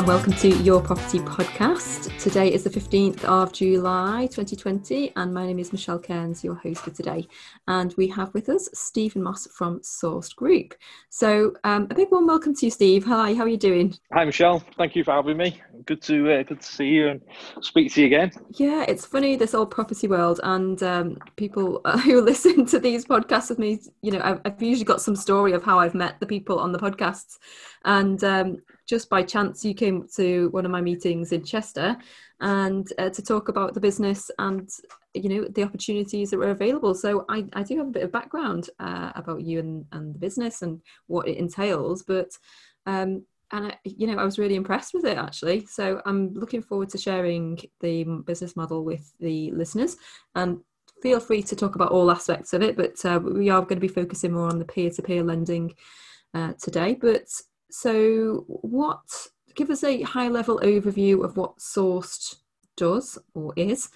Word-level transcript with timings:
and 0.00 0.08
welcome 0.08 0.32
to 0.32 0.48
Your 0.62 0.80
Property 0.80 1.18
Podcast. 1.18 2.18
Today 2.18 2.50
is 2.50 2.64
the 2.64 2.70
15th 2.70 3.22
of 3.24 3.52
July 3.52 4.22
2020, 4.28 5.12
and 5.14 5.34
my 5.34 5.44
name 5.44 5.58
is 5.58 5.72
Michelle 5.72 5.98
Cairns, 5.98 6.42
your 6.42 6.54
host 6.54 6.80
for 6.80 6.90
today. 6.90 7.28
And 7.68 7.92
we 7.98 8.08
have 8.08 8.32
with 8.32 8.48
us 8.48 8.70
Stephen 8.72 9.22
Moss 9.22 9.46
from 9.48 9.80
Sourced 9.80 10.34
Group. 10.34 10.74
So, 11.10 11.52
um, 11.64 11.86
a 11.90 11.94
big 11.94 12.10
warm 12.10 12.26
welcome 12.26 12.54
to 12.54 12.66
you, 12.66 12.70
Steve. 12.70 13.04
Hi, 13.04 13.34
how 13.34 13.42
are 13.42 13.48
you 13.48 13.58
doing? 13.58 13.94
Hi, 14.14 14.24
Michelle. 14.24 14.64
Thank 14.78 14.96
you 14.96 15.04
for 15.04 15.12
having 15.12 15.36
me. 15.36 15.60
Good 15.84 16.00
to 16.02 16.32
uh, 16.32 16.42
good 16.44 16.62
to 16.62 16.66
see 16.66 16.86
you 16.86 17.08
and 17.08 17.20
speak 17.60 17.92
to 17.92 18.00
you 18.00 18.06
again. 18.06 18.32
Yeah, 18.52 18.86
it's 18.88 19.04
funny 19.04 19.36
this 19.36 19.54
old 19.54 19.70
property 19.70 20.08
world, 20.08 20.40
and 20.42 20.82
um, 20.82 21.18
people 21.36 21.82
who 22.04 22.22
listen 22.22 22.64
to 22.66 22.78
these 22.78 23.04
podcasts 23.04 23.50
with 23.50 23.58
me, 23.58 23.80
you 24.00 24.12
know, 24.12 24.20
I've, 24.24 24.40
I've, 24.46 24.62
usually 24.62 24.86
got 24.86 25.02
some 25.02 25.16
story 25.16 25.52
of 25.52 25.62
how 25.62 25.78
I've 25.78 25.94
met 25.94 26.20
the 26.20 26.26
people 26.26 26.58
on 26.58 26.72
the 26.72 26.78
podcasts, 26.78 27.36
and 27.84 28.24
um, 28.24 28.62
just 28.90 29.08
by 29.08 29.22
chance 29.22 29.64
you 29.64 29.72
came 29.72 30.04
to 30.16 30.48
one 30.48 30.66
of 30.66 30.72
my 30.72 30.80
meetings 30.80 31.30
in 31.30 31.44
Chester 31.44 31.96
and 32.40 32.92
uh, 32.98 33.08
to 33.08 33.22
talk 33.22 33.48
about 33.48 33.72
the 33.72 33.80
business 33.80 34.32
and 34.40 34.68
you 35.14 35.28
know 35.28 35.48
the 35.48 35.62
opportunities 35.62 36.30
that 36.30 36.38
were 36.38 36.50
available. 36.50 36.92
So 36.92 37.24
I, 37.28 37.46
I 37.52 37.62
do 37.62 37.78
have 37.78 37.86
a 37.86 37.92
bit 37.92 38.02
of 38.02 38.10
background 38.10 38.68
uh, 38.80 39.12
about 39.14 39.42
you 39.42 39.60
and, 39.60 39.86
and 39.92 40.12
the 40.12 40.18
business 40.18 40.62
and 40.62 40.80
what 41.06 41.28
it 41.28 41.36
entails 41.36 42.02
but 42.02 42.30
um, 42.86 43.24
and 43.52 43.68
I, 43.68 43.76
you 43.84 44.08
know 44.08 44.18
I 44.18 44.24
was 44.24 44.40
really 44.40 44.56
impressed 44.56 44.92
with 44.92 45.04
it 45.04 45.16
actually. 45.16 45.66
So 45.66 46.02
I'm 46.04 46.34
looking 46.34 46.60
forward 46.60 46.88
to 46.90 46.98
sharing 46.98 47.60
the 47.80 48.02
business 48.26 48.56
model 48.56 48.84
with 48.84 49.12
the 49.20 49.52
listeners. 49.52 49.96
And 50.34 50.58
feel 51.00 51.20
free 51.20 51.44
to 51.44 51.54
talk 51.54 51.76
about 51.76 51.92
all 51.92 52.10
aspects 52.10 52.52
of 52.52 52.60
it 52.60 52.76
but 52.76 53.02
uh, 53.06 53.18
we 53.22 53.48
are 53.48 53.62
going 53.62 53.80
to 53.80 53.88
be 53.88 53.88
focusing 53.88 54.32
more 54.32 54.48
on 54.48 54.58
the 54.58 54.66
peer-to-peer 54.66 55.22
lending 55.22 55.72
uh, 56.34 56.52
today. 56.60 56.94
But 57.00 57.28
so, 57.70 58.44
what 58.46 59.00
give 59.54 59.70
us 59.70 59.84
a 59.84 60.02
high 60.02 60.28
level 60.28 60.60
overview 60.62 61.24
of 61.24 61.36
what 61.36 61.58
Sourced 61.58 62.36
does 62.76 63.18
or 63.34 63.52
is, 63.56 63.88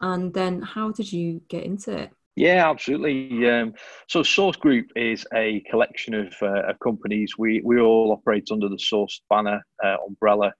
and 0.00 0.32
then 0.32 0.62
how 0.62 0.90
did 0.90 1.12
you 1.12 1.40
get 1.48 1.64
into 1.64 1.92
it? 1.92 2.10
Yeah, 2.36 2.70
absolutely. 2.70 3.50
Um, 3.50 3.74
so, 4.06 4.20
Sourced 4.20 4.58
Group 4.58 4.90
is 4.94 5.26
a 5.34 5.60
collection 5.70 6.14
of, 6.14 6.34
uh, 6.40 6.68
of, 6.68 6.78
companies. 6.78 7.34
We 7.36 7.60
we 7.64 7.80
all 7.80 8.12
operate 8.12 8.48
under 8.52 8.68
the 8.68 8.76
Sourced 8.76 9.20
banner 9.28 9.64
uh, 9.84 9.96
umbrella, 10.06 10.52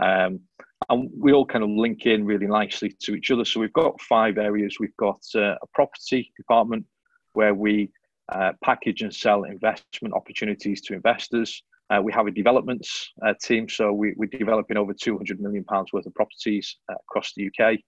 um, 0.00 0.40
and 0.88 1.10
we 1.18 1.32
all 1.32 1.46
kind 1.46 1.64
of 1.64 1.70
link 1.70 2.06
in 2.06 2.24
really 2.24 2.46
nicely 2.46 2.94
to 3.02 3.14
each 3.14 3.30
other. 3.30 3.44
So, 3.44 3.58
we've 3.58 3.72
got 3.72 4.00
five 4.00 4.38
areas. 4.38 4.76
We've 4.78 4.96
got 4.96 5.20
uh, 5.34 5.56
a 5.60 5.66
property 5.72 6.32
department 6.36 6.86
where 7.32 7.54
we 7.54 7.90
uh, 8.28 8.52
package 8.62 9.02
and 9.02 9.12
sell 9.12 9.44
investment 9.44 10.14
opportunities 10.14 10.80
to 10.82 10.94
investors. 10.94 11.62
Uh, 11.90 12.00
we 12.02 12.12
have 12.12 12.26
a 12.26 12.30
developments 12.30 13.12
uh, 13.26 13.34
team, 13.42 13.68
so 13.68 13.92
we, 13.92 14.10
are 14.10 14.38
developing 14.38 14.76
over 14.76 14.94
200 14.94 15.40
million 15.40 15.64
pounds 15.64 15.92
worth 15.92 16.06
of 16.06 16.14
properties 16.14 16.76
uh, 16.90 16.94
across 17.08 17.32
the 17.36 17.48
UK. 17.48 17.78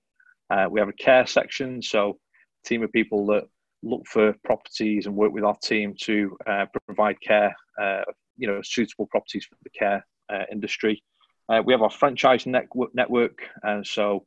Uh, 0.50 0.68
we 0.70 0.78
have 0.78 0.88
a 0.88 0.92
care 0.94 1.26
section, 1.26 1.80
so 1.80 2.18
a 2.64 2.68
team 2.68 2.82
of 2.82 2.92
people 2.92 3.26
that 3.26 3.44
look 3.82 4.06
for 4.06 4.34
properties 4.44 5.06
and 5.06 5.16
work 5.16 5.32
with 5.32 5.44
our 5.44 5.56
team 5.62 5.94
to 6.02 6.36
uh, 6.46 6.66
provide 6.86 7.20
care, 7.20 7.54
uh, 7.80 8.02
you 8.36 8.46
know, 8.46 8.60
suitable 8.62 9.06
properties 9.06 9.46
for 9.46 9.56
the 9.64 9.70
care 9.70 10.04
industry. 10.52 11.02
we 11.64 11.72
have 11.72 11.82
our 11.82 11.90
franchise 11.90 12.46
network, 12.46 12.94
network 12.94 13.38
and 13.62 13.86
so 13.86 14.26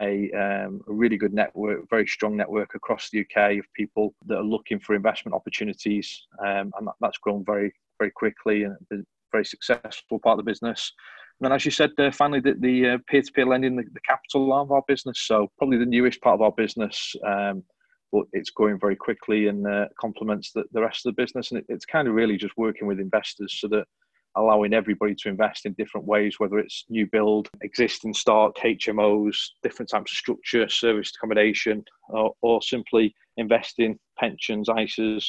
a, 0.00 0.30
um, 0.32 0.80
a, 0.88 0.92
really 0.92 1.16
good 1.16 1.34
network, 1.34 1.88
very 1.90 2.06
strong 2.06 2.36
network 2.36 2.74
across 2.74 3.10
the 3.10 3.20
UK 3.20 3.58
of 3.58 3.72
people 3.74 4.14
that 4.26 4.38
are 4.38 4.42
looking 4.42 4.80
for 4.80 4.94
investment 4.94 5.34
opportunities, 5.34 6.26
um, 6.40 6.72
and 6.78 6.86
that, 6.86 6.94
that's 7.00 7.18
grown 7.18 7.44
very 7.44 7.72
very 7.98 8.10
quickly 8.10 8.64
and 8.64 9.04
very 9.32 9.44
successful 9.44 10.18
part 10.20 10.38
of 10.38 10.44
the 10.44 10.50
business. 10.50 10.92
And 11.40 11.46
then, 11.46 11.52
as 11.52 11.64
you 11.64 11.70
said, 11.70 11.90
uh, 11.98 12.12
finally, 12.12 12.40
the, 12.40 12.54
the 12.60 12.90
uh, 12.90 12.98
peer-to-peer 13.08 13.46
lending, 13.46 13.76
the, 13.76 13.82
the, 13.92 14.00
capital 14.08 14.52
arm 14.52 14.68
of 14.68 14.72
our 14.72 14.84
business. 14.86 15.20
So 15.26 15.48
probably 15.58 15.78
the 15.78 15.86
newest 15.86 16.20
part 16.20 16.34
of 16.34 16.42
our 16.42 16.52
business, 16.52 17.14
um, 17.26 17.64
but 18.12 18.22
it's 18.32 18.50
growing 18.50 18.78
very 18.78 18.94
quickly 18.94 19.48
and 19.48 19.66
uh, 19.66 19.86
complements 20.00 20.52
the, 20.52 20.62
the 20.72 20.80
rest 20.80 21.04
of 21.04 21.14
the 21.14 21.20
business. 21.20 21.50
And 21.50 21.58
it, 21.58 21.66
it's 21.68 21.86
kind 21.86 22.06
of 22.06 22.14
really 22.14 22.36
just 22.36 22.56
working 22.56 22.86
with 22.86 23.00
investors 23.00 23.58
so 23.60 23.66
that 23.68 23.84
allowing 24.36 24.74
everybody 24.74 25.14
to 25.14 25.28
invest 25.28 25.66
in 25.66 25.72
different 25.74 26.06
ways, 26.06 26.36
whether 26.38 26.58
it's 26.58 26.84
new 26.88 27.06
build, 27.10 27.48
existing 27.62 28.14
stock, 28.14 28.56
HMOs, 28.58 29.36
different 29.62 29.90
types 29.90 30.12
of 30.12 30.16
structure, 30.16 30.68
service 30.68 31.12
accommodation, 31.16 31.84
or, 32.08 32.32
or 32.42 32.62
simply 32.62 33.14
investing 33.36 33.98
pensions, 34.18 34.68
ISAs, 34.68 35.24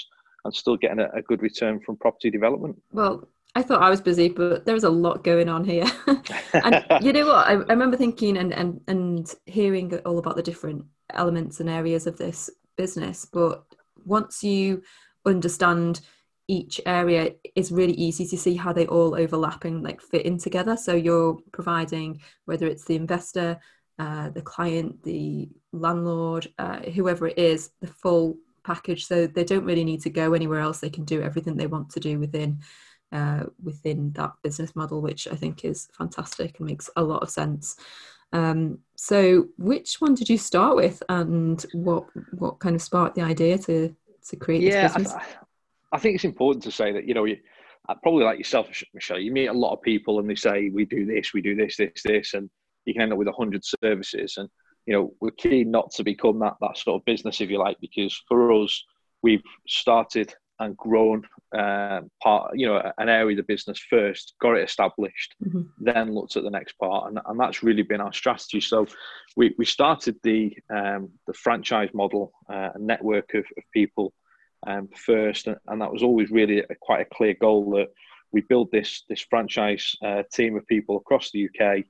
and 0.46 0.56
still 0.56 0.78
getting 0.78 1.00
a, 1.00 1.10
a 1.14 1.22
good 1.22 1.42
return 1.42 1.80
from 1.80 1.98
property 1.98 2.30
development. 2.30 2.82
Well, 2.92 3.28
I 3.56 3.64
thought 3.64 3.82
I 3.82 3.90
was 3.90 4.02
busy, 4.02 4.30
but 4.30 4.66
there 4.66 4.74
was 4.74 4.84
a 4.84 4.90
lot 4.90 5.24
going 5.24 5.50
on 5.50 5.64
here. 5.64 5.86
and 6.54 6.86
you 7.02 7.14
know 7.14 7.26
what? 7.26 7.48
I, 7.48 7.54
I, 7.54 7.74
remember 7.74 7.98
thinking 7.98 8.38
and, 8.38 8.54
and, 8.54 8.82
and 8.88 9.34
hearing 9.46 9.98
all 10.06 10.20
about 10.20 10.36
the 10.36 10.44
different 10.44 10.86
elements 11.14 11.60
and 11.60 11.70
areas 11.70 12.06
of 12.06 12.18
this 12.18 12.50
business. 12.76 13.26
But 13.26 13.64
once 14.06 14.44
you 14.44 14.84
understand 15.26 16.02
each 16.48 16.82
area, 16.86 17.32
it's 17.56 17.72
really 17.72 17.94
easy 17.94 18.28
to 18.28 18.38
see 18.38 18.56
how 18.56 18.74
they 18.74 18.88
all 18.88 19.16
overlap 19.16 19.64
and 19.64 19.82
like 19.82 20.02
fit 20.02 20.26
in 20.26 20.38
together. 20.38 20.76
So 20.76 20.94
you're 20.94 21.40
providing 21.54 22.22
whether 22.44 22.68
it's 22.68 22.84
the 22.84 22.96
investor, 22.96 23.58
uh, 23.98 24.30
the 24.30 24.42
client, 24.42 25.02
the 25.04 25.48
landlord, 25.72 26.48
uh, 26.60 26.80
whoever 26.80 27.28
it 27.28 27.40
is, 27.40 27.72
the 27.80 27.88
full 27.88 28.36
package 28.66 29.06
so 29.06 29.28
they 29.28 29.44
don't 29.44 29.66
really 29.66 29.84
need 29.84 30.02
to 30.02 30.10
go 30.10 30.34
anywhere 30.34 30.60
else. 30.60 30.80
They 30.80 30.90
can 30.90 31.06
do 31.06 31.22
everything 31.22 31.56
they 31.56 31.68
want 31.68 31.90
to 31.92 32.00
do 32.00 32.20
within 32.20 32.60
uh, 33.12 33.44
within 33.64 34.12
that 34.14 34.34
business 34.44 34.76
model 34.76 35.00
which 35.00 35.28
i 35.28 35.36
think 35.36 35.64
is 35.64 35.88
fantastic 35.94 36.58
and 36.58 36.68
makes 36.68 36.90
a 36.96 37.04
lot 37.04 37.24
of 37.24 37.30
sense. 37.30 37.78
Um, 38.34 38.80
so 38.96 39.48
which 39.58 40.02
one 40.02 40.16
did 40.16 40.28
you 40.28 40.38
start 40.38 40.76
with 40.76 41.02
and 41.08 41.64
what 41.74 42.06
what 42.32 42.60
kind 42.60 42.76
of 42.76 42.82
sparked 42.82 43.16
the 43.16 43.22
idea 43.22 43.58
to 43.60 43.96
to 44.30 44.36
create 44.36 44.62
yeah, 44.62 44.88
this 44.88 44.94
business? 44.96 45.14
I, 45.14 45.24
I 45.94 46.00
think 46.00 46.16
it's 46.16 46.26
important 46.26 46.64
to 46.64 46.72
say 46.72 46.92
that 46.92 47.08
you 47.08 47.14
know 47.14 47.26
you, 47.26 47.38
uh, 47.88 47.96
probably 48.02 48.26
like 48.26 48.40
yourself 48.40 48.68
michelle 48.94 49.20
you 49.20 49.32
meet 49.32 49.48
a 49.48 49.54
lot 49.54 49.74
of 49.74 49.82
people 49.82 50.20
and 50.20 50.30
they 50.30 50.36
say 50.36 50.70
we 50.70 50.86
do 50.86 51.06
this 51.06 51.34
we 51.34 51.42
do 51.42 51.56
this 51.56 51.78
this 51.78 52.02
this 52.04 52.34
and 52.34 52.50
you 52.86 52.94
can 52.94 53.04
end 53.04 53.14
up 53.14 53.20
with 53.20 53.28
a 53.28 53.32
hundred 53.32 53.64
services 53.64 54.38
and 54.38 54.50
you 54.86 54.94
know, 54.94 55.14
we're 55.20 55.32
keen 55.32 55.72
not 55.72 55.92
to 55.92 56.04
become 56.04 56.40
that 56.40 56.56
that 56.62 56.78
sort 56.78 57.02
of 57.02 57.06
business, 57.06 57.42
if 57.42 57.50
you 57.50 57.58
like, 57.58 57.78
because 57.82 58.22
for 58.28 58.52
us, 58.52 58.84
we've 59.22 59.44
started 59.68 60.34
and 60.60 60.78
grown 60.78 61.24
uh, 61.58 62.02
part, 62.24 62.58
you 62.58 62.66
know, 62.66 62.82
an 62.98 63.10
area 63.10 63.32
of 63.32 63.38
the 63.38 63.54
business 63.54 63.80
first, 63.90 64.36
got 64.42 64.56
it 64.56 64.64
established, 64.64 65.36
mm-hmm. 65.44 65.64
then 65.80 66.14
looked 66.14 66.38
at 66.38 66.44
the 66.44 66.50
next 66.50 66.74
part, 66.74 67.10
and, 67.10 67.20
and 67.26 67.40
that's 67.40 67.64
really 67.64 67.82
been 67.82 68.00
our 68.00 68.14
strategy. 68.14 68.62
So, 68.62 68.88
we, 69.36 69.54
we 69.58 69.66
started 69.66 70.16
the 70.24 70.56
um, 70.70 71.10
the 71.28 71.34
franchise 71.34 71.90
model, 71.94 72.32
uh, 72.50 72.70
a 72.76 72.80
network 72.80 73.34
of, 73.34 73.46
of 73.58 73.64
people 73.74 74.14
um, 74.68 74.88
first, 74.96 75.48
and, 75.48 75.58
and, 75.68 75.82
that 75.82 75.92
was 75.92 76.04
always 76.04 76.32
really 76.32 76.60
a, 76.60 76.76
quite 76.82 77.02
a 77.02 77.16
clear 77.16 77.36
goal 77.40 77.72
that 77.72 77.90
we 78.32 78.42
build 78.42 78.72
this 78.72 79.04
this 79.10 79.26
franchise 79.30 79.96
uh, 80.04 80.24
team 80.32 80.56
of 80.56 80.66
people 80.68 80.98
across 80.98 81.32
the 81.32 81.50
UK 81.50 81.86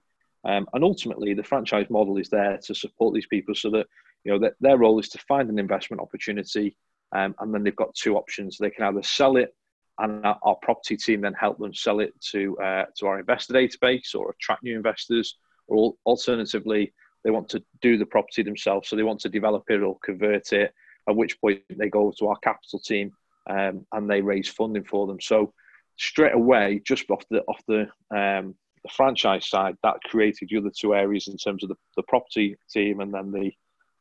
um, 0.46 0.68
and 0.74 0.84
ultimately, 0.84 1.34
the 1.34 1.44
franchise 1.44 1.88
model 1.90 2.18
is 2.18 2.30
there 2.30 2.60
to 2.64 2.76
support 2.76 3.14
these 3.14 3.28
people 3.28 3.56
so 3.56 3.70
that 3.72 3.88
you 4.24 4.32
know 4.32 4.40
that 4.40 4.54
their 4.62 4.78
role 4.78 5.00
is 5.00 5.10
to 5.10 5.18
find 5.20 5.50
an 5.50 5.60
investment 5.60 6.02
opportunity, 6.02 6.76
um, 7.14 7.36
and 7.40 7.54
then 7.54 7.64
they've 7.64 7.76
got 7.76 7.96
two 7.96 8.16
options: 8.16 8.58
they 8.58 8.70
can 8.70 8.86
either 8.86 9.04
sell 9.04 9.38
it, 9.38 9.56
and 10.00 10.26
our, 10.26 10.40
our 10.44 10.56
property 10.62 10.98
team 10.98 11.22
then 11.22 11.34
help 11.34 11.58
them 11.58 11.74
sell 11.74 12.00
it 12.00 12.14
to 12.22 12.58
uh, 12.60 12.86
to 12.98 13.08
our 13.08 13.20
investor 13.20 13.54
database 13.54 14.14
or 14.14 14.32
attract 14.32 14.64
new 14.64 14.76
investors, 14.76 15.38
or 15.68 15.96
alternatively, 16.06 16.94
they 17.24 17.32
want 17.32 17.50
to 17.50 17.64
do 17.82 17.98
the 17.98 18.06
property 18.06 18.44
themselves, 18.44 18.88
so 18.88 18.96
they 18.96 19.04
want 19.04 19.20
to 19.22 19.30
develop 19.30 19.64
it 19.70 19.82
or 19.82 19.98
convert 20.04 20.54
it. 20.54 20.74
At 21.10 21.16
which 21.16 21.40
point, 21.42 21.62
they 21.70 21.90
go 21.90 22.14
to 22.18 22.28
our 22.28 22.38
capital 22.38 22.80
team 22.80 23.12
um, 23.48 23.86
and 23.92 24.10
they 24.10 24.22
raise 24.22 24.48
funding 24.48 24.84
for 24.84 25.08
them. 25.08 25.20
So 25.22 25.54
straight 25.98 26.34
away, 26.34 26.82
just 26.84 27.10
off 27.10 27.24
the 27.30 27.42
off 27.44 27.62
the 27.68 27.88
um, 28.16 28.56
the 28.86 28.94
franchise 28.94 29.50
side, 29.50 29.76
that 29.84 29.98
created 30.06 30.50
the 30.50 30.58
other 30.58 30.72
two 30.78 30.94
areas 30.94 31.28
in 31.28 31.38
terms 31.38 31.64
of 31.64 31.70
the, 31.70 31.76
the 31.98 32.04
property 32.04 32.56
team 32.72 33.00
and 33.00 33.14
then 33.14 33.32
the 33.32 33.52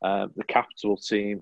uh, 0.03 0.27
the 0.35 0.43
capital 0.43 0.95
team. 0.97 1.41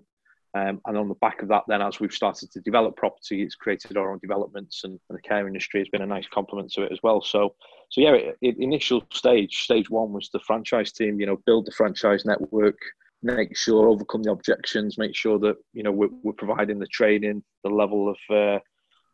Um, 0.56 0.80
and 0.86 0.98
on 0.98 1.10
the 1.10 1.16
back 1.16 1.42
of 1.42 1.48
that, 1.50 1.64
then 1.68 1.82
as 1.82 2.00
we've 2.00 2.14
started 2.14 2.52
to 2.52 2.62
develop 2.62 2.96
property, 2.96 3.42
it's 3.42 3.56
created 3.56 3.98
our 3.98 4.12
own 4.12 4.20
developments, 4.22 4.84
and, 4.84 5.00
and 5.10 5.18
the 5.18 5.22
care 5.22 5.48
industry 5.48 5.80
has 5.82 5.90
been 5.90 6.04
a 6.04 6.06
nice 6.06 6.28
complement 6.32 6.72
to 6.74 6.84
it 6.84 6.92
as 6.92 7.00
well. 7.02 7.24
So, 7.24 7.56
so 7.90 8.02
yeah, 8.02 8.14
it, 8.14 8.38
it, 8.42 8.58
initial 8.60 9.04
stage, 9.12 9.64
stage 9.64 9.90
one 9.90 10.14
was 10.14 10.30
the 10.32 10.40
franchise 10.40 10.92
team. 10.92 11.20
You 11.20 11.26
know, 11.26 11.42
build 11.48 11.66
the 11.66 11.72
franchise 11.72 12.24
network, 12.24 12.78
make 13.24 13.58
sure 13.58 13.90
overcome 13.90 14.22
the 14.22 14.32
objections, 14.32 15.00
make 15.00 15.16
sure 15.16 15.40
that 15.40 15.56
you 15.74 15.82
know 15.82 15.92
we're, 15.92 16.14
we're 16.22 16.34
providing 16.34 16.78
the 16.78 16.88
training, 16.88 17.44
the 17.64 17.72
level 17.72 18.08
of 18.08 18.18
uh, 18.30 18.60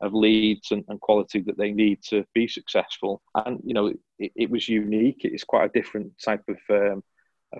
of 0.01 0.13
leads 0.13 0.71
and, 0.71 0.83
and, 0.87 0.99
quality 1.01 1.41
that 1.41 1.57
they 1.57 1.71
need 1.71 2.01
to 2.03 2.25
be 2.33 2.47
successful. 2.47 3.21
And 3.35 3.59
you 3.63 3.73
know, 3.73 3.87
it, 4.17 4.31
it 4.35 4.49
was 4.49 4.69
unique. 4.69 5.21
It's 5.23 5.43
quite 5.43 5.65
a 5.65 5.79
different 5.79 6.13
type 6.23 6.43
of 6.47 6.57
um, 6.69 7.03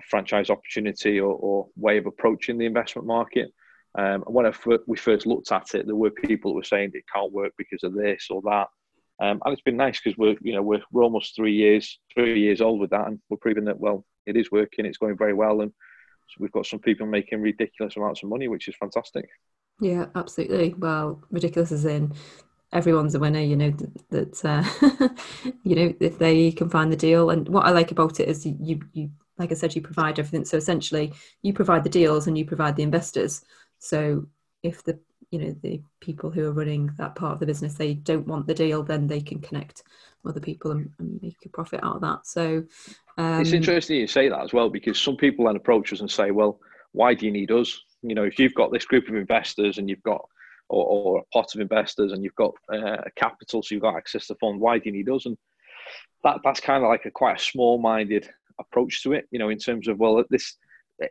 franchise 0.08 0.50
opportunity 0.50 1.20
or, 1.20 1.34
or, 1.34 1.68
way 1.76 1.98
of 1.98 2.06
approaching 2.06 2.58
the 2.58 2.66
investment 2.66 3.06
market. 3.06 3.50
Um, 3.98 4.22
when 4.26 4.50
we 4.86 4.96
first 4.96 5.26
looked 5.26 5.50
at 5.52 5.74
it, 5.74 5.86
there 5.86 5.96
were 5.96 6.10
people 6.10 6.52
who 6.52 6.56
were 6.56 6.64
saying 6.64 6.92
it 6.94 7.04
can't 7.12 7.32
work 7.32 7.52
because 7.58 7.82
of 7.82 7.94
this 7.94 8.28
or 8.30 8.40
that. 8.42 8.68
Um, 9.20 9.42
and 9.44 9.52
it's 9.52 9.62
been 9.62 9.76
nice 9.76 10.00
because 10.00 10.16
we're 10.16 10.36
you 10.40 10.54
know 10.54 10.62
we're, 10.62 10.82
we're 10.90 11.04
almost 11.04 11.36
three 11.36 11.54
years 11.54 11.98
three 12.14 12.40
years 12.40 12.60
old 12.60 12.80
with 12.80 12.90
that, 12.90 13.06
and 13.06 13.20
we're 13.28 13.36
proving 13.36 13.64
that 13.66 13.78
well 13.78 14.04
it 14.26 14.36
is 14.36 14.50
working, 14.50 14.86
it's 14.86 14.98
going 14.98 15.16
very 15.16 15.34
well, 15.34 15.60
and 15.60 15.70
so 15.70 16.36
we've 16.38 16.52
got 16.52 16.66
some 16.66 16.78
people 16.78 17.06
making 17.06 17.42
ridiculous 17.42 17.96
amounts 17.96 18.22
of 18.22 18.28
money, 18.28 18.48
which 18.48 18.68
is 18.68 18.76
fantastic. 18.76 19.28
Yeah, 19.80 20.06
absolutely. 20.14 20.74
Well, 20.74 21.22
ridiculous 21.30 21.72
is 21.72 21.84
in 21.84 22.12
everyone's 22.72 23.14
a 23.14 23.18
winner. 23.18 23.40
You 23.40 23.56
know 23.56 23.72
that 24.10 24.44
uh, 24.44 25.08
you 25.64 25.76
know 25.76 25.94
if 26.00 26.18
they 26.18 26.52
can 26.52 26.68
find 26.68 26.92
the 26.92 26.96
deal, 26.96 27.30
and 27.30 27.48
what 27.48 27.66
I 27.66 27.70
like 27.70 27.90
about 27.90 28.20
it 28.20 28.28
is 28.28 28.46
you 28.46 28.80
you 28.92 29.10
like 29.38 29.50
I 29.50 29.54
said 29.54 29.74
you 29.74 29.82
provide 29.82 30.18
everything. 30.18 30.44
So 30.44 30.56
essentially, 30.56 31.12
you 31.42 31.52
provide 31.52 31.84
the 31.84 31.90
deals 31.90 32.26
and 32.26 32.36
you 32.36 32.44
provide 32.44 32.76
the 32.76 32.82
investors. 32.82 33.42
So 33.78 34.26
if 34.62 34.84
the 34.84 34.98
you 35.30 35.38
know 35.38 35.56
the 35.62 35.80
people 36.00 36.30
who 36.30 36.46
are 36.46 36.52
running 36.52 36.90
that 36.98 37.14
part 37.14 37.34
of 37.34 37.40
the 37.40 37.46
business 37.46 37.74
they 37.74 37.94
don't 37.94 38.26
want 38.26 38.46
the 38.46 38.54
deal 38.54 38.82
then 38.82 39.06
they 39.06 39.20
can 39.20 39.40
connect 39.40 39.84
other 40.26 40.40
people 40.40 40.72
and, 40.72 40.90
and 40.98 41.22
make 41.22 41.36
a 41.44 41.48
profit 41.48 41.80
out 41.82 41.96
of 41.96 42.00
that 42.00 42.26
so 42.26 42.64
um, 43.16 43.40
it's 43.40 43.52
interesting 43.52 43.96
you 43.96 44.06
say 44.06 44.28
that 44.28 44.42
as 44.42 44.52
well 44.52 44.68
because 44.68 45.00
some 45.00 45.16
people 45.16 45.46
then 45.46 45.56
approach 45.56 45.92
us 45.92 46.00
and 46.00 46.10
say 46.10 46.30
well 46.30 46.58
why 46.92 47.14
do 47.14 47.26
you 47.26 47.32
need 47.32 47.50
us 47.52 47.80
you 48.02 48.14
know 48.14 48.24
if 48.24 48.38
you've 48.38 48.54
got 48.54 48.72
this 48.72 48.84
group 48.84 49.08
of 49.08 49.14
investors 49.14 49.78
and 49.78 49.88
you've 49.88 50.02
got 50.02 50.22
or, 50.68 50.84
or 50.84 51.18
a 51.20 51.24
pot 51.32 51.54
of 51.54 51.60
investors 51.60 52.12
and 52.12 52.22
you've 52.22 52.34
got 52.34 52.52
uh, 52.72 53.02
capital 53.16 53.62
so 53.62 53.74
you've 53.74 53.82
got 53.82 53.96
access 53.96 54.26
to 54.26 54.34
fund 54.36 54.60
why 54.60 54.78
do 54.78 54.84
you 54.86 54.92
need 54.92 55.08
us 55.10 55.26
and 55.26 55.36
that 56.24 56.38
that's 56.44 56.60
kind 56.60 56.82
of 56.82 56.88
like 56.88 57.04
a 57.06 57.10
quite 57.10 57.40
a 57.40 57.42
small 57.42 57.78
minded 57.78 58.28
approach 58.58 59.02
to 59.02 59.12
it 59.12 59.26
you 59.30 59.38
know 59.38 59.48
in 59.48 59.58
terms 59.58 59.88
of 59.88 59.98
well 59.98 60.22
this 60.30 60.56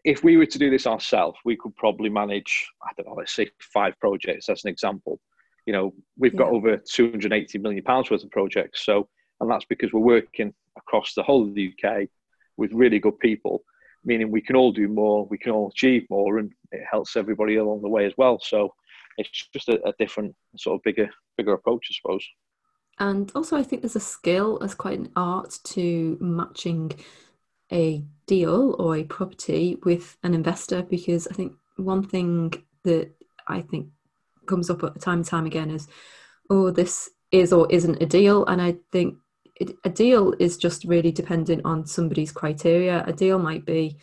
if 0.03 0.24
we 0.24 0.38
were 0.38 0.45
to 0.45 0.59
do 0.59 0.69
this 0.69 0.88
ourselves, 0.88 1.38
we 1.45 1.56
could 1.56 1.75
probably 1.75 2.09
manage, 2.09 2.68
I 2.83 2.92
don't 2.95 3.07
know, 3.07 3.15
let's 3.15 3.33
say 3.33 3.50
five 3.59 4.00
projects 4.00 4.50
as 4.50 4.63
an 4.63 4.69
example. 4.69 5.19
You 5.65 5.74
know, 5.74 5.94
we've 6.18 6.35
got 6.35 6.50
over 6.50 6.77
280 6.77 7.57
million 7.59 7.83
pounds 7.83 8.09
worth 8.09 8.24
of 8.24 8.31
projects. 8.31 8.85
So, 8.85 9.07
and 9.39 9.50
that's 9.50 9.65
because 9.65 9.92
we're 9.92 10.00
working 10.00 10.53
across 10.77 11.13
the 11.13 11.24
whole 11.24 11.44
of 11.44 11.56
the 11.56 11.74
UK 11.74 12.07
with 12.57 12.71
really 12.74 13.00
good 13.00 13.19
people, 13.19 13.63
meaning 14.09 14.29
we 14.29 14.41
can 14.41 14.56
all 14.56 14.73
do 14.73 14.88
more, 14.88 15.25
we 15.27 15.38
can 15.38 15.51
all 15.51 15.69
achieve 15.69 16.06
more, 16.09 16.39
and 16.39 16.51
it 16.71 16.83
helps 16.91 17.15
everybody 17.15 17.56
along 17.56 17.81
the 17.81 17.89
way 17.95 18.06
as 18.06 18.13
well. 18.17 18.39
So, 18.41 18.73
it's 19.17 19.47
just 19.53 19.69
a, 19.69 19.75
a 19.88 19.94
different 20.00 20.33
sort 20.57 20.75
of 20.77 20.83
bigger, 20.83 21.09
bigger 21.38 21.53
approach, 21.53 21.88
I 21.91 21.94
suppose. 21.94 22.25
And 23.00 23.31
also, 23.35 23.56
I 23.56 23.63
think 23.63 23.81
there's 23.81 23.95
a 23.95 24.01
skill, 24.17 24.59
as 24.61 24.73
quite 24.75 25.00
an 25.00 25.11
art 25.15 25.57
to 25.75 26.17
matching 26.19 26.91
a 27.71 28.03
deal 28.27 28.75
or 28.79 28.95
a 28.95 29.03
property 29.03 29.77
with 29.83 30.17
an 30.23 30.33
investor 30.33 30.81
because 30.81 31.27
I 31.27 31.33
think 31.33 31.53
one 31.77 32.03
thing 32.03 32.53
that 32.83 33.11
I 33.47 33.61
think 33.61 33.88
comes 34.47 34.69
up 34.69 34.81
time 35.00 35.19
and 35.19 35.25
time 35.25 35.45
again 35.45 35.69
is, 35.69 35.88
oh, 36.50 36.71
this 36.71 37.09
is 37.31 37.53
or 37.53 37.71
isn't 37.71 38.01
a 38.01 38.06
deal. 38.06 38.45
And 38.45 38.61
I 38.61 38.77
think 38.91 39.15
it, 39.59 39.75
a 39.83 39.89
deal 39.89 40.33
is 40.39 40.57
just 40.57 40.85
really 40.85 41.11
dependent 41.11 41.61
on 41.65 41.85
somebody's 41.85 42.31
criteria. 42.31 43.03
A 43.06 43.13
deal 43.13 43.38
might 43.39 43.65
be 43.65 43.97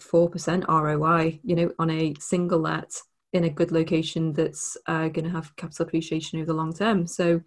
4% 0.00 0.66
ROI, 0.68 1.40
you 1.42 1.54
know, 1.54 1.70
on 1.78 1.90
a 1.90 2.14
single 2.18 2.60
let 2.60 2.92
in 3.32 3.44
a 3.44 3.50
good 3.50 3.72
location 3.72 4.32
that's 4.32 4.76
uh, 4.86 5.08
going 5.08 5.24
to 5.24 5.30
have 5.30 5.54
capital 5.56 5.86
appreciation 5.86 6.38
over 6.38 6.46
the 6.46 6.54
long 6.54 6.72
term. 6.72 7.06
So, 7.06 7.40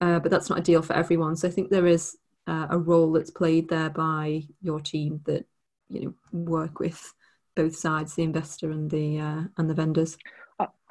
uh, 0.00 0.18
but 0.18 0.30
that's 0.30 0.50
not 0.50 0.58
a 0.58 0.62
deal 0.62 0.82
for 0.82 0.94
everyone. 0.94 1.36
So 1.36 1.48
I 1.48 1.50
think 1.50 1.70
there 1.70 1.86
is 1.86 2.16
uh, 2.46 2.66
a 2.70 2.78
role 2.78 3.12
that's 3.12 3.30
played 3.30 3.68
there 3.68 3.90
by 3.90 4.42
your 4.62 4.80
team 4.80 5.20
that 5.24 5.44
you 5.88 6.00
know 6.00 6.14
work 6.32 6.80
with 6.80 7.12
both 7.54 7.76
sides, 7.76 8.14
the 8.14 8.22
investor 8.22 8.70
and 8.70 8.90
the 8.90 9.18
uh, 9.18 9.42
and 9.56 9.68
the 9.68 9.74
vendors. 9.74 10.16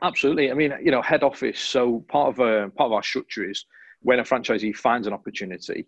Absolutely. 0.01 0.51
I 0.51 0.54
mean, 0.54 0.74
you 0.83 0.92
know, 0.92 1.01
head 1.01 1.24
office. 1.24 1.59
So 1.59 2.06
part 2.07 2.30
of 2.30 2.39
uh, 2.39 2.69
part 2.69 2.88
of 2.88 2.94
our 2.94 3.04
structure 3.04 3.50
is 3.50 3.65
when 4.01 4.19
a 4.19 4.24
franchisee 4.24 4.75
finds 4.75 5.07
an 5.07 5.13
opportunity, 5.13 5.88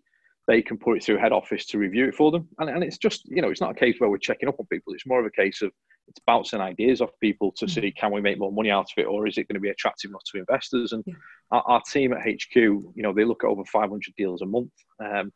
they 0.50 0.60
can 0.60 0.76
put 0.76 0.96
it 0.96 1.04
through 1.04 1.16
head 1.16 1.30
office 1.30 1.64
to 1.64 1.78
review 1.78 2.08
it 2.08 2.14
for 2.16 2.32
them. 2.32 2.48
And, 2.58 2.68
and 2.68 2.82
it's 2.82 2.98
just, 2.98 3.24
you 3.26 3.40
know, 3.40 3.50
it's 3.50 3.60
not 3.60 3.70
a 3.70 3.78
case 3.78 3.94
where 3.98 4.10
we're 4.10 4.18
checking 4.18 4.48
up 4.48 4.58
on 4.58 4.66
people. 4.66 4.92
It's 4.92 5.06
more 5.06 5.20
of 5.20 5.26
a 5.26 5.30
case 5.30 5.62
of 5.62 5.70
it's 6.08 6.18
bouncing 6.26 6.60
ideas 6.60 7.00
off 7.00 7.10
people 7.20 7.52
to 7.52 7.66
mm-hmm. 7.66 7.80
see 7.80 7.92
can 7.92 8.10
we 8.10 8.20
make 8.20 8.36
more 8.36 8.50
money 8.50 8.68
out 8.68 8.90
of 8.90 8.98
it 8.98 9.06
or 9.06 9.28
is 9.28 9.38
it 9.38 9.46
going 9.46 9.54
to 9.54 9.60
be 9.60 9.68
attractive 9.68 10.10
enough 10.10 10.24
to 10.32 10.40
investors? 10.40 10.90
And 10.90 11.04
yeah. 11.06 11.14
our, 11.52 11.62
our, 11.68 11.82
team 11.82 12.12
at 12.12 12.28
HQ, 12.28 12.56
you 12.56 12.92
know, 12.96 13.12
they 13.14 13.24
look 13.24 13.44
at 13.44 13.46
over 13.46 13.64
500 13.64 14.12
deals 14.16 14.42
a 14.42 14.46
month. 14.46 14.72
Um, 14.98 15.32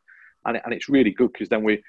and, 0.47 0.61
and 0.65 0.75
it's 0.75 0.89
really 0.89 1.13
good 1.13 1.33
because 1.33 1.49
then 1.49 1.63
we 1.63 1.81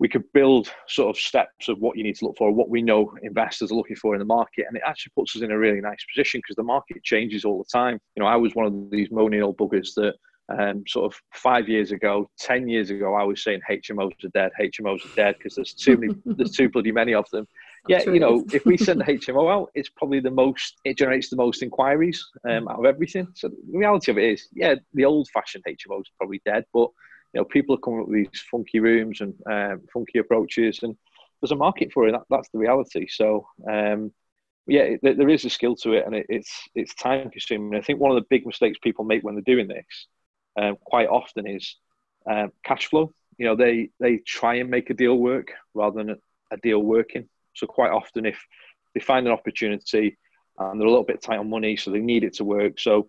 we 0.00 0.08
could 0.08 0.24
build 0.32 0.72
sort 0.88 1.14
of 1.14 1.20
steps 1.20 1.68
of 1.68 1.78
what 1.78 1.96
you 1.96 2.02
need 2.02 2.16
to 2.16 2.24
look 2.24 2.36
for, 2.36 2.50
what 2.52 2.68
we 2.68 2.82
know 2.82 3.14
investors 3.22 3.70
are 3.70 3.76
looking 3.76 3.94
for 3.94 4.14
in 4.14 4.18
the 4.18 4.24
market, 4.24 4.64
and 4.66 4.76
it 4.76 4.82
actually 4.84 5.12
puts 5.16 5.36
us 5.36 5.42
in 5.42 5.52
a 5.52 5.58
really 5.58 5.80
nice 5.80 6.04
position 6.12 6.38
because 6.38 6.56
the 6.56 6.64
market 6.64 7.02
changes 7.04 7.44
all 7.44 7.58
the 7.58 7.78
time. 7.78 8.00
You 8.16 8.22
know, 8.22 8.28
I 8.28 8.34
was 8.34 8.56
one 8.56 8.66
of 8.66 8.90
these 8.90 9.12
moaning 9.12 9.42
old 9.42 9.56
buggers 9.56 9.94
that 9.94 10.14
um, 10.48 10.84
sort 10.86 11.12
of 11.12 11.20
five 11.32 11.68
years 11.68 11.92
ago, 11.92 12.30
ten 12.38 12.68
years 12.68 12.90
ago, 12.90 13.14
I 13.14 13.24
was 13.24 13.42
saying 13.42 13.60
HMOs 13.70 14.24
are 14.24 14.28
dead, 14.28 14.52
HMOs 14.60 15.04
are 15.04 15.16
dead 15.16 15.36
because 15.38 15.54
there's 15.54 15.74
too 15.74 15.96
many, 15.96 16.14
there's 16.24 16.52
too 16.52 16.68
bloody 16.68 16.92
many 16.92 17.14
of 17.14 17.28
them. 17.30 17.46
Yeah, 17.86 18.02
you 18.04 18.18
know, 18.18 18.42
if 18.50 18.64
we 18.64 18.78
send 18.78 19.00
the 19.00 19.04
HMO 19.04 19.52
out, 19.52 19.70
it's 19.74 19.90
probably 19.90 20.18
the 20.18 20.30
most, 20.30 20.78
it 20.86 20.96
generates 20.96 21.28
the 21.28 21.36
most 21.36 21.62
inquiries 21.62 22.26
um, 22.48 22.66
out 22.66 22.78
of 22.78 22.86
everything. 22.86 23.28
So 23.34 23.48
the 23.48 23.78
reality 23.78 24.10
of 24.10 24.16
it 24.16 24.24
is, 24.24 24.48
yeah, 24.54 24.76
the 24.94 25.04
old-fashioned 25.04 25.64
HMOs 25.68 26.00
are 26.00 26.16
probably 26.18 26.40
dead, 26.46 26.64
but 26.72 26.88
you 27.34 27.40
know, 27.40 27.44
people 27.44 27.74
are 27.74 27.78
coming 27.80 28.00
up 28.00 28.08
with 28.08 28.16
these 28.16 28.40
funky 28.50 28.80
rooms 28.80 29.20
and 29.20 29.34
um, 29.50 29.82
funky 29.92 30.18
approaches, 30.18 30.78
and 30.82 30.96
there's 31.42 31.52
a 31.52 31.56
market 31.56 31.92
for 31.92 32.08
it. 32.08 32.12
That, 32.12 32.22
that's 32.30 32.48
the 32.54 32.58
reality. 32.58 33.06
So, 33.06 33.46
um, 33.70 34.12
yeah, 34.66 34.96
there 35.02 35.28
is 35.28 35.44
a 35.44 35.50
skill 35.50 35.76
to 35.76 35.92
it, 35.92 36.06
and 36.06 36.14
it's 36.14 36.50
it's 36.74 36.94
time 36.94 37.28
consuming. 37.28 37.78
I 37.78 37.82
think 37.82 38.00
one 38.00 38.10
of 38.10 38.16
the 38.16 38.26
big 38.30 38.46
mistakes 38.46 38.78
people 38.82 39.04
make 39.04 39.22
when 39.22 39.34
they're 39.34 39.42
doing 39.54 39.68
this, 39.68 40.06
um, 40.56 40.76
quite 40.84 41.08
often, 41.08 41.46
is 41.46 41.76
um, 42.30 42.52
cash 42.64 42.86
flow. 42.86 43.12
You 43.38 43.46
know, 43.46 43.56
they 43.56 43.90
they 44.00 44.18
try 44.18 44.56
and 44.56 44.70
make 44.70 44.90
a 44.90 44.94
deal 44.94 45.16
work 45.16 45.52
rather 45.74 46.02
than 46.02 46.16
a, 46.50 46.56
deal 46.62 46.78
working. 46.78 47.28
So 47.54 47.66
quite 47.66 47.90
often, 47.90 48.26
if 48.26 48.38
they 48.94 49.00
find 49.00 49.26
an 49.26 49.32
opportunity 49.32 50.16
and 50.58 50.80
they're 50.80 50.86
a 50.86 50.90
little 50.90 51.04
bit 51.04 51.20
tight 51.20 51.38
on 51.38 51.50
money, 51.50 51.76
so 51.76 51.90
they 51.90 51.98
need 51.98 52.22
it 52.22 52.34
to 52.34 52.44
work. 52.44 52.78
So 52.78 53.08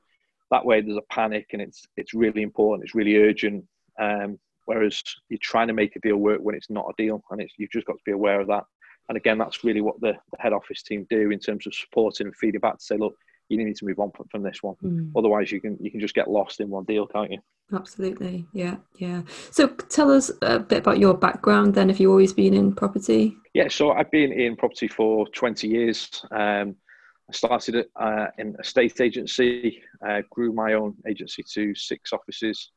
that 0.49 0.65
way, 0.65 0.81
there's 0.81 0.97
a 0.97 1.13
panic, 1.13 1.49
and 1.53 1.61
it's 1.61 1.85
it's 1.95 2.13
really 2.13 2.41
important. 2.41 2.85
It's 2.85 2.95
really 2.95 3.17
urgent 3.17 3.65
um, 3.99 4.39
whereas 4.65 5.01
you're 5.29 5.39
trying 5.41 5.67
to 5.67 5.73
make 5.73 5.95
a 5.95 5.99
deal 5.99 6.17
work 6.17 6.39
when 6.41 6.55
it's 6.55 6.69
not 6.69 6.85
a 6.89 7.01
deal, 7.01 7.23
and 7.31 7.41
it's, 7.41 7.53
you've 7.57 7.71
just 7.71 7.87
got 7.87 7.93
to 7.93 8.03
be 8.05 8.11
aware 8.11 8.41
of 8.41 8.47
that. 8.47 8.63
And 9.07 9.17
again, 9.17 9.37
that's 9.37 9.63
really 9.63 9.81
what 9.81 9.99
the, 10.01 10.13
the 10.31 10.41
head 10.41 10.53
office 10.53 10.81
team 10.81 11.05
do 11.09 11.29
in 11.31 11.39
terms 11.39 11.67
of 11.67 11.75
supporting 11.75 12.27
and 12.27 12.35
feeding 12.35 12.59
back 12.59 12.79
to 12.79 12.83
say, 12.83 12.97
look, 12.97 13.15
you 13.49 13.63
need 13.63 13.75
to 13.75 13.85
move 13.85 13.99
on 13.99 14.11
from 14.31 14.43
this 14.43 14.63
one. 14.63 14.75
Mm. 14.83 15.11
Otherwise, 15.15 15.51
you 15.51 15.61
can 15.61 15.77
you 15.79 15.91
can 15.91 15.99
just 15.99 16.15
get 16.15 16.29
lost 16.29 16.59
in 16.59 16.69
one 16.69 16.85
deal, 16.85 17.07
can't 17.07 17.31
you? 17.31 17.39
Absolutely, 17.73 18.45
yeah, 18.53 18.75
yeah. 18.97 19.23
So, 19.51 19.67
tell 19.67 20.11
us 20.11 20.31
a 20.41 20.59
bit 20.59 20.79
about 20.79 20.99
your 20.99 21.15
background. 21.15 21.73
Then, 21.73 21.89
have 21.89 21.99
you 21.99 22.11
always 22.11 22.33
been 22.33 22.53
in 22.53 22.75
property? 22.75 23.35
Yeah, 23.53 23.67
so 23.69 23.91
I've 23.91 24.11
been 24.11 24.31
in 24.31 24.55
property 24.55 24.87
for 24.87 25.27
twenty 25.29 25.67
years. 25.67 26.09
Um, 26.31 26.75
I 27.27 27.33
started 27.33 27.87
uh, 27.95 28.27
in 28.37 28.55
a 28.59 28.63
state 28.63 29.01
agency, 29.01 29.81
uh, 30.07 30.21
grew 30.29 30.53
my 30.53 30.73
own 30.73 30.95
agency 31.07 31.43
to 31.53 31.73
six 31.73 32.13
offices, 32.13 32.69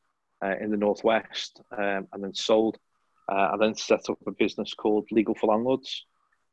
uh, 0.43 0.55
in 0.59 0.71
the 0.71 0.77
northwest, 0.77 1.61
um, 1.77 2.07
and 2.13 2.23
then 2.23 2.33
sold. 2.33 2.77
Uh, 3.31 3.51
I 3.53 3.57
then 3.59 3.75
set 3.75 4.09
up 4.09 4.17
a 4.25 4.31
business 4.31 4.73
called 4.73 5.07
Legal 5.11 5.35
for 5.35 5.47
Landlords, 5.47 6.05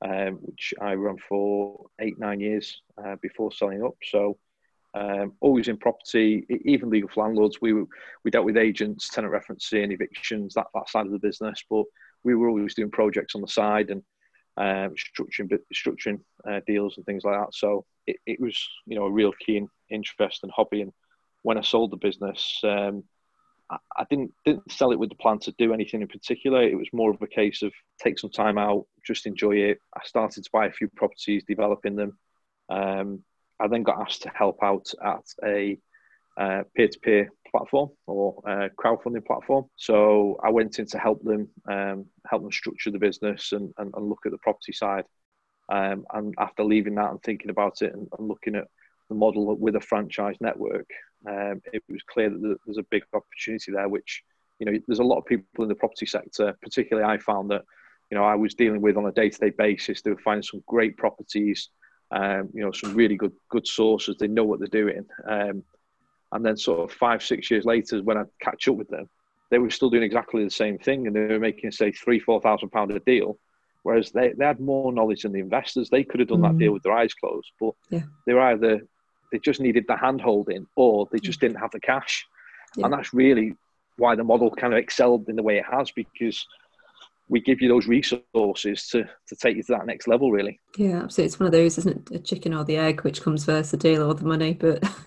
um, 0.02 0.38
which 0.42 0.74
I 0.80 0.94
ran 0.94 1.16
for 1.28 1.86
eight 2.00 2.18
nine 2.18 2.40
years 2.40 2.80
uh, 3.02 3.16
before 3.20 3.52
selling 3.52 3.84
up. 3.84 3.96
So. 4.04 4.38
Um, 4.94 5.34
always 5.42 5.68
in 5.68 5.76
property, 5.76 6.46
even 6.64 6.88
legal 6.88 7.10
landlords. 7.16 7.58
We 7.60 7.74
we 7.74 8.30
dealt 8.30 8.46
with 8.46 8.56
agents, 8.56 9.10
tenant 9.10 9.34
referencing, 9.34 9.92
evictions, 9.92 10.54
that, 10.54 10.68
that 10.72 10.88
side 10.88 11.04
of 11.04 11.12
the 11.12 11.18
business. 11.18 11.62
But 11.68 11.84
we 12.24 12.34
were 12.34 12.48
always 12.48 12.74
doing 12.74 12.90
projects 12.90 13.34
on 13.34 13.42
the 13.42 13.46
side 13.46 13.90
and 13.90 14.02
um, 14.56 14.94
structuring 14.96 15.50
structuring 15.74 16.20
uh, 16.48 16.60
deals 16.66 16.96
and 16.96 17.04
things 17.04 17.24
like 17.24 17.38
that. 17.38 17.54
So 17.54 17.84
it, 18.06 18.16
it 18.26 18.40
was 18.40 18.58
you 18.86 18.98
know 18.98 19.04
a 19.04 19.10
real 19.10 19.32
keen 19.44 19.68
interest 19.90 20.40
and 20.42 20.52
hobby. 20.52 20.82
And 20.82 20.92
when 21.42 21.58
I 21.58 21.62
sold 21.62 21.90
the 21.90 21.96
business, 21.96 22.60
um, 22.64 23.04
I 23.70 24.04
didn't 24.08 24.32
didn't 24.44 24.70
sell 24.70 24.92
it 24.92 24.98
with 24.98 25.08
the 25.08 25.16
plan 25.16 25.38
to 25.40 25.52
do 25.58 25.72
anything 25.72 26.00
in 26.00 26.08
particular. 26.08 26.62
It 26.62 26.78
was 26.78 26.88
more 26.92 27.10
of 27.10 27.20
a 27.20 27.26
case 27.26 27.62
of 27.62 27.72
take 28.00 28.18
some 28.18 28.30
time 28.30 28.58
out, 28.58 28.86
just 29.04 29.26
enjoy 29.26 29.56
it. 29.56 29.78
I 29.94 30.00
started 30.04 30.44
to 30.44 30.50
buy 30.52 30.66
a 30.66 30.72
few 30.72 30.88
properties, 30.88 31.44
developing 31.48 31.96
them. 31.96 32.18
Um, 32.68 33.24
I 33.58 33.68
then 33.68 33.82
got 33.82 34.00
asked 34.00 34.22
to 34.22 34.30
help 34.30 34.58
out 34.62 34.86
at 35.04 35.24
a 35.44 35.78
uh, 36.36 36.62
peer-to-peer 36.74 37.30
platform 37.50 37.90
or 38.06 38.42
uh, 38.46 38.68
crowdfunding 38.78 39.24
platform. 39.24 39.64
So 39.76 40.38
I 40.44 40.50
went 40.50 40.78
in 40.78 40.86
to 40.86 40.98
help 40.98 41.22
them, 41.22 41.48
um, 41.68 42.06
help 42.26 42.42
them 42.42 42.52
structure 42.52 42.90
the 42.90 42.98
business 42.98 43.52
and, 43.52 43.72
and, 43.78 43.92
and 43.96 44.08
look 44.08 44.20
at 44.26 44.32
the 44.32 44.38
property 44.38 44.72
side. 44.72 45.04
Um, 45.68 46.04
and 46.12 46.34
after 46.38 46.62
leaving 46.62 46.94
that 46.96 47.10
and 47.10 47.22
thinking 47.22 47.50
about 47.50 47.82
it 47.82 47.92
and, 47.94 48.06
and 48.18 48.28
looking 48.28 48.54
at 48.54 48.68
the 49.08 49.14
model 49.14 49.56
with 49.56 49.76
a 49.76 49.80
franchise 49.80 50.36
network, 50.40 50.88
um, 51.26 51.62
it 51.72 51.82
was 51.88 52.02
clear 52.02 52.30
that 52.30 52.58
there's 52.66 52.78
a 52.78 52.86
big 52.90 53.04
opportunity 53.12 53.72
there. 53.72 53.88
Which 53.88 54.22
you 54.58 54.66
know, 54.66 54.78
there's 54.86 55.00
a 55.00 55.04
lot 55.04 55.18
of 55.18 55.26
people 55.26 55.64
in 55.64 55.68
the 55.68 55.74
property 55.74 56.06
sector. 56.06 56.56
Particularly, 56.62 57.08
I 57.08 57.18
found 57.18 57.50
that 57.50 57.64
you 58.10 58.16
know 58.16 58.24
I 58.24 58.34
was 58.34 58.54
dealing 58.54 58.82
with 58.82 58.96
on 58.96 59.06
a 59.06 59.12
day-to-day 59.12 59.50
basis. 59.50 60.02
They 60.02 60.10
were 60.10 60.18
finding 60.18 60.42
some 60.42 60.62
great 60.66 60.96
properties. 60.96 61.68
Um, 62.10 62.50
you 62.54 62.62
know, 62.62 62.72
some 62.72 62.94
really 62.94 63.16
good 63.16 63.32
good 63.48 63.66
sources. 63.66 64.16
They 64.16 64.28
know 64.28 64.44
what 64.44 64.58
they're 64.60 64.82
doing. 64.82 65.06
Um, 65.28 65.64
And 66.32 66.44
then 66.44 66.56
sort 66.56 66.80
of 66.80 66.96
five, 66.96 67.22
six 67.22 67.50
years 67.50 67.64
later, 67.64 68.02
when 68.02 68.18
I 68.18 68.24
catch 68.40 68.68
up 68.68 68.76
with 68.76 68.88
them, 68.88 69.08
they 69.50 69.58
were 69.58 69.70
still 69.70 69.90
doing 69.90 70.02
exactly 70.02 70.42
the 70.42 70.50
same 70.50 70.76
thing, 70.76 71.06
and 71.06 71.14
they 71.14 71.26
were 71.26 71.38
making 71.38 71.70
say 71.70 71.92
three, 71.92 72.18
four 72.18 72.40
thousand 72.40 72.70
pound 72.70 72.90
a 72.90 72.98
deal, 72.98 73.38
whereas 73.84 74.10
they, 74.10 74.34
they 74.36 74.44
had 74.44 74.58
more 74.58 74.92
knowledge 74.92 75.22
than 75.22 75.32
the 75.32 75.46
investors. 75.48 75.88
They 75.88 76.04
could 76.04 76.20
have 76.20 76.28
done 76.28 76.40
mm. 76.40 76.48
that 76.48 76.58
deal 76.58 76.72
with 76.72 76.82
their 76.82 76.98
eyes 77.00 77.14
closed, 77.14 77.52
but 77.60 77.74
yeah. 77.90 78.02
they 78.24 78.34
were 78.34 78.48
either 78.52 78.80
they 79.30 79.38
just 79.38 79.60
needed 79.60 79.84
the 79.88 79.96
hand 79.96 80.20
holding 80.20 80.66
or 80.76 81.08
they 81.12 81.18
just 81.18 81.40
didn't 81.40 81.58
have 81.58 81.70
the 81.70 81.80
cash, 81.80 82.26
yeah. 82.76 82.84
and 82.84 82.92
that's 82.92 83.12
really 83.12 83.54
why 83.96 84.14
the 84.14 84.24
model 84.24 84.50
kind 84.50 84.72
of 84.72 84.78
excelled 84.78 85.28
in 85.28 85.36
the 85.36 85.42
way 85.42 85.58
it 85.58 85.64
has 85.70 85.90
because 85.90 86.46
we 87.28 87.40
give 87.40 87.60
you 87.60 87.68
those 87.68 87.86
resources 87.86 88.88
to 88.88 89.04
to 89.26 89.36
take 89.36 89.56
you 89.56 89.62
to 89.62 89.72
that 89.72 89.86
next 89.86 90.06
level 90.06 90.30
really. 90.30 90.60
Yeah 90.76 91.02
absolutely. 91.02 91.26
It's 91.26 91.40
one 91.40 91.46
of 91.46 91.52
those 91.52 91.78
isn't 91.78 92.10
it? 92.10 92.16
A 92.16 92.18
chicken 92.20 92.54
or 92.54 92.64
the 92.64 92.76
egg 92.76 93.02
which 93.02 93.22
comes 93.22 93.44
first 93.44 93.70
the 93.70 93.76
deal 93.76 94.02
or 94.02 94.14
the 94.14 94.24
money 94.24 94.54
but 94.54 94.82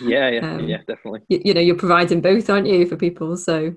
yeah 0.00 0.28
yeah 0.28 0.54
um, 0.54 0.68
yeah 0.68 0.78
definitely. 0.86 1.20
you, 1.28 1.42
you, 1.44 1.54
know 1.54 1.60
you're 1.60 1.76
providing 1.76 2.20
both 2.20 2.48
aren't 2.48 2.68
you 2.68 2.86
for 2.86 2.96
people? 2.96 3.36
So 3.36 3.74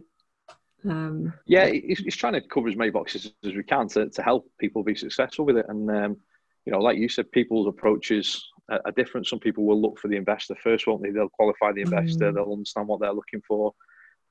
um, 0.87 1.33
yeah 1.45 1.63
it's, 1.63 2.01
it's, 2.01 2.15
trying 2.15 2.33
to 2.33 2.41
cover 2.41 2.67
as 2.67 2.75
many 2.75 2.91
boxes 2.91 3.31
as 3.45 3.53
we 3.53 3.63
can 3.63 3.87
to, 3.89 4.09
to 4.09 4.21
help 4.21 4.49
people 4.59 4.83
be 4.83 4.95
successful 4.95 5.45
with 5.45 5.57
it. 5.57 5.65
And 5.69 5.89
um, 5.89 6.17
you 6.65 6.73
know 6.73 6.79
like 6.79 6.97
you 6.97 7.09
said 7.09 7.31
people's 7.31 7.67
approaches 7.67 8.49
are, 8.69 8.81
are, 8.85 8.91
different 8.91 9.27
some 9.27 9.39
people 9.39 9.65
will 9.65 9.81
look 9.81 9.99
for 9.99 10.07
the 10.07 10.15
investor 10.15 10.55
first 10.63 10.87
won't 10.87 11.01
they 11.01 11.11
they'll 11.11 11.29
qualify 11.29 11.71
the 11.71 11.81
investor 11.81 12.31
mm. 12.31 12.35
they'll 12.35 12.53
understand 12.53 12.87
what 12.87 12.99
they're 12.99 13.13
looking 13.13 13.41
for 13.47 13.73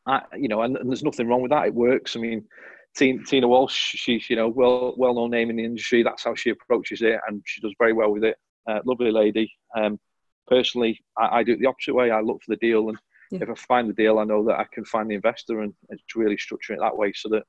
I, 0.07 0.23
you 0.37 0.49
know 0.49 0.62
and, 0.62 0.77
and 0.77 0.89
there's 0.89 1.03
nothing 1.03 1.29
wrong 1.29 1.43
with 1.43 1.51
that 1.51 1.67
it 1.67 1.75
works 1.75 2.17
i 2.17 2.21
mean 2.21 2.47
Tina, 2.95 3.25
Tina 3.25 3.49
Walsh, 3.49 3.95
she's 3.97 4.29
you 4.29 4.37
know 4.37 4.49
well 4.49 4.95
well 4.97 5.15
known 5.15 5.31
name 5.31 5.51
in 5.51 5.57
the 5.57 5.65
industry. 5.65 6.03
That's 6.03 6.25
how 6.25 6.35
she 6.35 6.51
approaches 6.51 7.03
it, 7.03 7.19
and 7.27 7.43
she 7.47 7.61
does 7.61 7.75
very 7.79 7.93
well 7.93 8.11
with 8.11 8.25
it. 8.25 8.37
Uh, 8.69 8.81
lovely 8.85 9.11
lady. 9.11 9.53
Um, 9.77 9.99
personally, 10.47 11.03
I, 11.17 11.39
I, 11.39 11.43
do 11.43 11.53
it 11.53 11.59
the 11.59 11.67
opposite 11.67 11.95
way. 11.95 12.11
I 12.11 12.21
look 12.21 12.43
for 12.43 12.53
the 12.53 12.57
deal, 12.57 12.89
and 12.89 12.99
yeah. 13.31 13.39
if 13.43 13.49
I 13.49 13.55
find 13.55 13.89
the 13.89 13.95
deal, 13.95 14.19
I 14.19 14.25
know 14.25 14.45
that 14.45 14.59
I 14.59 14.67
can 14.73 14.85
find 14.85 15.11
the 15.11 15.15
investor, 15.15 15.61
and 15.61 15.73
it's 15.89 16.03
really 16.15 16.37
structuring 16.37 16.77
it 16.77 16.81
that 16.81 16.97
way 16.97 17.12
so 17.15 17.31
that 17.31 17.45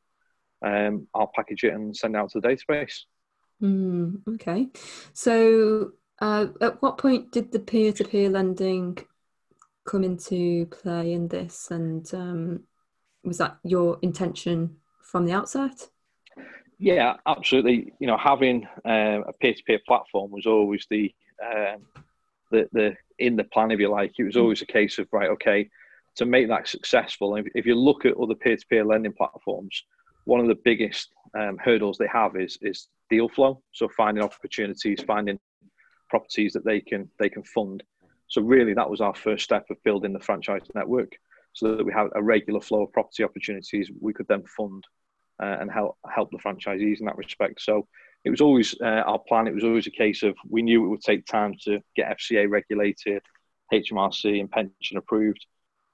um, 0.66 1.08
I'll 1.14 1.32
package 1.36 1.66
it 1.66 1.74
and 1.74 1.96
send 1.96 2.16
it 2.16 2.20
out 2.20 2.32
to 2.32 2.40
the 2.40 2.48
database. 2.48 3.02
Mm, 3.62 4.22
okay, 4.36 4.68
so 5.14 5.92
uh, 6.24 6.48
at 6.62 6.82
what 6.82 6.98
point 6.98 7.32
did 7.34 7.52
the 7.52 7.60
peer-to-peer 7.60 8.30
lending 8.30 8.98
come 9.86 10.06
into 10.06 10.66
play 10.68 11.12
in 11.12 11.28
this, 11.28 11.70
and 11.70 12.14
um, 12.14 12.64
was 13.26 13.38
that 13.40 13.58
your 13.64 14.00
intention 14.02 14.78
from 15.02 15.26
the 15.26 15.34
outset? 15.34 15.90
Yeah, 16.80 17.18
absolutely. 17.26 17.94
You 18.00 18.08
know, 18.08 18.18
having 18.18 18.66
um, 18.86 19.26
a 19.28 19.34
peer-to-peer 19.42 19.82
platform 19.86 20.32
was 20.32 20.46
always 20.46 20.88
the 20.90 21.14
um, 21.46 21.82
the 22.52 22.70
the 22.72 22.96
in 23.20 23.36
the 23.36 23.44
plan, 23.44 23.72
if 23.72 23.82
you 23.82 23.90
like. 23.90 24.14
It 24.18 24.24
was 24.24 24.38
always 24.38 24.62
a 24.62 24.66
case 24.66 25.00
of 25.00 25.08
right, 25.12 25.30
okay, 25.32 25.70
to 26.16 26.26
make 26.26 26.48
that 26.48 26.70
successful. 26.70 27.36
If, 27.36 27.48
if 27.54 27.66
you 27.66 27.76
look 27.76 28.06
at 28.06 28.16
other 28.16 28.36
peer-to-peer 28.36 28.86
lending 28.86 29.12
platforms, 29.12 29.84
one 30.24 30.40
of 30.40 30.48
the 30.48 30.62
biggest 30.64 31.10
um, 31.38 31.58
hurdles 31.58 31.98
they 31.98 32.08
have 32.08 32.38
is 32.38 32.58
is 32.62 32.88
deal 33.10 33.28
flow. 33.28 33.62
So 33.74 33.90
finding 33.90 34.24
opportunities, 34.24 35.04
finding 35.04 35.38
properties 36.14 36.54
that 36.54 36.64
they 36.64 36.80
can 36.80 37.10
they 37.18 37.30
can 37.36 37.44
fund. 37.44 37.82
So 38.28 38.40
really, 38.56 38.76
that 38.76 38.90
was 38.94 39.02
our 39.02 39.16
first 39.16 39.44
step 39.44 39.66
of 39.72 39.84
building 39.84 40.14
the 40.14 40.20
franchise 40.28 40.62
network, 40.76 41.12
so 41.54 41.76
that 41.76 41.86
we 41.88 41.92
have 41.92 42.10
a 42.14 42.22
regular 42.22 42.62
flow 42.62 42.84
of 42.84 42.92
property 42.92 43.24
opportunities 43.24 43.90
we 44.00 44.14
could 44.14 44.28
then 44.28 44.44
fund 44.58 44.84
uh, 45.42 45.58
and 45.60 45.72
help 45.72 45.98
help 46.18 46.30
the 46.30 46.38
franchisees 46.38 47.00
in 47.00 47.08
that 47.08 47.18
respect. 47.18 47.62
So 47.62 47.88
it 48.26 48.30
was 48.30 48.42
always 48.42 48.76
uh, 48.80 49.04
our 49.12 49.18
plan. 49.28 49.48
It 49.48 49.56
was 49.56 49.64
always 49.64 49.88
a 49.88 50.02
case 50.04 50.22
of 50.22 50.36
we 50.48 50.62
knew 50.62 50.86
it 50.86 50.90
would 50.90 51.02
take 51.02 51.26
time 51.26 51.56
to 51.64 51.80
get 51.96 52.16
FCA 52.20 52.48
regulated, 52.48 53.24
HMRC 53.74 54.40
and 54.40 54.52
pension 54.52 54.98
approved, 54.98 55.44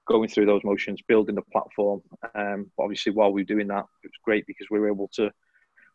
going 0.06 0.28
through 0.28 0.46
those 0.46 0.64
motions, 0.64 1.00
building 1.08 1.34
the 1.34 1.50
platform. 1.50 2.02
Um, 2.34 2.70
but 2.76 2.82
obviously, 2.82 3.12
while 3.12 3.32
we 3.32 3.40
were 3.40 3.54
doing 3.54 3.68
that, 3.68 3.86
it 4.04 4.10
was 4.12 4.22
great 4.22 4.46
because 4.46 4.68
we 4.70 4.80
were 4.80 4.92
able 4.92 5.08
to 5.14 5.30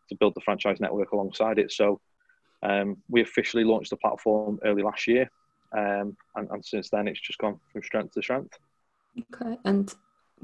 to 0.09 0.15
build 0.19 0.33
the 0.33 0.45
franchise 0.47 0.79
network 0.79 1.11
alongside 1.11 1.59
it. 1.59 1.71
So 1.71 2.01
um, 2.65 2.97
we 3.09 3.21
officially 3.21 3.63
launched 3.63 3.91
the 3.91 3.97
platform 3.97 4.59
early 4.65 4.81
last 4.81 5.07
year, 5.07 5.29
um, 5.77 6.17
and, 6.35 6.49
and 6.49 6.65
since 6.65 6.89
then 6.89 7.07
it's 7.07 7.21
just 7.21 7.39
gone 7.39 7.59
from 7.71 7.83
strength 7.83 8.13
to 8.13 8.21
strength. 8.21 8.57
Okay, 9.33 9.57
and 9.65 9.93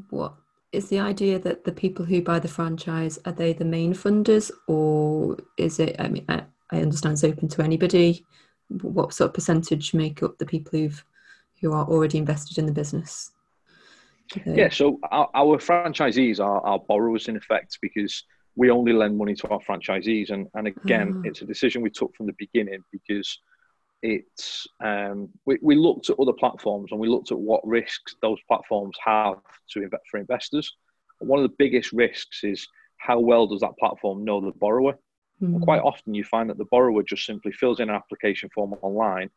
what 0.09 0.35
is 0.71 0.87
the 0.89 0.99
idea 0.99 1.37
that 1.39 1.63
the 1.63 1.71
people 1.71 2.05
who 2.05 2.21
buy 2.21 2.39
the 2.39 2.47
franchise 2.47 3.19
are 3.25 3.31
they 3.31 3.53
the 3.53 3.65
main 3.65 3.93
funders 3.93 4.51
or 4.67 5.37
is 5.57 5.79
it 5.79 5.95
i 5.99 6.07
mean 6.07 6.25
i, 6.29 6.41
I 6.71 6.81
understand 6.81 7.13
it's 7.13 7.23
open 7.23 7.47
to 7.49 7.61
anybody 7.61 8.25
what 8.81 9.13
sort 9.13 9.29
of 9.29 9.33
percentage 9.33 9.93
make 9.93 10.23
up 10.23 10.37
the 10.37 10.45
people 10.45 10.79
who've 10.79 11.03
who 11.59 11.73
are 11.73 11.85
already 11.85 12.17
invested 12.17 12.57
in 12.57 12.65
the 12.65 12.71
business 12.71 13.31
yeah 14.45 14.69
so 14.69 14.97
our, 15.11 15.29
our 15.33 15.57
franchisees 15.57 16.39
are 16.39 16.61
our 16.61 16.79
borrowers 16.79 17.27
in 17.27 17.35
effect 17.35 17.79
because 17.81 18.23
we 18.55 18.69
only 18.69 18.93
lend 18.93 19.17
money 19.17 19.33
to 19.33 19.47
our 19.49 19.59
franchisees 19.59 20.29
and, 20.31 20.47
and 20.55 20.67
again 20.67 21.13
oh. 21.17 21.21
it's 21.23 21.41
a 21.41 21.45
decision 21.45 21.81
we 21.81 21.89
took 21.89 22.15
from 22.15 22.25
the 22.25 22.35
beginning 22.37 22.83
because 22.91 23.39
it's 24.01 24.67
um, 24.83 25.29
we, 25.45 25.59
we 25.61 25.75
looked 25.75 26.09
at 26.09 26.19
other 26.19 26.33
platforms 26.33 26.91
and 26.91 26.99
we 26.99 27.07
looked 27.07 27.31
at 27.31 27.37
what 27.37 27.65
risks 27.65 28.15
those 28.21 28.39
platforms 28.47 28.97
have 29.05 29.35
to 29.71 29.83
invest 29.83 30.03
for 30.09 30.19
investors. 30.19 30.75
One 31.19 31.39
of 31.39 31.47
the 31.47 31.55
biggest 31.59 31.93
risks 31.93 32.43
is 32.43 32.67
how 32.97 33.19
well 33.19 33.45
does 33.45 33.61
that 33.61 33.77
platform 33.79 34.25
know 34.25 34.41
the 34.41 34.51
borrower? 34.51 34.97
Mm. 35.41 35.61
quite 35.61 35.81
often 35.81 36.13
you 36.13 36.23
find 36.23 36.49
that 36.49 36.59
the 36.59 36.65
borrower 36.65 37.01
just 37.01 37.25
simply 37.25 37.51
fills 37.51 37.79
in 37.79 37.89
an 37.89 37.95
application 37.95 38.49
form 38.53 38.73
online, 38.81 39.29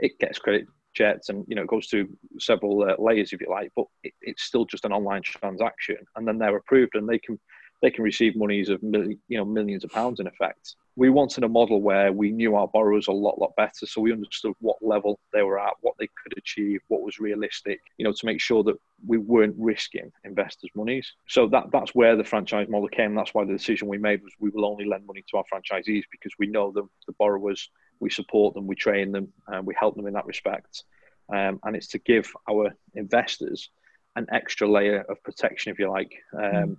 it 0.00 0.18
gets 0.18 0.38
credit 0.38 0.66
checked, 0.92 1.28
and 1.28 1.44
you 1.46 1.54
know 1.54 1.62
it 1.62 1.68
goes 1.68 1.86
through 1.86 2.08
several 2.38 2.82
uh, 2.82 2.96
layers 2.98 3.32
if 3.32 3.40
you 3.40 3.46
like, 3.48 3.70
but 3.76 3.86
it, 4.02 4.12
it's 4.20 4.42
still 4.42 4.64
just 4.64 4.84
an 4.84 4.92
online 4.92 5.22
transaction, 5.22 5.98
and 6.16 6.26
then 6.26 6.38
they're 6.38 6.56
approved 6.56 6.94
and 6.94 7.08
they 7.08 7.18
can 7.18 7.38
they 7.82 7.90
can 7.90 8.04
receive 8.04 8.36
monies 8.36 8.68
of 8.68 8.80
you 8.82 9.18
know 9.28 9.44
millions 9.44 9.84
of 9.84 9.90
pounds 9.90 10.20
in 10.20 10.26
effect. 10.26 10.76
We 10.94 11.10
wanted 11.10 11.42
a 11.42 11.48
model 11.48 11.82
where 11.82 12.12
we 12.12 12.30
knew 12.30 12.54
our 12.54 12.68
borrowers 12.68 13.08
a 13.08 13.12
lot, 13.12 13.38
lot 13.38 13.56
better, 13.56 13.86
so 13.86 14.00
we 14.00 14.12
understood 14.12 14.52
what 14.60 14.76
level 14.82 15.18
they 15.32 15.42
were 15.42 15.58
at, 15.58 15.72
what 15.80 15.94
they 15.98 16.08
could 16.22 16.36
achieve, 16.36 16.80
what 16.88 17.02
was 17.02 17.18
realistic, 17.18 17.80
you 17.96 18.04
know, 18.04 18.12
to 18.12 18.26
make 18.26 18.40
sure 18.40 18.62
that 18.62 18.76
we 19.06 19.18
weren't 19.18 19.56
risking 19.58 20.12
investors' 20.24 20.70
monies. 20.74 21.12
So 21.28 21.48
that 21.48 21.64
that's 21.72 21.94
where 21.94 22.16
the 22.16 22.24
franchise 22.24 22.68
model 22.68 22.88
came. 22.88 23.14
That's 23.14 23.34
why 23.34 23.44
the 23.44 23.52
decision 23.52 23.88
we 23.88 23.98
made 23.98 24.22
was 24.22 24.32
we 24.38 24.50
will 24.50 24.64
only 24.64 24.84
lend 24.84 25.06
money 25.06 25.24
to 25.30 25.38
our 25.38 25.44
franchisees 25.52 26.04
because 26.10 26.32
we 26.38 26.46
know 26.46 26.70
them, 26.70 26.88
the 27.06 27.14
borrowers, 27.18 27.68
we 27.98 28.10
support 28.10 28.54
them, 28.54 28.66
we 28.66 28.76
train 28.76 29.10
them, 29.10 29.32
and 29.48 29.66
we 29.66 29.74
help 29.78 29.96
them 29.96 30.06
in 30.06 30.14
that 30.14 30.26
respect. 30.26 30.84
Um, 31.32 31.58
and 31.64 31.74
it's 31.74 31.88
to 31.88 31.98
give 31.98 32.32
our 32.48 32.76
investors 32.94 33.70
an 34.14 34.26
extra 34.30 34.70
layer 34.70 35.00
of 35.08 35.22
protection, 35.24 35.72
if 35.72 35.78
you 35.78 35.90
like. 35.90 36.12
Um, 36.32 36.42
mm 36.42 36.76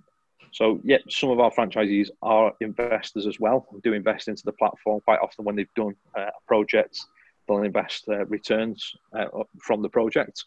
so, 0.53 0.79
yeah, 0.83 0.99
some 1.09 1.31
of 1.31 1.39
our 1.39 1.51
franchisees 1.51 2.09
are 2.21 2.53
investors 2.61 3.25
as 3.25 3.39
well, 3.39 3.67
do 3.83 3.93
invest 3.93 4.27
into 4.27 4.43
the 4.45 4.51
platform 4.53 5.01
quite 5.03 5.19
often 5.19 5.45
when 5.45 5.55
they've 5.55 5.73
done 5.75 5.95
uh, 6.15 6.27
a 6.27 6.47
project, 6.47 6.99
they'll 7.47 7.63
invest 7.63 8.05
uh, 8.07 8.25
returns 8.27 8.93
uh, 9.17 9.25
from 9.59 9.81
the 9.81 9.89
project. 9.89 10.45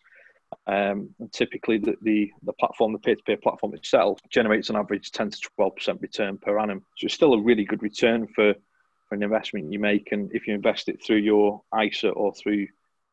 Um, 0.68 1.10
and 1.18 1.32
typically, 1.32 1.78
the, 1.78 1.96
the, 2.02 2.32
the 2.44 2.52
platform, 2.52 2.92
the 2.92 3.00
peer 3.00 3.16
to 3.16 3.22
peer 3.24 3.36
platform 3.36 3.74
itself, 3.74 4.20
generates 4.30 4.70
an 4.70 4.76
average 4.76 5.10
10 5.10 5.30
to 5.30 5.38
12% 5.58 6.00
return 6.00 6.38
per 6.38 6.56
annum. 6.60 6.84
So, 6.96 7.06
it's 7.06 7.14
still 7.14 7.34
a 7.34 7.42
really 7.42 7.64
good 7.64 7.82
return 7.82 8.28
for, 8.28 8.54
for 9.08 9.14
an 9.16 9.24
investment 9.24 9.72
you 9.72 9.80
make. 9.80 10.12
And 10.12 10.30
if 10.32 10.46
you 10.46 10.54
invest 10.54 10.88
it 10.88 11.02
through 11.04 11.16
your 11.16 11.62
ISA 11.76 12.10
or 12.10 12.32
through 12.32 12.68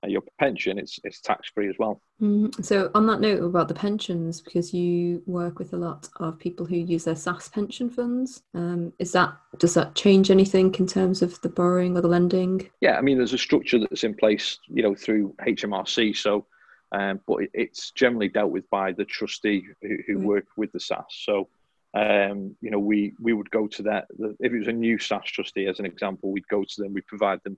your 0.08 0.22
pension, 0.40 0.78
it's 0.78 1.00
it's 1.04 1.22
tax 1.22 1.50
free 1.54 1.70
as 1.70 1.76
well. 1.80 2.02
Mm, 2.22 2.64
so, 2.64 2.90
on 2.94 3.06
that 3.08 3.22
note 3.22 3.44
about 3.44 3.68
the 3.68 3.74
pensions, 3.74 4.42
because 4.42 4.74
you 4.74 5.22
work 5.26 5.60
with 5.60 5.74
a 5.74 5.78
lot 5.78 6.10
of 6.18 6.40
people 6.40 6.66
who 6.66 6.76
use 6.76 7.04
their 7.04 7.16
SSAS 7.16 7.52
pension 7.52 7.90
funds, 7.90 8.44
um, 8.54 8.94
is 9.00 9.12
that 9.14 9.36
does 9.58 9.74
that 9.74 9.96
change 9.96 10.32
anything 10.32 10.74
in 10.76 10.88
terms 10.88 11.22
of 11.22 11.40
the 11.42 11.50
borrowing 11.50 11.98
or 11.98 12.02
the 12.02 12.08
lending? 12.08 12.70
Yeah, 12.82 12.98
I 12.98 13.02
mean, 13.02 13.18
there's 13.18 13.34
a 13.34 13.38
structure 13.38 13.80
that's 13.80 14.04
in 14.04 14.14
place, 14.14 14.60
you 14.68 14.84
know, 14.84 14.96
through 14.96 15.36
HMRC. 15.46 16.16
So, 16.16 16.46
um, 16.92 17.20
but 17.28 17.40
it's 17.54 17.92
generally 17.92 18.30
dealt 18.30 18.52
with 18.52 18.70
by 18.70 18.92
the 18.92 19.06
trustee 19.06 19.66
who, 19.82 19.98
who 20.08 20.18
right. 20.18 20.28
work 20.28 20.46
with 20.58 20.72
the 20.72 20.80
SSAS. 20.80 21.06
So. 21.10 21.48
Um, 21.96 22.56
you 22.60 22.72
know, 22.72 22.80
we 22.80 23.14
we 23.22 23.34
would 23.34 23.52
go 23.52 23.68
to 23.68 23.84
that. 23.84 24.08
If 24.40 24.52
it 24.52 24.58
was 24.58 24.68
a 24.68 24.72
new 24.72 24.98
SSAS 24.98 25.26
trustee, 25.26 25.68
as 25.68 25.78
an 25.78 25.86
example, 25.86 26.32
we'd 26.32 26.48
go 26.48 26.64
to 26.64 26.82
them. 26.82 26.92
We'd 26.92 27.06
provide 27.06 27.40
them 27.44 27.56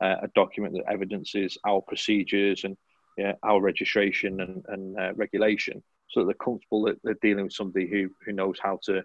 uh, 0.00 0.16
a 0.22 0.28
document 0.34 0.74
that 0.74 0.92
evidences 0.92 1.58
our 1.66 1.80
procedures 1.80 2.64
and 2.64 2.76
yeah, 3.16 3.32
our 3.42 3.60
registration 3.60 4.40
and, 4.40 4.64
and 4.68 4.98
uh, 4.98 5.12
regulation 5.14 5.82
so 6.08 6.20
that 6.20 6.26
they're 6.26 6.44
comfortable 6.44 6.82
that 6.84 6.98
they're 7.02 7.18
dealing 7.20 7.44
with 7.44 7.52
somebody 7.52 7.88
who, 7.88 8.08
who 8.24 8.32
knows 8.32 8.58
how 8.62 8.78
to, 8.84 9.02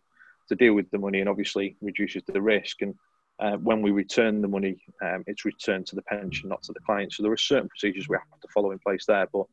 to 0.47 0.55
deal 0.55 0.73
with 0.73 0.89
the 0.91 1.00
money 1.00 1.19
and 1.19 1.27
obviously 1.29 1.75
reduces 1.81 2.21
the 2.27 2.41
risk. 2.41 2.81
And 2.81 2.93
uh, 3.39 3.57
when 3.57 3.81
we 3.81 3.91
return 3.91 4.41
the 4.41 4.47
money, 4.47 4.77
um, 5.03 5.23
it's 5.25 5.45
returned 5.45 5.88
to 5.88 5.95
the 5.95 6.03
pension, 6.03 6.50
not 6.50 6.62
to 6.63 6.73
the 6.73 6.79
client. 6.81 7.12
So 7.12 7.23
there 7.23 7.31
are 7.31 7.38
certain 7.38 7.69
procedures 7.69 8.07
we 8.07 8.17
have 8.17 8.39
to 8.41 8.47
follow 8.53 8.71
in 8.71 8.79
place 8.79 9.05
there. 9.07 9.27
But 9.33 9.45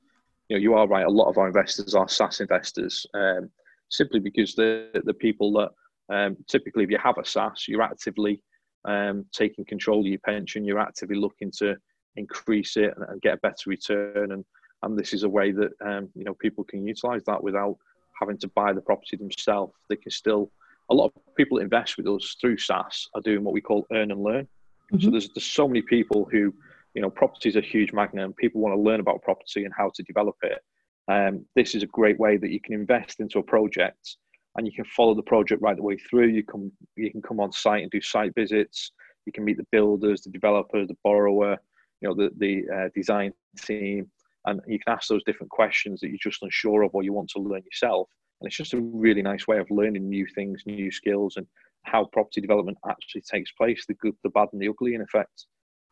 you 0.49 0.57
know, 0.57 0.61
you 0.61 0.75
are 0.75 0.87
right. 0.87 1.07
A 1.07 1.11
lot 1.11 1.31
of 1.31 1.39
our 1.39 1.47
investors 1.47 1.95
are 1.95 2.07
SSAS 2.07 2.41
investors, 2.41 3.07
um, 3.15 3.51
simply 3.89 4.21
because 4.21 4.55
the 4.55 4.91
the 5.05 5.15
people 5.15 5.53
that 5.53 5.71
um, 6.15 6.37
typically, 6.49 6.85
if 6.85 6.91
you 6.91 6.99
have 6.99 7.19
a 7.19 7.23
SSAS, 7.23 7.69
you're 7.69 7.83
actively 7.83 8.43
um, 8.85 9.25
taking 9.33 9.65
control 9.65 10.01
of 10.01 10.07
your 10.07 10.19
pension, 10.21 10.65
you're 10.65 10.79
actively 10.79 11.17
looking 11.17 11.51
to 11.59 11.77
increase 12.17 12.77
it 12.77 12.93
and, 12.97 13.09
and, 13.09 13.21
get 13.23 13.35
a 13.35 13.39
better 13.39 13.69
return. 13.69 14.33
And 14.33 14.45
and 14.83 14.99
this 14.99 15.13
is 15.13 15.23
a 15.23 15.29
way 15.29 15.53
that 15.53 15.73
um, 15.85 16.09
you 16.15 16.25
know 16.25 16.35
people 16.35 16.65
can 16.65 16.87
utilize 16.87 17.23
that 17.25 17.43
without 17.43 17.77
having 18.19 18.39
to 18.39 18.49
buy 18.49 18.73
the 18.73 18.81
property 18.81 19.17
themselves. 19.17 19.75
They 19.89 19.97
can 19.97 20.11
still. 20.11 20.51
A 20.91 20.95
lot 20.95 21.13
of 21.15 21.37
people 21.37 21.59
that 21.59 21.63
invest 21.63 21.97
with 21.97 22.09
us 22.09 22.37
through 22.41 22.57
SSAS 22.57 23.07
are 23.15 23.21
doing 23.21 23.45
what 23.45 23.55
we 23.55 23.61
call 23.61 23.87
earn 23.93 24.11
and 24.11 24.21
learn. 24.21 24.49
Mm-hmm. 24.93 25.05
So 25.05 25.11
there's 25.11 25.29
there's 25.35 25.47
so 25.47 25.69
many 25.69 25.83
people 25.83 26.29
who, 26.33 26.53
you 26.95 27.03
know, 27.03 27.11
property 27.11 27.49
is 27.49 27.57
a 27.57 27.61
huge 27.61 27.93
magnet, 27.93 28.25
and 28.25 28.37
people 28.37 28.61
want 28.61 28.75
to 28.75 28.81
learn 28.81 28.99
about 28.99 29.23
property 29.23 29.65
and 29.65 29.73
how 29.77 29.93
to 29.95 30.03
develop 30.03 30.37
it. 30.43 30.59
Um, 31.07 31.47
this 31.55 31.75
is 31.75 31.83
a 31.83 31.87
great 31.87 32.19
way 32.19 32.37
that 32.37 32.51
you 32.51 32.61
can 32.61 32.75
invest 32.75 33.21
into 33.21 33.39
a 33.39 33.43
project 33.43 34.17
and 34.57 34.67
you 34.67 34.73
can 34.73 34.85
follow 34.85 35.15
the 35.15 35.23
project 35.23 35.63
right 35.63 35.77
the 35.77 35.83
way 35.83 35.97
through. 35.97 36.29
You 36.29 36.43
can 36.43 36.73
you 36.97 37.11
can 37.11 37.23
come 37.23 37.41
on 37.41 37.53
site 37.53 37.83
and 37.83 37.91
do 37.91 38.01
site 38.01 38.35
visits. 38.35 38.93
You 39.27 39.33
can 39.33 39.45
meet 39.45 39.59
the 39.59 39.67
builders, 39.71 40.23
the 40.23 40.31
developer, 40.31 40.87
the 40.87 40.97
borrower, 41.05 41.57
you 42.01 42.09
know, 42.09 42.15
the 42.15 42.31
the 42.39 42.65
uh, 42.75 42.89
design 42.95 43.33
team, 43.59 44.11
and 44.47 44.61
you 44.67 44.79
can 44.79 44.95
ask 44.95 45.09
those 45.09 45.25
different 45.25 45.51
questions 45.51 46.01
that 46.01 46.09
you're 46.09 46.19
just 46.21 46.43
unsure 46.43 46.83
of 46.83 46.91
or 46.95 47.03
you 47.03 47.13
want 47.13 47.31
to 47.31 47.43
learn 47.43 47.63
yourself. 47.65 48.09
And 48.41 48.47
it's 48.47 48.57
just 48.57 48.75
a 48.75 48.81
really 48.81 49.23
nice 49.23 49.47
way 49.47 49.59
of 49.59 49.71
learning 49.71 50.09
new 50.09 50.27
things, 50.35 50.63
new 50.65 50.91
skills, 50.91 51.37
and 51.37 51.47
how 51.83 52.07
property 52.07 52.41
development 52.41 52.79
actually 52.89 53.23
takes 53.23 53.53
place 53.53 53.85
the 53.87 53.95
good, 53.95 54.15
the 54.23 54.31
bad, 54.31 54.49
and 54.53 54.63
the 54.63 54.69
ugly, 54.69 54.95
in 54.95 55.03
effect. 55.03 55.47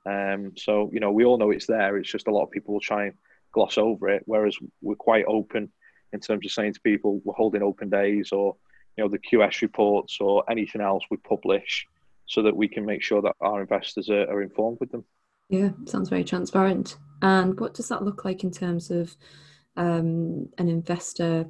Um, 0.07 0.53
so, 0.57 0.91
you 0.93 1.01
know, 1.01 1.13
we 1.13 1.25
all 1.25 1.37
know 1.37 1.51
it's 1.51 1.67
there. 1.67 1.99
It's 1.99 2.11
just 2.11 2.29
a 2.29 2.31
lot 2.31 2.45
of 2.45 2.51
people 2.51 2.73
will 2.73 2.81
try 2.81 3.05
and 3.05 3.15
gloss 3.53 3.77
over 3.77 4.09
it, 4.09 4.23
whereas 4.25 4.57
we're 4.81 4.95
quite 4.95 5.25
open 5.27 5.71
in 6.13 6.21
terms 6.21 6.45
of 6.45 6.53
saying 6.53 6.75
to 6.75 6.81
people, 6.81 7.21
we're 7.25 7.35
holding 7.35 7.63
open 7.63 7.91
days 7.91 8.33
or, 8.33 8.57
you 8.97 9.05
know, 9.05 9.11
the 9.11 9.19
QS 9.19 9.63
reports 9.63 10.19
or 10.21 10.45
anything 10.51 10.81
else 10.81 11.05
we 11.11 11.17
publish 11.19 11.87
so 12.27 12.43
that 12.43 12.57
we 12.57 12.69
can 12.69 12.85
make 12.85 13.03
sure 13.03 13.23
that 13.23 13.35
our 13.41 13.61
investors 13.61 14.09
are, 14.11 14.29
are 14.31 14.43
informed 14.43 14.79
with 14.81 14.91
them. 14.91 15.05
Yeah, 15.49 15.71
sounds 15.87 16.11
very 16.11 16.25
transparent. 16.25 16.97
And 17.23 17.59
what 17.59 17.75
does 17.75 17.89
that 17.89 18.05
look 18.05 18.25
like 18.25 18.45
in 18.45 18.51
terms 18.51 18.91
of 18.91 19.17
um, 19.77 20.49
an 20.59 20.69
investor? 20.69 21.47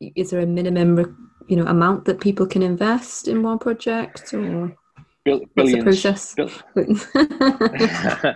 Is 0.00 0.30
there 0.30 0.40
a 0.40 0.46
minimum, 0.46 1.30
you 1.48 1.56
know, 1.56 1.66
amount 1.66 2.04
that 2.04 2.20
people 2.20 2.46
can 2.46 2.62
invest 2.62 3.28
in 3.28 3.42
one 3.42 3.58
project, 3.58 4.34
or 4.34 4.76
billions? 5.24 5.82
process? 5.82 6.36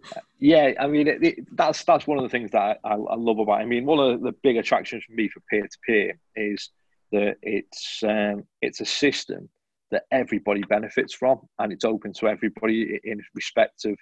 yeah, 0.38 0.72
I 0.78 0.86
mean, 0.86 1.08
it, 1.08 1.22
it, 1.22 1.56
that's 1.56 1.84
that's 1.84 2.06
one 2.06 2.18
of 2.18 2.24
the 2.24 2.28
things 2.28 2.50
that 2.50 2.78
I, 2.84 2.92
I, 2.92 3.16
love 3.16 3.38
about. 3.38 3.60
It. 3.60 3.64
I 3.64 3.66
mean, 3.66 3.86
one 3.86 3.98
of 3.98 4.20
the 4.20 4.32
big 4.42 4.56
attractions 4.56 5.04
for 5.04 5.12
me 5.12 5.28
for 5.28 5.40
peer 5.50 5.62
to 5.62 5.78
peer 5.86 6.18
is 6.34 6.70
that 7.12 7.36
it's 7.42 8.02
um, 8.02 8.44
it's 8.60 8.80
a 8.80 8.86
system 8.86 9.48
that 9.90 10.04
everybody 10.10 10.62
benefits 10.68 11.14
from, 11.14 11.40
and 11.58 11.72
it's 11.72 11.84
open 11.84 12.12
to 12.14 12.28
everybody 12.28 13.00
in 13.04 13.20
respect 13.34 13.84
of 13.86 13.96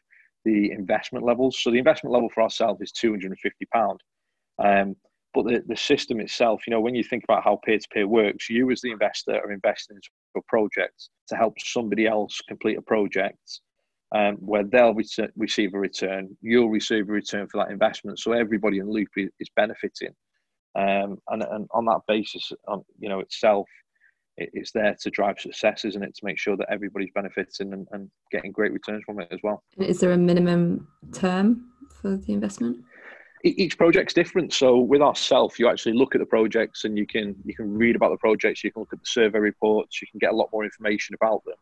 the 0.45 0.73
investment 0.73 1.25
levels. 1.25 1.59
So 1.61 1.71
the 1.71 1.79
investment 1.79 2.13
level 2.13 2.29
for 2.35 2.43
ourselves 2.43 2.81
is 2.81 2.91
two 2.91 3.11
hundred 3.11 3.31
and 3.31 3.39
fifty 3.39 3.67
pound. 3.73 4.01
Um, 4.59 4.97
but 5.35 5.47
the, 5.47 5.63
the 5.67 5.77
system 5.77 6.21
itself, 6.21 6.63
you 6.67 6.73
know, 6.73 6.81
when 6.81 6.95
you 6.95 7.03
think 7.05 7.25
about 7.25 7.45
how 7.45 7.61
peer 7.65 7.79
to 7.79 7.89
peer 7.93 8.09
works, 8.09 8.49
you 8.49 8.71
as 8.71 8.81
the 8.81 8.93
investor 8.93 9.35
are 9.35 9.53
investing 9.53 9.97
into 9.97 10.09
a 10.37 10.43
project 10.49 11.09
to 11.29 11.37
help 11.37 11.55
somebody 11.59 12.07
else 12.07 12.41
complete 12.49 12.79
a 12.79 12.83
project 12.83 13.61
um, 14.15 14.37
where 14.37 14.65
they'll 14.65 14.95
re- 14.95 15.29
receive 15.37 15.75
a 15.75 15.79
return, 15.79 16.37
you'll 16.41 16.71
receive 16.71 17.09
a 17.09 17.13
return 17.13 17.49
for 17.49 17.59
that 17.59 17.73
investment. 17.73 18.21
So 18.21 18.33
everybody 18.33 18.79
in 18.79 18.87
the 18.87 18.93
loop 18.93 19.09
is, 19.17 19.29
is 19.41 19.49
benefiting. 19.57 20.15
Um, 20.77 21.19
and, 21.29 21.43
and 21.43 21.69
on 21.73 21.85
that 21.87 22.01
basis, 22.07 22.53
um, 22.69 22.83
you 22.99 23.09
know, 23.09 23.21
itself, 23.21 23.69
it's 24.37 24.73
there 24.73 24.97
to 25.01 25.11
drive 25.11 25.39
success, 25.39 25.85
isn't 25.85 26.03
it? 26.03 26.15
To 26.17 26.25
make 26.25 26.39
sure 26.39 26.57
that 26.57 26.67
everybody's 26.71 27.11
benefiting 27.15 27.73
and, 27.73 27.87
and 27.93 28.11
getting 28.33 28.51
great 28.51 28.73
returns 28.73 29.05
from 29.05 29.21
it 29.21 29.29
as 29.31 29.39
well. 29.45 29.63
Is 29.79 30.01
there 30.01 30.11
a 30.11 30.17
minimum 30.17 30.89
term 31.13 31.71
for 32.01 32.17
the 32.17 32.33
investment? 32.33 32.79
Each 33.45 33.77
project's 33.77 34.15
different. 34.15 34.53
So 34.53 34.79
with 34.79 35.03
ourself, 35.03 35.59
you 35.61 35.69
actually 35.69 35.93
look 35.93 36.15
at 36.15 36.19
the 36.19 36.27
projects 36.27 36.85
and 36.85 36.97
you 36.97 37.07
can 37.07 37.37
you 37.45 37.55
can 37.55 37.77
read 37.77 37.95
about 37.95 38.11
the 38.11 38.17
projects. 38.17 38.65
You 38.65 38.73
can 38.73 38.81
look 38.81 38.93
at 38.93 39.01
the 39.01 39.07
survey 39.07 39.39
reports. 39.39 40.01
You 40.01 40.09
can 40.11 40.19
get 40.19 40.33
a 40.33 40.37
lot 40.37 40.49
more 40.53 40.65
information 40.65 41.15
about 41.15 41.43
them. 41.45 41.57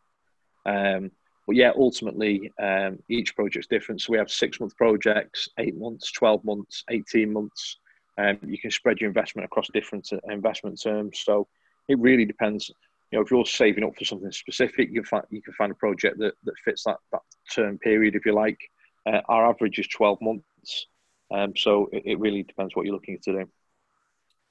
Um, 0.65 1.11
but 1.45 1.55
yeah, 1.55 1.71
ultimately, 1.75 2.51
um, 2.61 2.99
each 3.09 3.35
project's 3.35 3.67
different. 3.67 4.01
So 4.01 4.11
we 4.11 4.17
have 4.17 4.31
six 4.31 4.59
month 4.59 4.75
projects, 4.77 5.49
eight 5.57 5.75
months, 5.77 6.11
twelve 6.11 6.43
months, 6.45 6.83
eighteen 6.89 7.33
months. 7.33 7.77
Um, 8.17 8.37
you 8.45 8.59
can 8.59 8.71
spread 8.71 8.99
your 8.99 9.09
investment 9.09 9.45
across 9.45 9.67
different 9.73 10.07
uh, 10.13 10.17
investment 10.31 10.81
terms. 10.81 11.19
So 11.23 11.47
it 11.89 11.99
really 11.99 12.25
depends. 12.25 12.69
You 13.11 13.19
know, 13.19 13.23
if 13.23 13.31
you're 13.31 13.45
saving 13.45 13.83
up 13.83 13.95
for 13.95 14.05
something 14.05 14.31
specific, 14.31 14.89
you 14.89 15.01
can 15.01 15.05
find 15.05 15.23
you 15.29 15.41
can 15.41 15.53
find 15.53 15.71
a 15.71 15.75
project 15.75 16.17
that, 16.19 16.33
that 16.43 16.55
fits 16.63 16.83
that, 16.85 16.97
that 17.11 17.21
term 17.51 17.77
period, 17.77 18.15
if 18.15 18.25
you 18.25 18.33
like. 18.33 18.59
Uh, 19.05 19.19
our 19.27 19.49
average 19.49 19.79
is 19.79 19.87
12 19.89 20.19
months, 20.21 20.87
um, 21.29 21.53
so 21.57 21.89
it, 21.91 22.03
it 22.05 22.19
really 22.19 22.43
depends 22.43 22.73
what 22.73 22.85
you're 22.85 22.95
looking 22.95 23.19
to 23.21 23.33
do. 23.33 23.49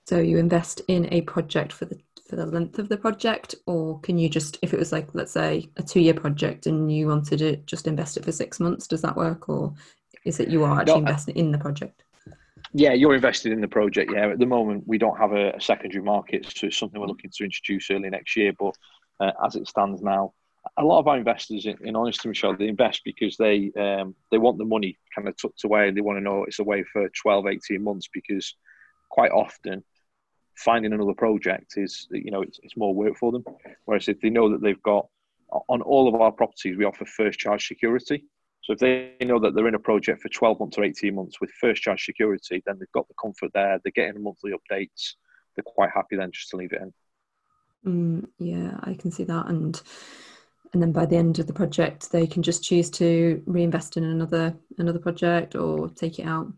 So 0.07 0.19
you 0.19 0.37
invest 0.37 0.83
in 0.89 1.09
a 1.13 1.23
project 1.23 1.73
for 1.73 1.87
the 1.87 1.99
for 2.33 2.37
the 2.37 2.47
length 2.47 2.79
of 2.79 2.89
the 2.89 2.97
project, 2.97 3.55
or 3.67 4.01
can 4.01 4.17
you 4.17 4.27
just, 4.27 4.59
if 4.63 4.73
it 4.73 4.79
was 4.79 4.91
like 4.91 5.07
let's 5.13 5.33
say 5.33 5.69
a 5.77 5.83
two 5.83 6.01
year 6.01 6.15
project 6.15 6.67
and 6.67 6.91
you 6.91 7.09
wanted 7.09 7.41
to 7.41 7.57
just 7.57 7.87
invest 7.87 8.17
it 8.17 8.25
for 8.25 8.33
six 8.33 8.59
months, 8.59 8.87
does 8.87 9.03
that 9.03 9.19
work, 9.19 9.51
or 9.51 9.75
is 10.25 10.41
it 10.41 10.49
you 10.49 10.65
are 10.65 10.81
actually 10.81 11.03
no, 11.03 11.09
investing 11.09 11.37
in 11.37 11.53
the 11.53 11.59
project? 11.59 12.05
Yeah, 12.73 12.95
you're 12.95 13.15
invested 13.15 13.53
in 13.53 13.61
the 13.61 13.69
project. 13.69 14.13
Yeah, 14.15 14.29
at 14.29 14.39
the 14.39 14.47
moment 14.47 14.85
we 14.87 14.97
don't 14.97 15.19
have 15.19 15.33
a, 15.33 15.51
a 15.51 15.61
secondary 15.61 16.03
market, 16.03 16.47
so 16.47 16.69
it's 16.69 16.79
something 16.79 16.99
we're 16.99 17.07
looking 17.07 17.31
to 17.35 17.45
introduce 17.45 17.91
early 17.91 18.09
next 18.09 18.35
year. 18.35 18.55
But 18.59 18.79
uh, 19.21 19.33
as 19.45 19.57
it 19.57 19.69
stands 19.69 20.01
now, 20.01 20.33
a 20.79 20.83
lot 20.83 21.01
of 21.01 21.09
our 21.09 21.19
investors, 21.19 21.67
in, 21.67 21.77
in 21.83 21.97
honesty, 21.97 22.31
Michelle, 22.31 22.57
they 22.57 22.69
invest 22.69 23.03
because 23.05 23.37
they 23.37 23.73
um, 23.79 24.15
they 24.31 24.39
want 24.39 24.57
the 24.57 24.65
money 24.65 24.97
kind 25.15 25.29
of 25.29 25.37
tucked 25.37 25.65
away. 25.65 25.91
They 25.91 26.01
want 26.01 26.17
to 26.17 26.25
know 26.25 26.45
it's 26.45 26.61
away 26.61 26.83
for 26.83 27.11
12, 27.11 27.47
18 27.47 27.85
months 27.85 28.09
because 28.11 28.57
quite 29.11 29.33
often 29.33 29.85
finding 30.57 30.93
another 30.93 31.15
project 31.15 31.75
is 31.77 32.07
you 32.11 32.31
know 32.31 32.43
it's, 32.43 32.59
it's 32.63 32.77
more 32.77 32.95
work 32.95 33.17
for 33.17 33.33
them. 33.33 33.45
Whereas 33.85 34.09
if 34.09 34.21
they 34.21 34.31
know 34.31 34.51
that 34.51 34.63
they've 34.63 34.83
got 34.83 35.07
on 35.69 35.83
all 35.83 36.09
of 36.09 36.21
our 36.21 36.33
properties, 36.33 36.77
we 36.77 36.85
offer 36.85 37.05
first 37.05 37.39
charge 37.39 37.67
security. 37.67 38.25
So 38.63 38.75
if 38.75 38.79
they 38.79 39.17
know 39.23 39.41
that 39.41 39.55
they're 39.55 39.69
in 39.69 39.75
a 39.75 39.79
project 39.79 40.23
for 40.23 40.29
12 40.29 40.61
months 40.61 40.79
or 40.79 40.85
18 40.85 41.15
months 41.15 41.41
with 41.41 41.51
first 41.51 41.83
charge 41.83 42.05
security, 42.05 42.63
then 42.65 42.79
they've 42.79 42.93
got 42.93 43.09
the 43.09 43.15
comfort 43.21 43.51
there. 43.55 43.81
They're 43.83 43.93
getting 43.93 44.23
monthly 44.23 44.53
updates. 44.53 45.15
They're 45.55 45.65
quite 45.65 45.91
happy 45.93 46.17
then 46.17 46.31
just 46.33 46.49
to 46.51 46.57
leave 46.57 46.73
it 46.73 46.81
in. 46.81 46.93
Mm, 47.85 48.29
yeah, 48.39 48.79
I 48.83 48.95
can 48.95 49.11
see 49.11 49.25
that. 49.25 49.47
And 49.47 49.81
and 50.73 50.81
then 50.81 50.93
by 50.93 51.05
the 51.05 51.17
end 51.17 51.39
of 51.39 51.47
the 51.47 51.53
project, 51.53 52.11
they 52.13 52.27
can 52.27 52.43
just 52.43 52.65
choose 52.65 52.89
to 52.91 53.43
reinvest 53.47 53.97
in 53.97 54.05
another 54.05 54.57
another 54.79 54.99
project 54.99 55.55
or 55.55 55.89
take 55.91 56.19
it 56.19 56.27
out. 56.27 56.53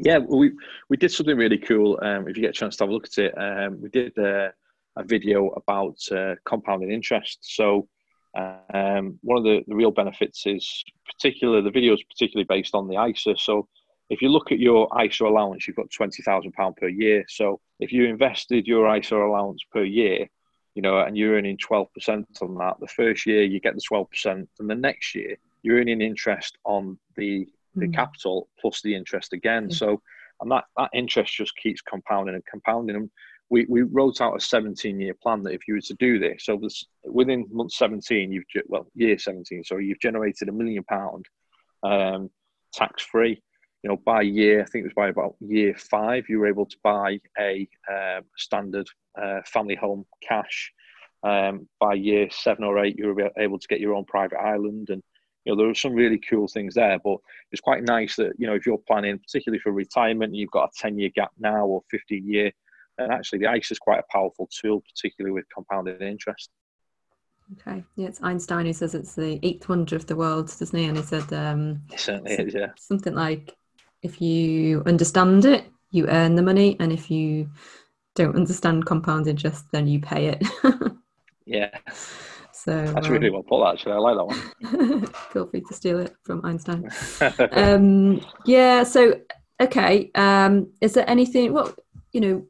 Yeah, 0.00 0.18
we 0.18 0.52
we 0.88 0.96
did 0.96 1.10
something 1.10 1.36
really 1.36 1.58
cool. 1.58 1.98
Um, 2.02 2.28
if 2.28 2.36
you 2.36 2.42
get 2.42 2.50
a 2.50 2.60
chance 2.60 2.76
to 2.76 2.84
have 2.84 2.90
a 2.90 2.92
look 2.92 3.06
at 3.06 3.18
it, 3.18 3.34
um, 3.38 3.80
we 3.80 3.88
did 3.88 4.16
uh, 4.18 4.50
a 4.96 5.04
video 5.04 5.48
about 5.50 5.98
uh, 6.10 6.34
compounding 6.44 6.90
interest. 6.90 7.38
So 7.42 7.88
um, 8.36 9.18
one 9.22 9.38
of 9.38 9.44
the, 9.44 9.62
the 9.66 9.74
real 9.74 9.90
benefits 9.90 10.46
is 10.46 10.84
particular 11.06 11.62
the 11.62 11.70
video 11.70 11.94
is 11.94 12.02
particularly 12.02 12.46
based 12.48 12.74
on 12.74 12.88
the 12.88 13.02
ISA. 13.02 13.36
So 13.38 13.68
if 14.10 14.20
you 14.22 14.28
look 14.28 14.52
at 14.52 14.58
your 14.58 14.88
ISA 15.02 15.24
allowance, 15.24 15.66
you've 15.66 15.76
got 15.76 15.90
twenty 15.90 16.22
thousand 16.22 16.52
pound 16.52 16.76
per 16.76 16.88
year. 16.88 17.24
So 17.28 17.60
if 17.80 17.92
you 17.92 18.04
invested 18.04 18.66
your 18.66 18.94
ISA 18.94 19.16
allowance 19.16 19.62
per 19.72 19.84
year, 19.84 20.28
you 20.74 20.82
know, 20.82 21.00
and 21.00 21.16
you're 21.16 21.34
earning 21.34 21.58
twelve 21.58 21.92
percent 21.94 22.26
on 22.42 22.54
that, 22.56 22.74
the 22.80 22.88
first 22.88 23.26
year 23.26 23.44
you 23.44 23.60
get 23.60 23.74
the 23.74 23.80
twelve 23.86 24.10
percent, 24.10 24.48
and 24.58 24.68
the 24.68 24.74
next 24.74 25.14
year 25.14 25.36
you're 25.62 25.78
earning 25.78 26.00
interest 26.00 26.58
on 26.64 26.98
the 27.16 27.48
the 27.76 27.86
mm. 27.86 27.94
capital 27.94 28.48
plus 28.60 28.82
the 28.82 28.94
interest 28.94 29.32
again. 29.32 29.68
Mm. 29.68 29.74
So 29.74 30.02
and 30.40 30.50
that 30.50 30.64
that 30.76 30.90
interest 30.92 31.34
just 31.34 31.56
keeps 31.56 31.80
compounding 31.80 32.34
and 32.34 32.44
compounding. 32.46 32.96
And 32.96 33.10
we, 33.48 33.64
we 33.68 33.82
wrote 33.82 34.20
out 34.20 34.36
a 34.36 34.40
17 34.40 34.98
year 34.98 35.14
plan 35.14 35.42
that 35.44 35.54
if 35.54 35.68
you 35.68 35.74
were 35.74 35.80
to 35.80 35.94
do 35.94 36.18
this, 36.18 36.44
so 36.44 36.56
this, 36.56 36.84
within 37.04 37.46
month 37.50 37.72
17, 37.72 38.32
you've 38.32 38.44
well 38.66 38.86
year 38.94 39.18
17, 39.18 39.64
sorry, 39.64 39.86
you've 39.86 40.00
generated 40.00 40.48
a 40.48 40.52
million 40.52 40.84
pound 40.84 41.26
um, 41.82 42.30
tax 42.72 43.04
free. 43.04 43.40
You 43.82 43.90
know, 43.90 43.96
by 44.04 44.22
year, 44.22 44.62
I 44.62 44.64
think 44.64 44.82
it 44.82 44.88
was 44.88 44.94
by 44.94 45.08
about 45.08 45.36
year 45.40 45.76
five, 45.76 46.24
you 46.28 46.40
were 46.40 46.48
able 46.48 46.66
to 46.66 46.76
buy 46.82 47.20
a 47.38 47.68
um, 47.88 48.24
standard 48.36 48.88
uh, 49.20 49.42
family 49.44 49.76
home 49.76 50.04
cash. 50.26 50.72
Um, 51.22 51.68
by 51.80 51.94
year 51.94 52.28
seven 52.30 52.64
or 52.64 52.84
eight, 52.84 52.98
you 52.98 53.12
were 53.12 53.30
able 53.38 53.58
to 53.58 53.68
get 53.68 53.80
your 53.80 53.94
own 53.94 54.04
private 54.04 54.38
island, 54.38 54.90
and 54.90 55.02
you 55.46 55.52
know 55.52 55.56
there 55.56 55.70
are 55.70 55.74
some 55.74 55.94
really 55.94 56.18
cool 56.18 56.48
things 56.48 56.74
there. 56.74 56.98
But 57.02 57.18
it's 57.52 57.62
quite 57.62 57.84
nice 57.84 58.16
that 58.16 58.32
you 58.36 58.46
know 58.46 58.54
if 58.54 58.66
you're 58.66 58.78
planning, 58.78 59.18
particularly 59.18 59.60
for 59.60 59.72
retirement, 59.72 60.34
you've 60.34 60.50
got 60.50 60.64
a 60.64 60.78
10 60.78 60.98
year 60.98 61.10
gap 61.14 61.30
now 61.38 61.64
or 61.64 61.82
15 61.90 62.28
year 62.28 62.52
and 62.98 63.12
actually, 63.12 63.40
the 63.40 63.52
ISA 63.52 63.74
is 63.74 63.78
quite 63.78 64.00
a 64.00 64.12
powerful 64.12 64.48
tool, 64.50 64.82
particularly 64.82 65.32
with 65.32 65.44
compounded 65.52 66.00
interest. 66.00 66.50
Okay, 67.60 67.84
yeah, 67.94 68.08
it's 68.08 68.22
Einstein 68.22 68.66
who 68.66 68.72
says 68.72 68.94
it's 68.94 69.14
the 69.14 69.38
eighth 69.42 69.68
wonder 69.68 69.94
of 69.94 70.06
the 70.06 70.16
world, 70.16 70.46
doesn't 70.58 70.76
he? 70.76 70.86
And 70.86 70.96
he 70.96 71.02
said, 71.02 71.32
um, 71.32 71.82
it 71.92 72.00
certainly 72.00 72.32
is, 72.32 72.54
yeah, 72.54 72.68
something 72.76 73.14
like 73.14 73.54
if 74.02 74.20
you 74.20 74.82
understand 74.86 75.44
it, 75.44 75.64
you 75.90 76.08
earn 76.08 76.34
the 76.34 76.42
money, 76.42 76.76
and 76.80 76.92
if 76.92 77.10
you 77.10 77.48
don't 78.14 78.34
understand 78.34 78.86
compound 78.86 79.28
interest, 79.28 79.66
then 79.72 79.86
you 79.86 80.00
pay 80.00 80.28
it. 80.28 80.44
yeah. 81.44 81.70
So 82.66 82.84
that's 82.92 83.06
um, 83.06 83.12
really 83.12 83.30
well 83.30 83.44
put. 83.44 83.64
Actually, 83.64 83.92
I 83.92 83.98
like 83.98 84.16
that 84.16 84.24
one. 84.24 85.06
feel 85.30 85.46
free 85.46 85.60
to 85.60 85.72
steal 85.72 86.00
it 86.00 86.16
from 86.24 86.44
Einstein. 86.44 86.90
um, 87.52 88.20
yeah. 88.44 88.82
So 88.82 89.20
okay, 89.62 90.10
um, 90.16 90.72
is 90.80 90.94
there 90.94 91.08
anything? 91.08 91.52
What 91.52 91.78
you 92.12 92.20
know? 92.20 92.46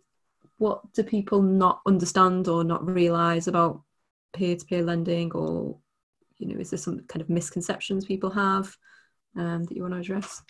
What 0.56 0.90
do 0.94 1.02
people 1.02 1.42
not 1.42 1.82
understand 1.86 2.48
or 2.48 2.64
not 2.64 2.86
realize 2.86 3.46
about 3.46 3.82
peer-to-peer 4.32 4.82
lending, 4.82 5.32
or 5.32 5.76
you 6.38 6.48
know, 6.48 6.58
is 6.58 6.70
there 6.70 6.78
some 6.78 7.00
kind 7.08 7.20
of 7.20 7.28
misconceptions 7.28 8.06
people 8.06 8.30
have 8.30 8.74
um, 9.36 9.64
that 9.64 9.76
you 9.76 9.82
want 9.82 9.92
to 9.92 10.00
address? 10.00 10.42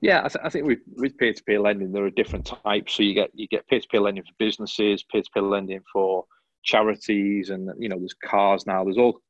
Yeah, 0.00 0.20
I, 0.24 0.28
th- 0.28 0.44
I, 0.44 0.48
think 0.48 0.66
with, 0.66 0.78
with 0.96 1.18
peer-to-peer 1.18 1.60
lending, 1.60 1.92
there 1.92 2.06
are 2.06 2.10
different 2.10 2.46
types. 2.46 2.94
So 2.94 3.02
you 3.02 3.12
get 3.12 3.28
you 3.34 3.48
get 3.48 3.68
peer-to-peer 3.68 4.00
lending 4.00 4.24
for 4.24 4.32
businesses, 4.38 5.02
peer-to-peer 5.02 5.42
lending 5.42 5.82
for 5.92 6.24
charities, 6.64 7.50
and 7.50 7.70
you 7.78 7.88
know, 7.88 7.98
there's 7.98 8.14
cars 8.14 8.66
now. 8.66 8.84
There's 8.84 8.98
all 8.98 9.20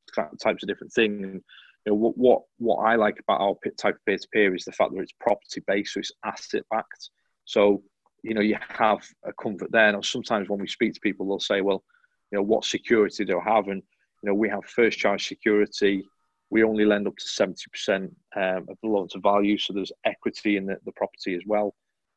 types 0.40 0.62
of 0.62 0.68
different 0.68 0.92
things 0.92 1.42
you 1.85 1.92
know, 1.92 1.97
what, 1.97 2.16
what, 2.16 2.42
what 2.59 2.77
I 2.77 2.97
like 2.97 3.18
about 3.20 3.40
our 3.40 3.55
type 3.77 3.97
of 3.97 4.05
peer-to-peer 4.07 4.55
is 4.55 4.64
the 4.64 4.73
fact 4.73 4.92
that 4.94 5.01
it's 5.01 5.12
property-based, 5.20 5.92
so 5.92 6.01
it's 6.01 6.12
asset-backed. 6.25 7.11
So, 7.44 7.83
you 8.23 8.33
know, 8.33 8.40
you 8.40 8.57
have 8.68 9.07
a 9.25 9.33
comfort 9.35 9.70
there. 9.70 9.92
Now, 9.92 10.01
sometimes 10.01 10.49
when 10.49 10.61
we 10.61 10.66
speak 10.66 10.94
to 10.94 11.01
people, 11.01 11.27
they'll 11.27 11.40
say, 11.40 11.61
well, 11.61 11.85
you 12.31 12.38
know, 12.38 12.42
what 12.42 12.64
security 12.64 13.25
do 13.25 13.38
I 13.38 13.55
have? 13.55 13.68
And, 13.68 13.83
you 14.23 14.29
know, 14.29 14.35
we 14.35 14.49
have 14.49 14.64
first 14.64 14.99
charge 14.99 15.29
security. 15.29 16.03
We 16.49 16.64
only 16.64 16.87
lend 16.87 17.07
up 17.07 17.16
to 17.16 17.27
70% 17.27 18.11
um, 18.35 18.66
of 18.68 18.79
the 18.83 18.88
loan 18.88 19.09
to 19.09 19.20
value. 19.20 19.59
So 19.59 19.75
there's 19.75 19.92
equity 20.07 20.57
in 20.57 20.66
the, 20.66 20.79
the 20.87 20.92
property 20.92 21.35
as 21.35 21.42
well. 21.47 21.75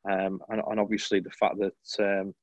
Um, 0.10 0.40
and, 0.48 0.62
and, 0.66 0.80
obviously 0.80 1.20
the 1.20 1.32
fact 1.32 1.56
that, 1.60 2.22
um, 2.22 2.34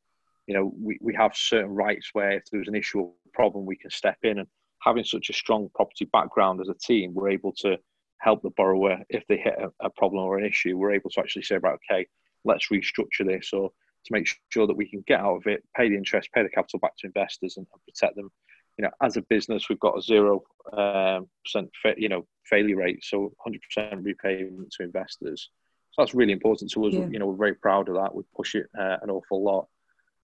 you 0.46 0.54
know, 0.54 0.72
we, 0.80 0.98
we 1.00 1.14
have 1.14 1.35
certain 1.35 1.74
rights 1.74 2.11
where 2.12 2.33
if 2.33 2.44
there's 2.50 2.68
an 2.68 2.74
issue 2.74 3.00
or 3.00 3.12
problem, 3.33 3.66
we 3.66 3.76
can 3.76 3.90
step 3.90 4.18
in. 4.22 4.38
And 4.38 4.48
having 4.83 5.04
such 5.04 5.30
a 5.30 5.35
strong 5.35 5.70
property 5.74 6.07
background 6.07 6.61
as 6.61 6.68
a 6.68 6.74
team, 6.74 7.14
we're 7.14 7.30
able 7.30 7.52
to 7.59 7.76
help 8.18 8.42
the 8.42 8.50
borrower 8.50 8.98
if 9.09 9.26
they 9.28 9.37
hit 9.37 9.54
a, 9.59 9.70
a 9.87 9.90
problem 9.90 10.24
or 10.24 10.38
an 10.38 10.46
issue. 10.46 10.76
We're 10.76 10.94
able 10.94 11.11
to 11.11 11.20
actually 11.20 11.42
say, 11.42 11.59
right, 11.59 11.78
okay, 11.90 12.07
let's 12.44 12.68
restructure 12.68 13.26
this 13.26 13.50
or 13.52 13.70
to 14.04 14.12
make 14.12 14.28
sure 14.50 14.66
that 14.66 14.76
we 14.76 14.88
can 14.88 15.02
get 15.07 15.20
out 15.20 15.37
of 15.37 15.46
it, 15.46 15.64
pay 15.76 15.88
the 15.88 15.96
interest, 15.96 16.30
pay 16.35 16.42
the 16.42 16.48
capital 16.48 16.78
back 16.78 16.96
to 16.98 17.07
investors, 17.07 17.57
and, 17.57 17.66
and 17.72 17.83
protect 17.87 18.16
them. 18.16 18.30
You 18.76 18.85
know, 18.85 18.90
as 19.02 19.16
a 19.16 19.22
business, 19.22 19.68
we've 19.68 19.80
got 19.80 19.96
a 19.96 20.02
zero 20.02 20.42
um, 20.72 21.28
percent, 21.44 21.70
fa- 21.80 21.94
you 21.96 22.09
know, 22.09 22.26
failure 22.44 22.76
rate, 22.76 23.02
so 23.04 23.33
100% 23.46 24.04
repayment 24.04 24.72
to 24.72 24.83
investors. 24.83 25.50
So 25.92 26.02
that's 26.02 26.14
really 26.14 26.33
important 26.33 26.70
to 26.72 26.87
us. 26.87 26.92
Yeah. 26.92 27.07
You 27.09 27.18
know, 27.20 27.26
we're 27.26 27.37
very 27.37 27.54
proud 27.54 27.88
of 27.88 27.94
that. 27.94 28.14
We 28.14 28.24
push 28.37 28.57
it 28.57 28.66
uh, 28.78 28.96
an 29.00 29.11
awful 29.11 29.42
lot. 29.42 29.68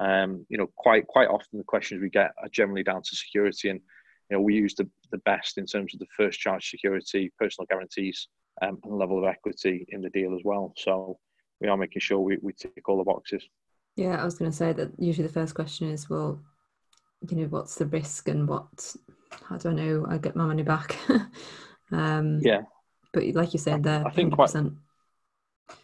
Um, 0.00 0.46
you 0.48 0.56
know, 0.56 0.66
quite 0.76 1.06
quite 1.06 1.28
often 1.28 1.58
the 1.58 1.64
questions 1.64 2.00
we 2.00 2.08
get 2.08 2.32
are 2.42 2.48
generally 2.50 2.82
down 2.82 3.02
to 3.02 3.16
security, 3.16 3.68
and 3.68 3.80
you 4.30 4.36
know, 4.36 4.40
we 4.42 4.54
use 4.54 4.74
the, 4.74 4.88
the 5.12 5.18
best 5.18 5.58
in 5.58 5.66
terms 5.66 5.92
of 5.92 6.00
the 6.00 6.06
first 6.16 6.40
charge 6.40 6.70
security, 6.70 7.32
personal 7.38 7.66
guarantees, 7.68 8.28
um, 8.62 8.78
and 8.84 8.96
level 8.96 9.18
of 9.18 9.24
equity 9.24 9.84
in 9.90 10.00
the 10.00 10.10
deal 10.10 10.34
as 10.34 10.40
well. 10.44 10.72
So 10.76 11.18
we 11.60 11.68
are 11.68 11.76
making 11.76 12.00
sure 12.00 12.20
we, 12.20 12.38
we 12.40 12.52
tick 12.52 12.88
all 12.88 12.98
the 12.98 13.04
boxes. 13.04 13.44
Yeah, 13.96 14.20
I 14.20 14.24
was 14.24 14.38
going 14.38 14.50
to 14.50 14.56
say 14.56 14.72
that 14.72 14.92
usually 14.98 15.26
the 15.26 15.32
first 15.32 15.54
question 15.54 15.90
is, 15.90 16.08
well, 16.08 16.40
you 17.28 17.36
know, 17.36 17.46
what's 17.48 17.74
the 17.74 17.86
risk 17.86 18.28
and 18.28 18.48
what, 18.48 18.94
how 19.44 19.58
do 19.58 19.70
I 19.70 19.72
know 19.72 20.06
I 20.08 20.18
get 20.18 20.36
my 20.36 20.46
money 20.46 20.62
back? 20.62 20.96
um, 21.92 22.40
yeah. 22.40 22.62
But 23.12 23.26
like 23.34 23.52
you 23.52 23.58
said, 23.58 23.82
there, 23.82 24.06
I 24.06 24.10
think 24.10 24.32
100%. 24.32 24.36
quite. 24.36 25.76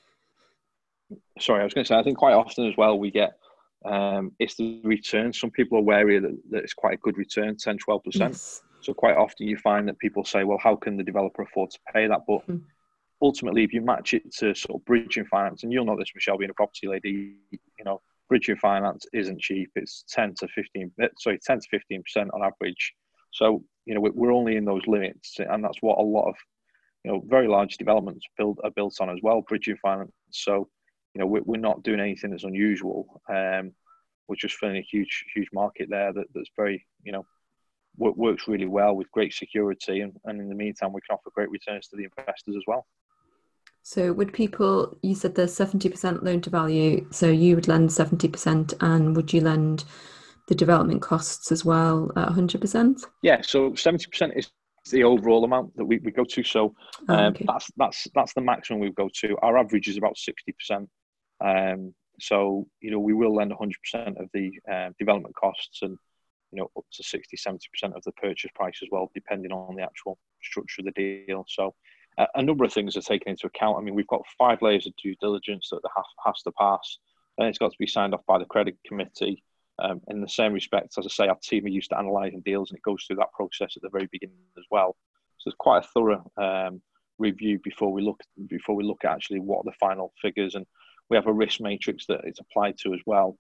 Sorry, 1.41 1.61
I 1.61 1.65
was 1.65 1.75
going 1.75 1.85
to 1.85 1.89
say, 1.89 1.99
I 1.99 2.03
think 2.03 2.17
quite 2.17 2.33
often 2.33 2.67
as 2.67 2.77
well 2.77 2.99
we 2.99 3.11
get 3.11 3.37
um, 3.87 4.33
it's 4.39 4.57
the 4.57 4.81
return. 4.85 5.33
Some 5.33 5.51
people 5.51 5.79
are 5.79 5.83
wary 5.83 6.19
that, 6.19 6.37
that 6.51 6.65
it's 6.65 6.75
quite 6.75 6.95
a 6.95 6.99
good 6.99 7.17
return, 7.17 7.57
10, 7.57 7.79
12%. 7.79 8.01
Yes. 8.15 8.63
So 8.81 8.93
quite 8.95 9.17
often 9.17 9.47
you 9.47 9.57
find 9.57 9.89
that 9.89 9.99
people 9.99 10.25
say, 10.25 10.45
well, 10.45 10.59
how 10.63 10.77
can 10.77 10.97
the 10.97 11.05
developer 11.05 11.43
afford 11.43 11.71
to 11.71 11.79
pay 11.93 12.07
that? 12.07 12.21
But 12.27 12.47
mm. 12.47 12.61
ultimately, 13.23 13.65
if 13.65 13.73
you 13.73 13.81
match 13.81 14.15
it 14.15 14.33
to 14.39 14.55
sort 14.55 14.81
of 14.81 14.85
bridging 14.85 15.25
finance, 15.27 15.63
and 15.63 15.73
you'll 15.73 15.85
know 15.85 15.97
this, 15.99 16.13
Michelle, 16.15 16.39
being 16.39 16.51
a 16.51 16.55
property 16.55 16.89
lady, 16.89 17.37
you 17.51 17.85
know, 17.85 18.01
bridging 18.29 18.57
finance 18.57 19.07
isn't 19.13 19.41
cheap. 19.41 19.71
It's 19.77 20.05
10 20.11 20.35
to 20.41 20.49
15, 20.49 20.93
eh, 21.01 21.09
sorry, 21.19 21.39
10 21.45 21.61
to 21.61 21.81
15% 21.93 22.29
on 22.33 22.43
average. 22.43 22.93
So, 23.33 23.65
you 23.85 23.95
know, 23.95 24.01
we're 24.01 24.33
only 24.33 24.57
in 24.57 24.65
those 24.65 24.87
limits. 24.87 25.37
And 25.39 25.63
that's 25.63 25.79
what 25.81 25.99
a 25.99 26.03
lot 26.03 26.29
of, 26.29 26.35
you 27.05 27.13
know, 27.13 27.23
very 27.27 27.49
large 27.49 27.77
developments 27.77 28.27
build 28.37 28.61
are 28.65 28.71
built 28.71 28.97
on 29.01 29.11
as 29.11 29.19
well, 29.23 29.43
bridging 29.49 29.77
finance. 29.77 30.13
So, 30.31 30.69
you 31.17 31.21
know, 31.21 31.27
we're, 31.27 31.43
we're 31.47 31.57
not 31.57 31.83
doing 31.83 31.99
anything 31.99 32.31
that's 32.31 32.45
unusual. 32.45 33.23
Um, 33.31 33.73
we're 34.29 34.37
just 34.37 34.57
filling 34.57 34.77
a 34.77 34.83
huge, 34.83 35.25
huge 35.35 35.49
market 35.51 35.89
there 35.89 36.13
that, 36.13 36.27
that's 36.35 36.51
very, 36.55 36.87
you 37.05 37.13
know, 37.13 37.25
works 37.97 38.47
really 38.47 38.67
well 38.67 38.95
with 38.95 39.11
great 39.13 39.33
security. 39.33 40.03
And, 40.03 40.13
and 40.27 40.39
in 40.43 40.51
the 40.51 40.55
meantime, 40.55 40.93
we 40.93 41.01
can 41.09 41.15
offer 41.15 41.31
great 41.35 41.49
returns 41.49 41.89
to 41.89 41.97
the 41.97 42.05
investors 42.05 42.55
as 42.55 42.65
well. 42.67 42.87
So, 43.83 44.13
would 44.13 44.35
people, 44.35 44.99
you 45.01 45.15
said 45.15 45.35
there's 45.35 45.57
70% 45.57 46.23
loan 46.23 46.43
to 46.43 46.51
value, 46.51 47.07
so 47.11 47.31
you 47.31 47.55
would 47.55 47.69
lend 47.69 47.89
70%, 47.89 48.75
and 48.81 49.17
would 49.17 49.33
you 49.33 49.41
lend 49.41 49.85
the 50.49 50.55
development 50.55 51.01
costs 51.01 51.51
as 51.51 51.65
well 51.65 52.13
at 52.15 52.29
100%? 52.29 53.05
Yeah, 53.23 53.41
so 53.41 53.71
70% 53.71 54.37
is 54.37 54.51
the 54.91 55.05
overall 55.05 55.45
amount 55.45 55.77
that 55.77 55.85
we, 55.85 55.99
we 55.99 56.11
go 56.11 56.25
to. 56.25 56.43
So 56.43 56.75
oh, 57.09 57.15
um, 57.15 57.33
okay. 57.33 57.45
that's 57.47 57.71
that's 57.77 58.09
that's 58.15 58.35
the 58.35 58.41
maximum 58.41 58.81
we 58.81 58.91
go 58.91 59.11
to. 59.21 59.37
Our 59.43 59.59
average 59.59 59.89
is 59.89 59.97
about 59.97 60.17
sixty 60.17 60.53
percent. 60.53 60.89
Um, 61.41 61.95
so, 62.21 62.67
you 62.81 62.91
know, 62.91 62.99
we 62.99 63.13
will 63.13 63.35
lend 63.35 63.53
100% 63.53 63.73
of 64.21 64.29
the 64.33 64.53
uh, 64.71 64.91
development 64.99 65.35
costs 65.35 65.81
and, 65.83 65.99
you 66.53 66.59
know, 66.59 66.71
up 66.77 66.85
to 66.93 67.03
60, 67.03 67.37
70% 67.37 67.59
of 67.95 68.03
the 68.05 68.13
purchase 68.13 68.51
price 68.55 68.79
as 68.83 68.89
well, 68.91 69.11
depending 69.15 69.53
on 69.53 69.77
the 69.77 69.83
actual 69.83 70.19
structure 70.43 70.81
of 70.81 70.87
the 70.87 71.25
deal. 71.27 71.45
So, 71.49 71.75
uh, 72.19 72.27
a 72.35 72.43
number 72.43 72.65
of 72.65 72.73
things 72.73 72.97
are 72.97 73.03
taken 73.03 73.31
into 73.31 73.47
account. 73.47 73.77
I 73.79 73.83
mean, 73.83 73.95
we've 73.95 74.07
got 74.07 74.23
five 74.39 74.63
layers 74.63 74.87
of 74.87 74.97
due 74.97 75.15
diligence 75.21 75.69
that 75.71 75.81
has, 75.95 76.05
has 76.25 76.43
to 76.43 76.53
pass. 76.53 76.99
and 77.39 77.49
it's 77.49 77.59
got 77.59 77.73
to 77.73 77.79
be 77.79 77.87
signed 77.87 78.15
off 78.15 78.25
by 78.27 78.39
the 78.39 78.47
credit 78.47 78.77
committee. 78.87 79.43
Um, 79.79 80.01
in 80.09 80.23
the 80.23 80.29
same 80.29 80.55
respect, 80.55 80.97
as 80.97 81.05
I 81.05 81.11
say, 81.11 81.29
our 81.29 81.37
team 81.43 81.67
are 81.67 81.69
used 81.69 81.91
to 81.91 81.99
analysing 81.99 82.41
deals, 82.41 82.71
and 82.71 82.79
it 82.79 82.83
goes 82.83 83.05
through 83.05 83.17
that 83.17 83.33
process 83.33 83.75
at 83.77 83.83
the 83.83 83.91
very 83.91 84.09
beginning 84.11 84.37
as 84.57 84.65
well. 84.71 84.97
So 85.37 85.49
it's 85.49 85.57
quite 85.59 85.85
a 85.85 85.89
thorough 85.89 86.25
um, 86.39 86.81
review 87.19 87.59
before 87.63 87.93
we 87.93 88.03
look 88.03 88.21
before 88.47 88.75
we 88.75 88.85
look 88.85 89.05
at 89.05 89.13
actually 89.13 89.41
what 89.41 89.59
are 89.59 89.71
the 89.71 89.77
final 89.79 90.13
figures 90.21 90.55
and 90.55 90.67
we 91.11 91.17
have 91.17 91.27
a 91.27 91.33
risk 91.33 91.61
matrix 91.61 92.07
that 92.07 92.23
it's 92.25 92.41
applied 92.41 92.79
to 92.79 92.95
as 92.95 93.01
well, 93.07 93.39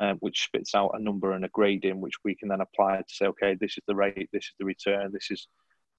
um, 0.00 0.16
which 0.20 0.44
spits 0.44 0.74
out 0.74 0.92
a 0.94 1.02
number 1.02 1.32
and 1.32 1.44
a 1.44 1.48
grading, 1.48 2.00
which 2.00 2.14
we 2.24 2.34
can 2.34 2.48
then 2.48 2.60
apply 2.60 2.96
to 2.96 3.14
say, 3.14 3.26
okay, 3.26 3.56
this 3.60 3.72
is 3.72 3.82
the 3.86 3.94
rate, 3.94 4.28
this 4.32 4.44
is 4.44 4.52
the 4.58 4.64
return, 4.64 5.12
this 5.12 5.30
is 5.30 5.46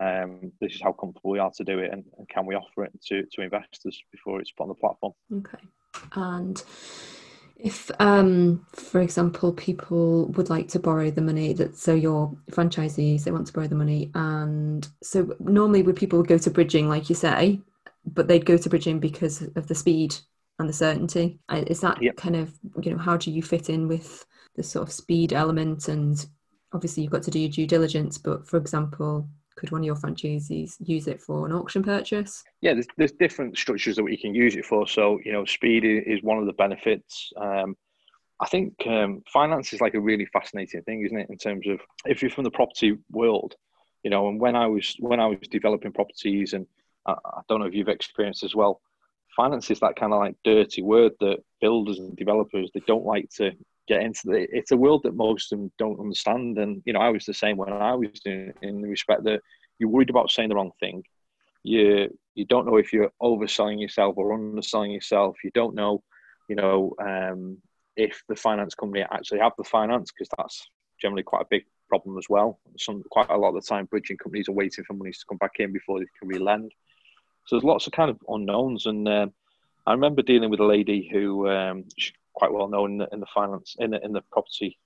um, 0.01 0.51
this 0.59 0.73
is 0.73 0.81
how 0.81 0.91
comfortable 0.91 1.31
we 1.31 1.39
are 1.39 1.51
to 1.55 1.63
do 1.63 1.79
it, 1.79 1.93
and, 1.93 2.03
and 2.17 2.27
can 2.27 2.45
we 2.45 2.55
offer 2.55 2.83
it 2.83 2.91
to, 3.07 3.23
to 3.31 3.41
investors 3.41 4.01
before 4.11 4.41
it's 4.41 4.51
put 4.51 4.63
on 4.63 4.69
the 4.69 4.75
platform? 4.75 5.13
Okay, 5.37 5.57
and 6.13 6.61
if 7.57 7.89
um, 7.99 8.65
for 8.73 8.99
example 9.01 9.53
people 9.53 10.27
would 10.33 10.49
like 10.49 10.67
to 10.67 10.79
borrow 10.79 11.09
the 11.09 11.21
money 11.21 11.53
that 11.53 11.77
so 11.77 11.93
your 11.93 12.35
franchisees 12.51 13.23
they 13.23 13.31
want 13.31 13.47
to 13.47 13.53
borrow 13.53 13.67
the 13.67 13.75
money 13.75 14.11
and 14.13 14.89
so 15.01 15.33
normally 15.39 15.81
would 15.81 15.95
people 15.95 16.21
go 16.21 16.37
to 16.37 16.49
bridging 16.49 16.89
like 16.89 17.07
you 17.09 17.15
say 17.15 17.59
but 18.05 18.27
they'd 18.27 18.45
go 18.45 18.57
to 18.57 18.69
bridging 18.69 18.99
because 18.99 19.41
of 19.55 19.67
the 19.67 19.75
speed 19.75 20.13
and 20.59 20.69
the 20.69 20.73
certainty. 20.73 21.39
Is 21.51 21.81
that 21.81 22.01
yep. 22.01 22.15
kind 22.17 22.35
of 22.35 22.53
you 22.81 22.91
know 22.91 22.97
how 22.97 23.17
do 23.17 23.31
you 23.31 23.41
fit 23.41 23.69
in 23.69 23.87
with 23.87 24.25
the 24.55 24.63
sort 24.63 24.87
of 24.87 24.93
speed 24.93 25.33
element? 25.33 25.87
And 25.87 26.25
obviously 26.73 27.03
you've 27.03 27.11
got 27.11 27.23
to 27.23 27.31
do 27.31 27.39
your 27.39 27.49
due 27.49 27.67
diligence, 27.67 28.17
but 28.17 28.47
for 28.47 28.57
example, 28.57 29.27
could 29.55 29.71
one 29.71 29.81
of 29.81 29.85
your 29.85 29.95
franchisees 29.95 30.75
use 30.79 31.07
it 31.07 31.21
for 31.21 31.45
an 31.45 31.53
auction 31.53 31.83
purchase? 31.83 32.43
Yeah, 32.61 32.73
there's, 32.73 32.87
there's 32.97 33.11
different 33.13 33.57
structures 33.57 33.95
that 33.95 34.03
we 34.03 34.17
can 34.17 34.35
use 34.35 34.55
it 34.55 34.65
for. 34.65 34.87
So 34.87 35.19
you 35.23 35.31
know, 35.31 35.45
speed 35.45 35.83
is 35.85 36.23
one 36.23 36.37
of 36.37 36.45
the 36.45 36.53
benefits. 36.53 37.31
Um, 37.37 37.75
I 38.39 38.47
think 38.47 38.75
um, 38.85 39.23
finance 39.31 39.71
is 39.71 39.79
like 39.79 39.93
a 39.93 39.99
really 39.99 40.25
fascinating 40.25 40.81
thing, 40.81 41.05
isn't 41.05 41.17
it? 41.17 41.29
In 41.29 41.37
terms 41.37 41.67
of 41.67 41.79
if 42.05 42.21
you're 42.21 42.31
from 42.31 42.43
the 42.43 42.51
property 42.51 42.97
world, 43.09 43.55
you 44.03 44.09
know, 44.09 44.27
and 44.27 44.39
when 44.39 44.55
I 44.55 44.67
was 44.67 44.95
when 44.99 45.19
I 45.19 45.27
was 45.27 45.39
developing 45.49 45.93
properties, 45.93 46.53
and 46.53 46.67
I, 47.05 47.13
I 47.13 47.41
don't 47.47 47.61
know 47.61 47.65
if 47.65 47.73
you've 47.73 47.87
experienced 47.87 48.43
as 48.43 48.53
well, 48.53 48.81
finance 49.35 49.69
is 49.71 49.79
that 49.79 49.95
kind 49.95 50.13
of 50.13 50.19
like 50.19 50.35
dirty 50.43 50.81
word 50.81 51.13
that 51.19 51.37
builders 51.61 51.99
and 51.99 52.15
developers 52.15 52.69
they 52.73 52.81
don't 52.87 53.05
like 53.05 53.29
to 53.29 53.51
get 53.87 54.01
into 54.01 54.21
the, 54.25 54.47
it's 54.51 54.71
a 54.71 54.77
world 54.77 55.03
that 55.03 55.15
most 55.15 55.51
of 55.51 55.59
them 55.59 55.71
don't 55.77 55.99
understand. 55.99 56.57
And 56.57 56.81
you 56.85 56.93
know 56.93 56.99
i 56.99 57.09
was 57.09 57.25
the 57.25 57.33
same 57.33 57.57
when 57.57 57.71
i 57.71 57.93
was 57.93 58.19
doing 58.23 58.53
in 58.61 58.81
the 58.81 58.87
respect 58.87 59.23
that 59.25 59.41
you're 59.79 59.89
worried 59.89 60.09
about 60.09 60.31
saying 60.31 60.49
the 60.49 60.55
wrong 60.55 60.71
thing. 60.79 61.03
You 61.63 62.17
you 62.35 62.45
don't 62.45 62.65
know 62.65 62.77
if 62.77 62.93
you're 62.93 63.11
overselling 63.21 63.81
yourself 63.81 64.15
or 64.17 64.33
underselling 64.33 64.91
yourself. 64.91 65.35
You 65.43 65.51
don't 65.53 65.75
know 65.75 66.03
you 66.47 66.55
know 66.55 66.93
um, 66.99 67.57
if 67.95 68.21
the 68.29 68.35
finance 68.35 68.75
company 68.75 69.03
actually 69.11 69.39
have 69.39 69.53
the 69.57 69.63
finance 69.63 70.11
because 70.11 70.29
that's 70.37 70.67
generally 71.01 71.23
quite 71.23 71.41
a 71.41 71.47
big 71.49 71.65
problem 71.89 72.17
as 72.17 72.25
well. 72.29 72.59
Some 72.77 73.03
quite 73.11 73.29
a 73.29 73.37
lot 73.37 73.49
of 73.49 73.55
the 73.55 73.67
time 73.67 73.85
bridging 73.85 74.17
companies 74.17 74.49
are 74.49 74.53
waiting 74.53 74.83
for 74.85 74.93
monies 74.93 75.19
to 75.19 75.25
come 75.27 75.37
back 75.37 75.55
in 75.59 75.73
before 75.73 75.99
they 75.99 76.05
can 76.19 76.27
re-lend 76.27 76.71
so 77.45 77.55
there's 77.55 77.63
lots 77.63 77.87
of 77.87 77.93
kind 77.93 78.09
of 78.09 78.17
unknowns, 78.27 78.85
and 78.85 79.07
um, 79.07 79.33
I 79.85 79.91
remember 79.91 80.21
dealing 80.21 80.49
with 80.49 80.59
a 80.59 80.65
lady 80.65 81.09
who 81.11 81.49
um, 81.49 81.85
she's 81.97 82.13
quite 82.33 82.51
well 82.51 82.67
known 82.67 82.93
in 82.93 82.97
the, 82.99 83.09
in 83.13 83.19
the 83.19 83.27
finance 83.33 83.75
in 83.79 83.91
the, 83.91 84.03
in 84.03 84.11
the 84.11 84.21
property 84.31 84.77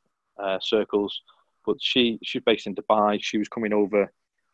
uh, 0.42 0.60
circles, 0.62 1.22
but 1.66 1.78
she 1.80 2.20
she's 2.24 2.44
based 2.46 2.68
in 2.68 2.76
Dubai. 2.76 3.20
She 3.22 3.38
was 3.38 3.48
coming 3.48 3.74
over 3.74 4.12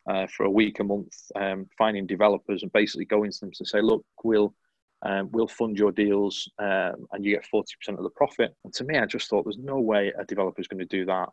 uh, 0.08 0.26
for 0.28 0.44
a 0.44 0.50
week, 0.50 0.80
a 0.80 0.84
month, 0.84 1.14
um, 1.34 1.66
finding 1.76 2.06
developers 2.06 2.62
and 2.62 2.72
basically 2.72 3.04
going 3.04 3.30
to 3.30 3.40
them 3.40 3.50
to 3.52 3.64
say, 3.64 3.80
look, 3.80 4.04
we'll 4.22 4.54
Um, 5.02 5.28
we'll 5.30 5.48
fund 5.48 5.78
your 5.78 5.92
deals 5.92 6.50
um, 6.58 7.06
and 7.12 7.24
you 7.24 7.34
get 7.34 7.44
40% 7.52 7.64
of 7.98 8.02
the 8.02 8.10
profit. 8.10 8.54
And 8.64 8.72
to 8.74 8.84
me, 8.84 8.98
I 8.98 9.06
just 9.06 9.28
thought 9.28 9.44
there's 9.44 9.58
no 9.58 9.78
way 9.78 10.12
a 10.18 10.24
developer 10.24 10.60
is 10.60 10.68
going 10.68 10.86
to 10.88 10.96
do 10.98 11.04
that. 11.06 11.28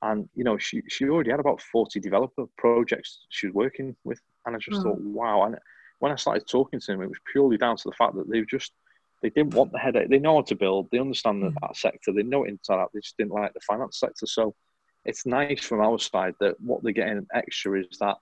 And, 0.00 0.28
you 0.34 0.44
know, 0.44 0.58
she, 0.58 0.82
she 0.88 1.04
already 1.04 1.30
had 1.30 1.38
about 1.38 1.60
40 1.60 2.00
developer 2.00 2.46
projects 2.56 3.26
she 3.28 3.46
was 3.46 3.54
working 3.54 3.94
with. 4.04 4.20
And 4.44 4.56
I 4.56 4.58
just 4.58 4.80
mm. 4.80 4.82
thought, 4.82 5.00
wow. 5.00 5.44
And 5.44 5.56
when 6.02 6.10
I 6.10 6.16
started 6.16 6.48
talking 6.48 6.80
to 6.80 6.86
them, 6.86 7.00
it 7.00 7.08
was 7.08 7.20
purely 7.30 7.56
down 7.56 7.76
to 7.76 7.88
the 7.88 7.94
fact 7.94 8.16
that 8.16 8.28
they've 8.28 8.48
just, 8.48 8.72
they 9.22 9.30
didn't 9.30 9.54
want 9.54 9.70
the 9.70 9.78
headache. 9.78 10.08
They 10.08 10.18
know 10.18 10.34
how 10.34 10.42
to 10.42 10.56
build. 10.56 10.88
They 10.90 10.98
understand 10.98 11.44
mm. 11.44 11.54
that 11.60 11.76
sector. 11.76 12.12
They 12.12 12.24
know 12.24 12.42
it 12.42 12.50
inside 12.50 12.80
out. 12.80 12.90
They 12.92 12.98
just 12.98 13.16
didn't 13.16 13.30
like 13.30 13.54
the 13.54 13.60
finance 13.60 14.00
sector. 14.00 14.26
So 14.26 14.52
it's 15.04 15.26
nice 15.26 15.62
from 15.62 15.80
our 15.80 16.00
side 16.00 16.34
that 16.40 16.60
what 16.60 16.82
they're 16.82 16.92
getting 16.92 17.24
extra 17.32 17.78
is 17.78 17.98
that 18.00 18.16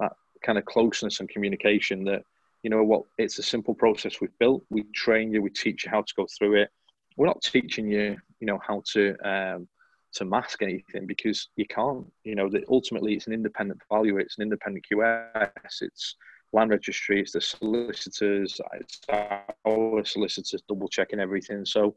that 0.00 0.12
kind 0.42 0.56
of 0.56 0.64
closeness 0.64 1.20
and 1.20 1.28
communication 1.28 2.04
that 2.04 2.22
you 2.62 2.70
know 2.70 2.82
what 2.82 3.02
it's 3.18 3.38
a 3.38 3.42
simple 3.42 3.74
process 3.74 4.20
we've 4.20 4.38
built 4.38 4.62
we 4.70 4.82
train 4.94 5.32
you 5.32 5.40
we 5.40 5.50
teach 5.50 5.84
you 5.84 5.90
how 5.90 6.02
to 6.02 6.14
go 6.16 6.26
through 6.36 6.54
it 6.54 6.70
we're 7.16 7.26
not 7.26 7.42
teaching 7.42 7.88
you 7.88 8.16
you 8.40 8.46
know 8.46 8.58
how 8.66 8.82
to 8.92 9.14
um, 9.24 9.68
to 10.12 10.24
mask 10.24 10.62
anything 10.62 11.06
because 11.06 11.48
you 11.56 11.66
can't 11.66 12.06
you 12.24 12.34
know 12.34 12.48
that 12.48 12.64
ultimately 12.68 13.14
it's 13.14 13.26
an 13.26 13.32
independent 13.32 13.80
valuer 13.90 14.20
it's 14.20 14.36
an 14.38 14.42
independent 14.42 14.84
qs 14.90 15.50
it's 15.80 16.16
land 16.56 16.70
registry 16.70 17.20
it's 17.20 17.32
the 17.32 17.40
solicitors 17.40 18.60
it's 18.80 19.00
our 19.08 20.04
solicitors 20.04 20.62
double 20.68 20.88
checking 20.88 21.20
everything 21.20 21.64
so 21.64 21.94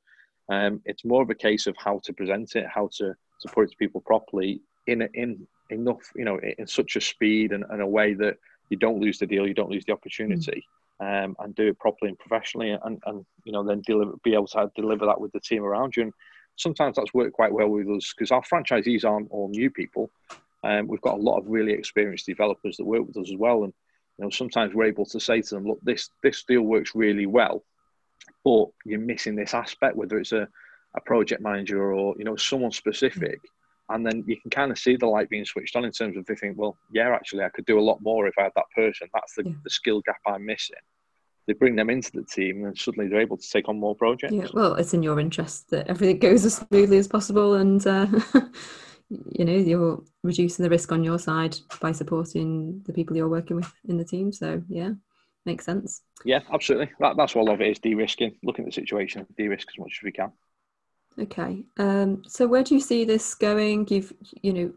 um, 0.52 0.82
it's 0.86 1.06
more 1.06 1.22
of 1.22 1.30
a 1.30 1.36
case 1.36 1.68
of 1.68 1.76
how 1.78 2.00
to 2.04 2.14
present 2.14 2.56
it 2.56 2.66
how 2.74 2.90
to 2.92 3.14
to 3.42 3.48
put 3.54 3.66
it 3.66 3.72
to 3.72 3.78
people 3.78 4.02
properly 4.02 4.62
in 4.88 5.08
in 5.14 5.48
enough 5.70 6.02
you 6.16 6.26
know 6.26 6.40
in 6.58 6.68
such 6.68 6.96
a 6.96 7.02
speed 7.02 7.52
and, 7.52 7.64
and 7.70 7.82
a 7.82 7.88
way 7.88 8.14
that 8.14 8.36
you 8.70 8.78
don't 8.78 9.00
lose 9.00 9.18
the 9.20 9.26
deal, 9.26 9.48
you 9.48 9.54
don't 9.54 9.72
lose 9.72 9.86
the 9.86 9.94
opportunity, 9.94 10.64
um, 11.00 11.36
and 11.40 11.56
do 11.56 11.68
it 11.68 11.80
properly 11.80 12.10
and 12.10 12.20
professionally, 12.20 12.72
and, 12.72 13.02
and 13.06 13.26
you 13.44 13.52
know 13.52 13.64
then 13.64 13.82
deliver, 13.86 14.14
be 14.24 14.34
able 14.34 14.48
to 14.48 14.72
deliver 14.76 15.06
that 15.06 15.20
with 15.20 15.32
the 15.32 15.40
team 15.40 15.64
around 15.64 15.96
you. 15.96 16.04
And 16.04 16.14
sometimes 16.56 16.96
that's 16.96 17.14
worked 17.14 17.34
quite 17.34 17.52
well 17.52 17.70
with 17.70 17.90
us 17.90 18.14
because 18.16 18.32
our 18.32 18.44
franchisees 18.44 19.06
aren't 19.06 19.32
all 19.32 19.50
new 19.50 19.70
people. 19.70 20.10
Um, 20.64 20.88
we've 20.88 21.02
got 21.02 21.18
a 21.18 21.22
lot 21.22 21.40
of 21.40 21.48
really 21.48 21.74
experienced 21.74 22.26
developers 22.26 22.78
that 22.78 22.86
work 22.86 23.08
with 23.08 23.18
us 23.18 23.32
as 23.32 23.38
well, 23.38 23.64
and 23.64 23.74
you 24.20 24.26
know 24.26 24.30
sometimes 24.30 24.74
we're 24.74 24.86
able 24.86 25.06
to 25.06 25.20
say 25.20 25.42
to 25.42 25.56
them, 25.56 25.66
look, 25.66 25.80
this 25.82 26.10
this 26.22 26.44
deal 26.44 26.62
works 26.62 26.94
really 26.94 27.26
well, 27.26 27.64
but 28.44 28.66
you're 28.86 29.00
missing 29.00 29.36
this 29.36 29.54
aspect, 29.54 29.96
whether 29.96 30.20
it's 30.20 30.34
a 30.34 30.48
a 30.96 31.02
project 31.02 31.42
manager 31.42 31.94
or 31.94 32.16
you 32.18 32.26
know 32.26 32.36
someone 32.36 32.72
specific 32.72 33.40
and 33.90 34.06
then 34.06 34.24
you 34.28 34.40
can 34.40 34.52
kind 34.52 34.72
of 34.72 34.78
see 34.78 34.96
the 34.96 35.08
light 35.08 35.30
being 35.30 35.46
switched 35.46 35.76
on 35.76 35.84
in 35.84 35.92
terms 35.92 36.16
of 36.16 36.26
they 36.26 36.36
think, 36.36 36.58
well, 36.58 36.78
yeah, 36.92 37.10
actually, 37.10 37.44
I 37.44 37.50
could 37.50 37.66
do 37.66 37.80
a 37.80 37.82
lot 37.82 38.02
more 38.02 38.28
if 38.28 38.36
I 38.38 38.44
had 38.44 38.52
that 38.56 38.70
person. 38.76 39.08
That's 39.14 39.34
the, 39.36 39.46
yeah. 39.46 39.56
the 39.64 39.70
skill 39.70 40.02
gap 40.02 40.18
I'm 40.28 40.46
missing. 40.46 40.76
They 41.48 41.54
bring 41.54 41.76
them 41.76 41.90
into 41.90 42.12
the 42.12 42.24
team, 42.24 42.66
and 42.66 42.78
suddenly 42.78 43.10
they're 43.10 43.22
able 43.22 43.38
to 43.38 43.50
take 43.50 43.68
on 43.68 43.80
more 43.80 43.96
projects. 43.96 44.34
Yeah, 44.34 44.48
well, 44.54 44.76
it's 44.76 44.94
in 44.94 45.02
your 45.02 45.20
interest 45.20 45.72
that 45.72 45.88
everything 45.88 46.20
goes 46.20 46.46
as 46.46 46.58
smoothly 46.58 46.98
as 46.98 47.08
possible, 47.08 47.56
and 47.56 47.86
uh, 47.88 48.06
you 49.10 49.46
know 49.46 49.54
you're 49.54 50.04
reducing 50.24 50.64
the 50.64 50.70
risk 50.70 50.92
on 50.92 51.04
your 51.04 51.20
side 51.20 51.58
by 51.82 51.92
supporting 51.92 52.82
the 52.86 52.94
people 52.94 53.16
you're 53.16 53.30
working 53.30 53.56
with 53.56 53.72
in 53.88 53.98
the 53.98 54.06
team. 54.06 54.32
So 54.32 54.62
yeah, 54.70 54.92
makes 55.46 55.66
sense. 55.66 56.02
Yeah, 56.26 56.42
absolutely. 56.52 56.92
That, 57.00 57.18
that's 57.18 57.36
what 57.36 57.48
I 57.48 57.52
love 57.52 57.62
it 57.62 57.70
is 57.70 57.80
de-risking, 57.80 58.36
looking 58.44 58.66
at 58.66 58.72
the 58.72 58.82
situation, 58.82 59.26
de-risk 59.38 59.68
as 59.70 59.80
much 59.80 60.00
as 60.00 60.04
we 60.04 60.12
can. 60.12 60.32
Okay. 61.18 61.64
Um, 61.78 62.24
so 62.28 62.48
where 62.48 62.64
do 62.64 62.76
you 62.76 62.82
see 62.82 63.04
this 63.04 63.36
going? 63.36 63.88
You've, 63.90 64.14
you 64.42 64.54
know, 64.54 64.74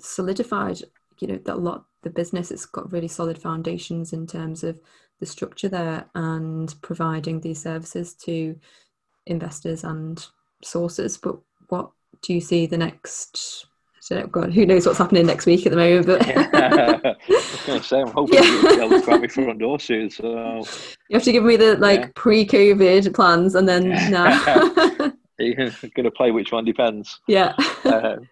solidified, 0.00 0.80
you 1.20 1.28
know, 1.28 1.36
that 1.36 1.54
a 1.54 1.56
lot 1.56 1.84
the 2.02 2.10
business 2.10 2.50
it's 2.50 2.64
got 2.64 2.90
really 2.92 3.08
solid 3.08 3.38
foundations 3.38 4.14
in 4.14 4.26
terms 4.26 4.64
of 4.64 4.80
the 5.18 5.26
structure 5.26 5.68
there 5.68 6.06
and 6.14 6.74
providing 6.80 7.40
these 7.40 7.62
services 7.62 8.14
to 8.14 8.58
investors 9.26 9.84
and 9.84 10.26
sources. 10.62 11.18
But 11.18 11.38
what 11.68 11.90
do 12.22 12.34
you 12.34 12.40
see 12.40 12.66
the 12.66 12.78
next 12.78 13.66
God, 14.30 14.52
who 14.52 14.66
knows 14.66 14.86
what's 14.86 14.98
happening 14.98 15.26
next 15.26 15.46
week 15.46 15.66
at 15.66 15.70
the 15.70 15.76
moment? 15.76 16.06
But 16.06 16.26
yeah. 16.52 17.00
I 17.04 17.16
was 17.28 17.62
going 17.66 17.80
to 17.80 17.86
say, 17.86 18.00
I'm 18.00 18.08
hoping 18.08 18.34
yeah. 18.34 18.42
you'll 18.42 18.62
be 18.62 18.82
able 18.82 18.88
to 19.00 19.04
grab 19.04 19.20
me 19.20 19.28
front 19.28 19.58
door 19.60 19.78
soon. 19.78 20.10
So 20.10 20.64
you 21.08 21.14
have 21.14 21.22
to 21.22 21.32
give 21.32 21.44
me 21.44 21.56
the 21.56 21.76
like 21.76 22.00
yeah. 22.00 22.08
pre-COVID 22.16 23.14
plans, 23.14 23.54
and 23.54 23.68
then 23.68 23.88
now. 24.10 24.28
You're 25.38 25.54
going 25.54 26.04
to 26.04 26.10
play 26.10 26.32
which 26.32 26.52
one 26.52 26.66
depends. 26.66 27.18
Yeah. 27.26 27.54
um, 27.84 28.28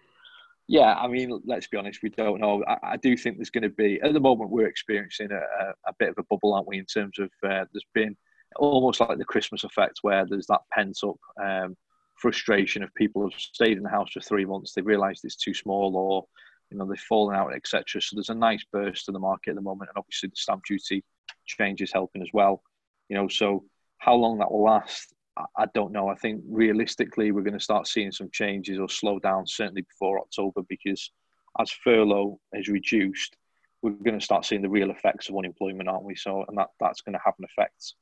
yeah, 0.67 0.93
I 0.93 1.07
mean, 1.07 1.41
let's 1.43 1.65
be 1.65 1.77
honest, 1.77 2.03
we 2.03 2.09
don't 2.09 2.39
know. 2.39 2.63
I, 2.67 2.77
I, 2.83 2.97
do 2.97 3.17
think 3.17 3.37
there's 3.37 3.49
going 3.49 3.63
to 3.63 3.69
be, 3.71 3.99
at 4.03 4.13
the 4.13 4.19
moment, 4.19 4.51
we're 4.51 4.67
experiencing 4.67 5.31
a, 5.31 5.37
a, 5.37 5.69
a 5.87 5.93
bit 5.97 6.09
of 6.09 6.19
a 6.19 6.23
bubble, 6.29 6.53
aren't 6.53 6.67
we, 6.67 6.77
in 6.77 6.85
terms 6.85 7.17
of 7.17 7.31
uh, 7.43 7.65
there's 7.73 7.87
been 7.95 8.15
almost 8.57 8.99
like 8.99 9.17
the 9.17 9.25
Christmas 9.25 9.63
effect 9.63 9.99
where 10.03 10.27
there's 10.29 10.45
that 10.45 10.61
pent 10.71 10.99
up 11.03 11.17
um, 11.43 11.75
frustration 12.19 12.83
of 12.83 12.93
people 12.95 13.21
who've 13.21 13.33
stayed 13.39 13.77
in 13.77 13.83
the 13.83 13.89
house 13.89 14.11
for 14.11 14.21
three 14.21 14.45
months, 14.45 14.73
they've 14.73 14.85
realised 14.85 15.23
it's 15.23 15.35
too 15.35 15.53
small 15.53 15.95
or, 15.95 16.25
you 16.69 16.77
know, 16.77 16.85
they've 16.85 16.99
fallen 16.99 17.35
out, 17.35 17.53
etc. 17.55 18.01
So 18.01 18.15
there's 18.15 18.29
a 18.29 18.35
nice 18.35 18.63
burst 18.71 19.07
in 19.07 19.13
the 19.13 19.19
market 19.19 19.51
at 19.51 19.55
the 19.55 19.61
moment. 19.61 19.89
And 19.89 19.97
obviously 19.97 20.29
the 20.29 20.35
stamp 20.35 20.63
duty 20.65 21.03
change 21.45 21.81
is 21.81 21.91
helping 21.91 22.21
as 22.21 22.29
well. 22.33 22.61
You 23.09 23.15
know, 23.15 23.27
so 23.27 23.63
how 23.97 24.15
long 24.15 24.37
that 24.39 24.51
will 24.51 24.63
last, 24.63 25.13
I 25.57 25.65
don't 25.73 25.91
know. 25.91 26.09
I 26.09 26.15
think 26.15 26.41
realistically, 26.49 27.31
we're 27.31 27.43
going 27.43 27.57
to 27.57 27.63
start 27.63 27.87
seeing 27.87 28.11
some 28.11 28.29
changes 28.31 28.77
or 28.77 28.89
slow 28.89 29.19
down 29.19 29.47
certainly 29.47 29.83
before 29.83 30.19
October 30.19 30.61
because 30.67 31.11
as 31.59 31.71
furlough 31.71 32.39
is 32.53 32.67
reduced, 32.67 33.35
we're 33.81 33.91
going 33.91 34.19
to 34.19 34.25
start 34.25 34.45
seeing 34.45 34.61
the 34.61 34.69
real 34.69 34.91
effects 34.91 35.29
of 35.29 35.37
unemployment, 35.37 35.87
aren't 35.87 36.03
we? 36.03 36.15
So, 36.15 36.43
and 36.47 36.57
that, 36.57 36.67
that's 36.79 37.01
going 37.01 37.13
to 37.13 37.21
have 37.23 37.35
an 37.39 37.45
effect. 37.45 37.93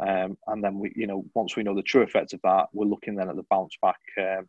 Um, 0.00 0.36
and 0.46 0.62
then 0.62 0.78
we, 0.78 0.92
you 0.96 1.06
know, 1.06 1.24
once 1.34 1.56
we 1.56 1.62
know 1.62 1.74
the 1.74 1.82
true 1.82 2.02
effects 2.02 2.32
of 2.32 2.40
that, 2.42 2.66
we're 2.72 2.86
looking 2.86 3.14
then 3.14 3.28
at 3.28 3.36
the 3.36 3.44
bounce 3.50 3.76
back. 3.80 4.00
Um, 4.18 4.48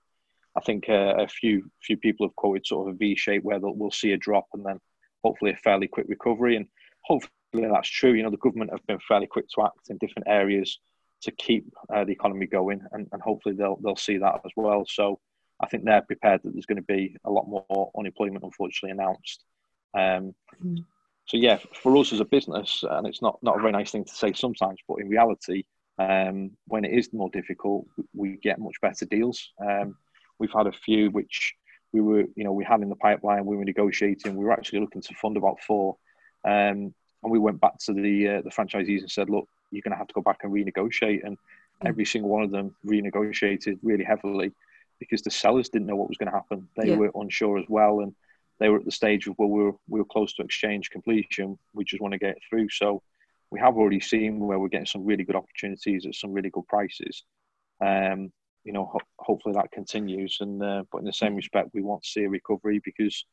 I 0.56 0.62
think 0.62 0.90
uh, 0.90 1.16
a 1.18 1.28
few 1.28 1.70
few 1.82 1.98
people 1.98 2.28
have 2.28 2.36
quoted 2.36 2.66
sort 2.66 2.88
of 2.88 2.96
a 2.96 2.98
V 2.98 3.16
shape 3.16 3.44
where 3.44 3.60
we'll 3.60 3.92
see 3.92 4.14
a 4.14 4.18
drop 4.18 4.48
and 4.54 4.66
then 4.66 4.80
hopefully 5.24 5.52
a 5.52 5.58
fairly 5.58 5.88
quick 5.88 6.08
recovery. 6.10 6.56
And 6.56 6.68
hopefully 7.02 7.32
that's 7.54 7.90
true. 7.90 8.14
You 8.14 8.24
know, 8.24 8.30
the 8.30 8.38
government 8.38 8.72
have 8.72 8.86
been 8.88 9.00
fairly 9.08 9.28
quick 9.28 9.48
to 9.56 9.64
act 9.64 9.90
in 9.90 9.98
different 9.98 10.28
areas 10.28 10.80
to 11.22 11.32
keep 11.32 11.66
uh, 11.94 12.04
the 12.04 12.12
economy 12.12 12.46
going, 12.46 12.82
and, 12.92 13.08
and 13.12 13.22
hopefully 13.22 13.56
they'll 13.56 13.78
they'll 13.78 13.96
see 13.96 14.18
that 14.18 14.42
as 14.46 14.52
well. 14.56 14.86
So 14.88 15.20
I 15.60 15.68
think 15.68 15.86
they're 15.86 16.02
prepared 16.02 16.42
that 16.44 16.54
there's 16.54 16.66
going 16.66 16.78
to 16.78 16.84
be 16.84 17.16
a 17.24 17.32
lot 17.32 17.48
more 17.48 17.92
unemployment, 17.98 18.44
unfortunately, 18.44 18.92
announced. 18.92 19.44
Um, 19.94 20.36
mm. 20.64 20.84
So 21.26 21.38
yeah, 21.38 21.58
for 21.82 21.96
us 21.98 22.12
as 22.12 22.20
a 22.20 22.26
business, 22.26 22.84
and 22.90 23.08
it's 23.08 23.22
not 23.22 23.40
not 23.42 23.58
a 23.58 23.62
very 23.62 23.72
nice 23.72 23.92
thing 23.92 24.06
to 24.06 24.14
say 24.14 24.34
sometimes, 24.34 24.80
but 24.88 25.00
in 25.00 25.08
reality, 25.10 25.64
um, 25.98 26.52
when 26.68 26.84
it 26.86 26.92
is 26.92 27.14
more 27.14 27.30
difficult, 27.30 27.86
we 28.14 28.38
get 28.38 28.60
much 28.60 28.80
better 28.82 29.06
deals. 29.06 29.52
Um, 29.60 29.96
we've 30.40 30.52
had 30.52 30.68
a 30.68 30.72
few 30.72 31.10
which 31.12 31.54
we 31.94 32.02
were, 32.02 32.26
you 32.36 32.44
know, 32.44 32.52
we 32.52 32.66
had 32.66 32.82
in 32.82 32.90
the 32.90 32.96
pipeline. 32.96 33.46
We 33.46 33.56
were 33.56 33.64
negotiating. 33.64 34.36
We 34.36 34.44
were 34.44 34.52
actually 34.52 34.80
looking 34.80 35.02
to 35.02 35.14
fund 35.16 35.38
about 35.38 35.62
four, 35.62 35.96
um, 36.44 36.94
and 37.24 37.32
we 37.32 37.40
went 37.40 37.62
back 37.62 37.78
to 37.86 37.94
the 37.94 38.28
uh, 38.28 38.42
the 38.42 38.50
franchisees 38.50 39.02
and 39.02 39.12
said, 39.12 39.30
look, 39.30 39.48
you're 39.72 39.82
going 39.82 39.92
to 39.92 39.98
have 39.98 40.08
to 40.08 40.14
go 40.14 40.22
back 40.22 40.40
and 40.44 40.52
renegotiate. 40.52 41.24
And 41.24 41.38
mm. 41.38 41.88
every 41.88 42.06
single 42.06 42.30
one 42.30 42.44
of 42.44 42.52
them 42.52 42.76
renegotiated 42.86 43.80
really 43.82 44.04
heavily 44.04 44.52
because 45.00 45.22
the 45.22 45.32
sellers 45.32 45.70
didn't 45.70 45.88
know 45.88 45.96
what 45.96 46.10
was 46.10 46.18
going 46.18 46.32
to 46.32 46.38
happen. 46.38 46.68
They 46.78 46.90
yeah. 46.90 46.98
were 46.98 47.12
unsure 47.16 47.58
as 47.58 47.66
well, 47.70 48.02
and 48.02 48.14
they 48.60 48.70
were 48.70 48.78
at 48.78 48.86
the 48.86 48.92
stage 48.92 49.28
of 49.28 49.36
well, 49.38 49.50
we 49.50 49.64
were 49.64 49.74
we 49.88 50.00
were 50.00 50.06
close 50.06 50.34
to 50.36 50.44
exchange 50.44 50.90
completion. 50.90 51.58
We 51.74 51.84
just 51.84 52.02
want 52.02 52.14
to 52.14 52.20
get 52.20 52.38
through. 52.50 52.70
So 52.70 53.02
we 53.52 53.60
have 53.60 53.76
already 53.76 54.00
seen 54.00 54.40
where 54.40 54.60
we're 54.60 54.68
getting 54.68 54.86
some 54.86 55.06
really 55.06 55.24
good 55.24 55.36
opportunities 55.36 56.06
at 56.06 56.16
some 56.16 56.34
really 56.34 56.50
good 56.50 56.68
prices. 56.68 57.24
Um, 57.82 58.32
you 58.64 58.72
know, 58.72 58.90
ho- 58.92 59.00
hopefully 59.20 59.54
that 59.56 59.72
continues. 59.72 60.38
And 60.40 60.62
uh, 60.64 60.84
but 60.92 61.00
in 61.00 61.06
the 61.06 61.14
same 61.14 61.36
respect, 61.36 61.70
we 61.74 61.82
want 61.82 62.04
to 62.04 62.10
see 62.10 62.24
a 62.24 62.30
recovery 62.30 62.82
because 62.84 63.26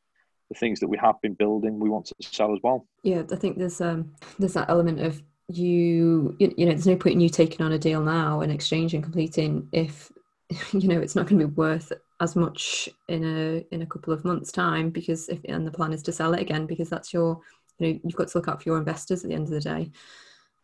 the 0.49 0.59
things 0.59 0.79
that 0.81 0.87
we 0.87 0.97
have 0.97 1.19
been 1.21 1.33
building, 1.33 1.79
we 1.79 1.89
want 1.89 2.05
to 2.07 2.15
sell 2.19 2.53
as 2.53 2.59
well. 2.61 2.85
Yeah, 3.03 3.23
I 3.31 3.35
think 3.35 3.57
there's 3.57 3.81
um 3.81 4.13
there's 4.37 4.53
that 4.53 4.69
element 4.69 4.99
of 4.99 5.21
you 5.47 6.35
you 6.39 6.65
know 6.65 6.71
there's 6.71 6.87
no 6.87 6.95
point 6.95 7.15
in 7.15 7.21
you 7.21 7.29
taking 7.29 7.65
on 7.65 7.71
a 7.73 7.79
deal 7.79 8.01
now 8.01 8.41
and 8.41 8.51
exchanging 8.51 9.01
completing 9.01 9.67
if 9.71 10.11
you 10.73 10.87
know 10.87 10.99
it's 10.99 11.15
not 11.15 11.27
going 11.27 11.39
to 11.39 11.47
be 11.47 11.53
worth 11.53 11.91
as 12.21 12.35
much 12.35 12.87
in 13.09 13.23
a 13.23 13.65
in 13.73 13.81
a 13.81 13.85
couple 13.85 14.13
of 14.13 14.23
months 14.23 14.51
time 14.51 14.89
because 14.89 15.27
if 15.27 15.39
and 15.45 15.67
the 15.67 15.71
plan 15.71 15.91
is 15.91 16.03
to 16.03 16.11
sell 16.11 16.33
it 16.33 16.41
again 16.41 16.65
because 16.65 16.89
that's 16.89 17.13
your 17.13 17.39
you 17.79 17.87
know 17.87 17.99
you've 18.03 18.15
got 18.15 18.27
to 18.27 18.37
look 18.37 18.47
out 18.47 18.61
for 18.61 18.69
your 18.69 18.77
investors 18.77 19.23
at 19.23 19.29
the 19.29 19.35
end 19.35 19.45
of 19.45 19.49
the 19.49 19.59
day 19.59 19.91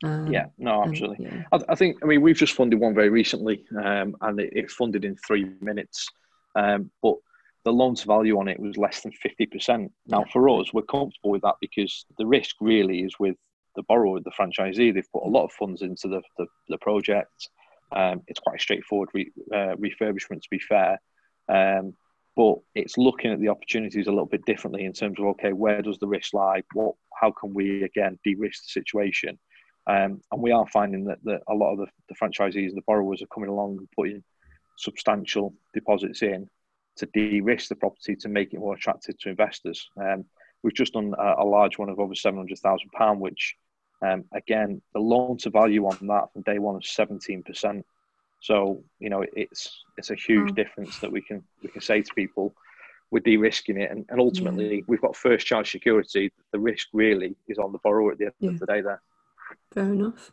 um, 0.04 0.28
yeah 0.32 0.46
no 0.58 0.84
absolutely 0.84 1.26
and, 1.26 1.40
yeah. 1.40 1.44
I, 1.52 1.72
I, 1.74 1.76
think 1.76 1.98
i 2.04 2.06
mean 2.06 2.22
we've 2.22 2.38
just 2.38 2.54
funded 2.54 2.80
one 2.80 2.94
very 2.94 3.10
recently 3.10 3.66
um, 3.84 4.16
and 4.22 4.40
it, 4.40 4.54
it, 4.56 4.72
funded 4.72 5.04
in 5.04 5.18
three 5.18 5.50
minutes 5.60 6.08
um, 6.56 6.92
but 7.02 7.16
the 7.66 7.74
loan 7.74 7.96
to 7.96 8.06
value 8.06 8.40
on 8.40 8.48
it 8.48 8.60
was 8.60 8.78
less 8.78 9.02
than 9.02 9.12
50% 9.12 9.90
now 10.06 10.20
yeah. 10.20 10.32
for 10.32 10.48
us 10.50 10.72
we're 10.74 10.84
comfortable 10.84 11.32
with 11.32 11.42
that 11.42 11.56
because 11.60 12.06
the 12.18 12.26
risk 12.26 12.56
really 12.62 13.00
is 13.00 13.14
with 13.20 13.36
the 13.78 13.84
borrower, 13.84 14.20
the 14.20 14.32
franchisee. 14.32 14.94
They've 14.94 15.12
put 15.14 15.24
a 15.24 15.30
lot 15.30 15.46
of 15.46 15.52
funds 15.54 15.82
into 15.84 16.10
the, 16.10 16.22
the, 16.38 16.48
the 16.68 16.78
project. 16.80 17.48
Um, 17.96 18.22
it's 18.28 18.40
quite 18.40 18.58
a 18.58 18.62
straightforward 18.62 19.10
re, 19.14 19.32
uh, 19.54 19.76
refurbishment, 19.78 20.42
to 20.42 20.50
be 20.52 20.60
fair. 20.60 21.00
Um, 21.50 21.94
but 22.36 22.60
it's 22.76 22.98
looking 22.98 23.32
at 23.32 23.40
the 23.40 23.50
opportunities 23.50 24.08
a 24.08 24.12
little 24.12 24.28
bit 24.28 24.46
differently 24.46 24.86
in 24.86 24.94
terms 24.94 25.20
of 25.20 25.26
okay, 25.26 25.54
where 25.54 25.82
does 25.82 25.98
the 25.98 26.08
risk 26.08 26.34
lie? 26.34 26.62
What, 26.74 26.96
how 27.20 27.32
can 27.32 27.54
we 27.54 27.84
again 27.84 28.20
de-risk 28.24 28.64
the 28.64 28.70
situation? 28.70 29.40
Um, 29.88 30.22
and 30.32 30.42
we 30.42 30.52
are 30.52 30.68
finding 30.68 31.06
that, 31.06 31.20
that 31.24 31.42
a 31.48 31.54
lot 31.54 31.72
of 31.72 31.80
the, 31.80 31.88
the 32.10 32.16
franchisees 32.16 32.68
and 32.68 32.78
the 32.78 32.84
borrowers 32.86 33.22
are 33.22 33.34
coming 33.34 33.50
along 33.50 33.78
and 33.78 33.88
putting 33.96 34.24
substantial 34.78 35.54
deposits 35.74 36.22
in 36.22 36.48
to 36.98 37.06
de-risk 37.08 37.70
the 37.70 37.76
property 37.76 38.16
to 38.16 38.28
make 38.28 38.54
it 38.54 38.60
more 38.60 38.76
attractive 38.76 39.18
to 39.20 39.30
investors. 39.30 39.90
Um, 40.00 40.26
we've 40.62 40.74
just 40.74 40.94
done 40.94 41.14
a, 41.18 41.36
a, 41.40 41.46
large 41.46 41.78
one 41.78 41.90
of 41.90 42.00
over 42.00 42.16
seven 42.16 42.38
hundred 42.38 42.60
thousand 42.60 42.92
pound, 42.92 43.20
which 43.20 43.56
um, 44.06 44.26
again 44.34 44.82
the 44.94 45.00
loan 45.00 45.38
to 45.38 45.50
value 45.50 45.86
on 45.86 46.08
that 46.08 46.34
from 46.34 46.42
day 46.44 46.60
one 46.60 46.80
is 46.82 46.92
seventeen 46.92 47.44
percent. 47.44 47.86
So 48.40 48.84
you 49.00 49.10
know 49.10 49.26
it's 49.34 49.84
it's 49.98 50.12
a 50.12 50.16
huge 50.16 50.52
mm. 50.52 50.56
difference 50.56 51.00
that 51.00 51.12
we 51.12 51.22
can 51.22 51.44
we 51.64 51.70
can 51.70 51.82
say 51.82 52.02
to 52.02 52.14
people 52.14 52.54
we're 53.10 53.20
de-risking 53.20 53.80
it, 53.80 53.90
and, 53.90 54.06
and 54.10 54.20
ultimately 54.20 54.78
yeah. 54.78 54.84
we've 54.88 55.02
got 55.02 55.16
first 55.16 55.48
charge 55.48 55.72
security. 55.72 56.32
The 56.52 56.60
risk 56.60 56.88
really 56.94 57.36
is 57.48 57.58
on 57.58 57.72
the 57.72 57.80
borrower 57.84 58.12
at 58.12 58.18
the 58.18 58.26
end 58.26 58.34
yeah. 58.40 58.50
of 58.50 58.60
the 58.60 58.66
day. 58.66 58.82
There. 58.82 59.02
Fair 59.74 59.94
enough. 59.94 60.32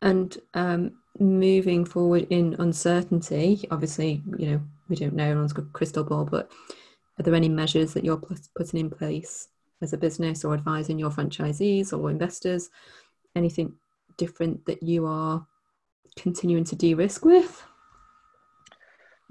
And 0.00 0.36
um, 0.54 0.92
moving 1.18 1.84
forward 1.84 2.26
in 2.30 2.54
uncertainty, 2.58 3.66
obviously, 3.70 4.22
you 4.38 4.50
know, 4.50 4.60
we 4.88 4.96
don't 4.96 5.14
know, 5.14 5.24
everyone's 5.24 5.52
got 5.52 5.64
a 5.64 5.70
crystal 5.70 6.04
ball, 6.04 6.24
but 6.24 6.52
are 7.18 7.22
there 7.22 7.34
any 7.34 7.48
measures 7.48 7.94
that 7.94 8.04
you're 8.04 8.22
putting 8.56 8.80
in 8.80 8.90
place 8.90 9.48
as 9.82 9.92
a 9.92 9.98
business 9.98 10.44
or 10.44 10.54
advising 10.54 10.98
your 10.98 11.10
franchisees 11.10 11.92
or 11.92 12.10
investors? 12.10 12.70
Anything 13.34 13.74
different 14.18 14.66
that 14.66 14.82
you 14.82 15.06
are 15.06 15.46
continuing 16.16 16.64
to 16.64 16.76
de-risk 16.76 17.24
with? 17.24 17.62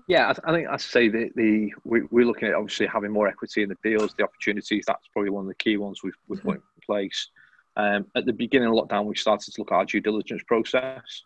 Yeah, 0.08 0.30
I, 0.30 0.34
th- 0.34 0.44
I 0.46 0.52
think 0.52 0.68
I 0.68 0.78
say 0.78 1.08
the, 1.08 1.30
the 1.36 1.74
we, 1.86 2.02
are 2.02 2.26
looking 2.26 2.50
at 2.50 2.56
obviously 2.56 2.88
having 2.88 3.12
more 3.12 3.28
equity 3.28 3.64
in 3.64 3.70
the 3.70 3.78
deals, 3.84 4.14
the 4.18 4.24
opportunities. 4.24 4.84
That's 4.86 5.08
probably 5.14 5.32
one 5.32 5.44
of 5.44 5.48
the 5.48 5.56
key 5.56 5.78
ones 5.78 6.02
we've, 6.04 6.18
we've 6.28 6.44
put 6.44 6.56
in 6.56 6.62
place. 6.86 7.30
Um, 7.78 8.06
at 8.16 8.26
the 8.26 8.34
beginning 8.34 8.68
of 8.68 8.76
lockdown, 8.76 9.06
we 9.06 9.16
started 9.16 9.54
to 9.54 9.62
look 9.62 9.72
at 9.72 9.76
our 9.76 9.86
due 9.86 10.02
diligence 10.02 10.44
process. 10.44 11.24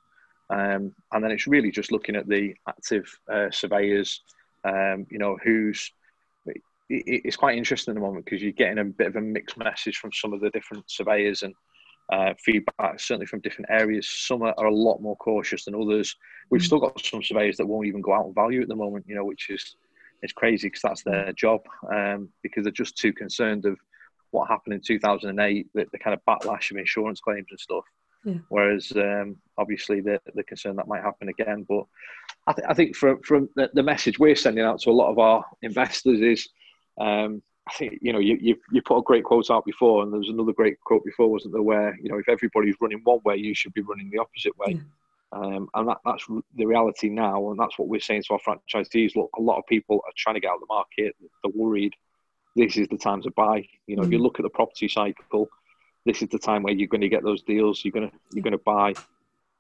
Um, 0.49 0.93
and 1.11 1.23
then 1.23 1.31
it's 1.31 1.47
really 1.47 1.71
just 1.71 1.91
looking 1.91 2.15
at 2.15 2.27
the 2.27 2.53
active 2.69 3.11
uh, 3.31 3.49
surveyors, 3.51 4.21
um, 4.63 5.07
you 5.09 5.17
know, 5.17 5.37
who's 5.43 5.91
it, 6.89 7.21
it's 7.25 7.35
quite 7.35 7.57
interesting 7.57 7.91
at 7.91 7.95
the 7.95 8.01
moment 8.01 8.25
because 8.25 8.41
you're 8.41 8.51
getting 8.51 8.79
a 8.79 8.85
bit 8.85 9.07
of 9.07 9.15
a 9.15 9.21
mixed 9.21 9.57
message 9.57 9.97
from 9.97 10.11
some 10.13 10.33
of 10.33 10.41
the 10.41 10.49
different 10.51 10.89
surveyors 10.89 11.43
and 11.43 11.53
uh, 12.11 12.33
feedback, 12.39 12.99
certainly 12.99 13.25
from 13.25 13.41
different 13.41 13.69
areas. 13.69 14.09
Some 14.09 14.41
are, 14.43 14.53
are, 14.57 14.67
a 14.67 14.73
lot 14.73 14.99
more 14.99 15.15
cautious 15.17 15.65
than 15.65 15.75
others. 15.75 16.15
We've 16.49 16.61
mm. 16.61 16.65
still 16.65 16.79
got 16.79 17.03
some 17.03 17.23
surveyors 17.23 17.57
that 17.57 17.67
won't 17.67 17.87
even 17.87 18.01
go 18.01 18.13
out 18.13 18.25
and 18.25 18.35
value 18.35 18.61
at 18.61 18.67
the 18.67 18.75
moment, 18.75 19.05
you 19.07 19.15
know, 19.15 19.25
which 19.25 19.49
is 19.49 19.75
it's 20.23 20.33
crazy 20.33 20.67
because 20.67 20.81
that's 20.81 21.03
their 21.03 21.31
job 21.33 21.61
um, 21.93 22.29
because 22.41 22.63
they're 22.63 22.71
just 22.71 22.97
too 22.97 23.13
concerned 23.13 23.65
of 23.65 23.77
what 24.31 24.49
happened 24.49 24.73
in 24.73 24.81
2008, 24.81 25.67
the, 25.73 25.85
the 25.91 25.99
kind 25.99 26.13
of 26.13 26.21
backlash 26.27 26.71
of 26.71 26.77
insurance 26.77 27.19
claims 27.19 27.47
and 27.49 27.59
stuff. 27.59 27.83
Yeah. 28.23 28.35
Whereas 28.49 28.91
um, 28.95 29.37
obviously 29.57 30.01
the 30.01 30.19
the 30.33 30.43
concern 30.43 30.75
that 30.77 30.87
might 30.87 31.03
happen 31.03 31.29
again, 31.29 31.65
but 31.69 31.85
I, 32.47 32.53
th- 32.53 32.67
I 32.67 32.73
think 32.73 32.95
from 32.95 33.21
from 33.21 33.49
the, 33.55 33.69
the, 33.73 33.83
message 33.83 34.19
we're 34.19 34.35
sending 34.35 34.65
out 34.65 34.81
to 34.81 34.89
a 34.89 34.91
lot 34.91 35.11
of 35.11 35.19
our 35.19 35.45
investors 35.61 36.19
is, 36.19 36.49
um, 36.99 37.41
I 37.67 37.73
think 37.77 37.99
you 38.01 38.13
know 38.13 38.19
you, 38.19 38.37
you 38.41 38.55
you 38.71 38.81
put 38.81 38.97
a 38.97 39.03
great 39.03 39.23
quote 39.23 39.49
out 39.49 39.65
before, 39.65 40.03
and 40.03 40.11
there 40.11 40.19
was 40.19 40.29
another 40.29 40.53
great 40.53 40.79
quote 40.81 41.03
before, 41.03 41.29
wasn't 41.29 41.53
there? 41.53 41.63
Where 41.63 41.97
you 42.01 42.09
know 42.09 42.17
if 42.17 42.29
everybody's 42.29 42.75
running 42.81 43.01
one 43.03 43.19
way, 43.23 43.37
you 43.37 43.53
should 43.53 43.73
be 43.73 43.81
running 43.81 44.09
the 44.09 44.19
opposite 44.19 44.57
way. 44.57 44.73
Yeah. 44.73 44.81
Um, 45.33 45.67
and 45.73 45.89
that, 45.89 45.97
that's 46.05 46.25
the 46.55 46.65
reality 46.65 47.09
now, 47.09 47.49
and 47.51 47.59
that's 47.59 47.77
what 47.77 47.89
we're 47.89 47.99
saying 47.99 48.23
to 48.23 48.33
our 48.33 48.39
franchisees. 48.39 49.15
Look, 49.15 49.29
a 49.37 49.41
lot 49.41 49.57
of 49.57 49.65
people 49.67 49.97
are 50.05 50.13
trying 50.15 50.35
to 50.35 50.39
get 50.39 50.51
out 50.51 50.55
of 50.55 50.61
the 50.61 50.67
market. 50.73 51.15
They're 51.43 51.51
worried 51.53 51.93
this 52.57 52.75
is 52.75 52.87
the 52.89 52.97
time 52.97 53.21
to 53.21 53.31
buy. 53.31 53.67
You 53.85 53.95
know, 53.95 54.01
mm. 54.01 54.05
if 54.07 54.11
you 54.11 54.19
mm. 54.19 54.23
look 54.23 54.39
at 54.39 54.43
the 54.43 54.49
property 54.49 54.87
cycle, 54.87 55.47
this 56.05 56.21
is 56.21 56.29
the 56.29 56.39
time 56.39 56.63
where 56.63 56.73
you're 56.73 56.87
going 56.87 57.01
to 57.01 57.09
get 57.09 57.23
those 57.23 57.43
deals. 57.43 57.85
You're 57.85 57.91
going 57.91 58.09
to 58.09 58.15
you're 58.33 58.43
going 58.43 58.51
to 58.51 58.57
buy. 58.57 58.93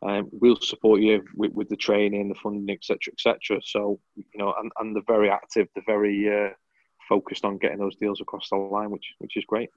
Um, 0.01 0.29
we'll 0.31 0.59
support 0.59 1.01
you 1.01 1.23
with, 1.35 1.53
with 1.53 1.69
the 1.69 1.75
training, 1.75 2.29
the 2.29 2.35
funding, 2.35 2.75
etc., 2.75 3.13
etc. 3.13 3.61
So 3.63 3.99
you 4.15 4.25
know, 4.35 4.53
and, 4.59 4.71
and 4.79 4.95
they're 4.95 5.03
very 5.07 5.29
active. 5.29 5.67
They're 5.73 5.83
very 5.85 6.27
uh, 6.27 6.49
focused 7.07 7.45
on 7.45 7.57
getting 7.57 7.79
those 7.79 7.95
deals 7.95 8.21
across 8.21 8.49
the 8.49 8.55
line, 8.55 8.89
which 8.91 9.13
which 9.19 9.37
is 9.37 9.45
great. 9.45 9.69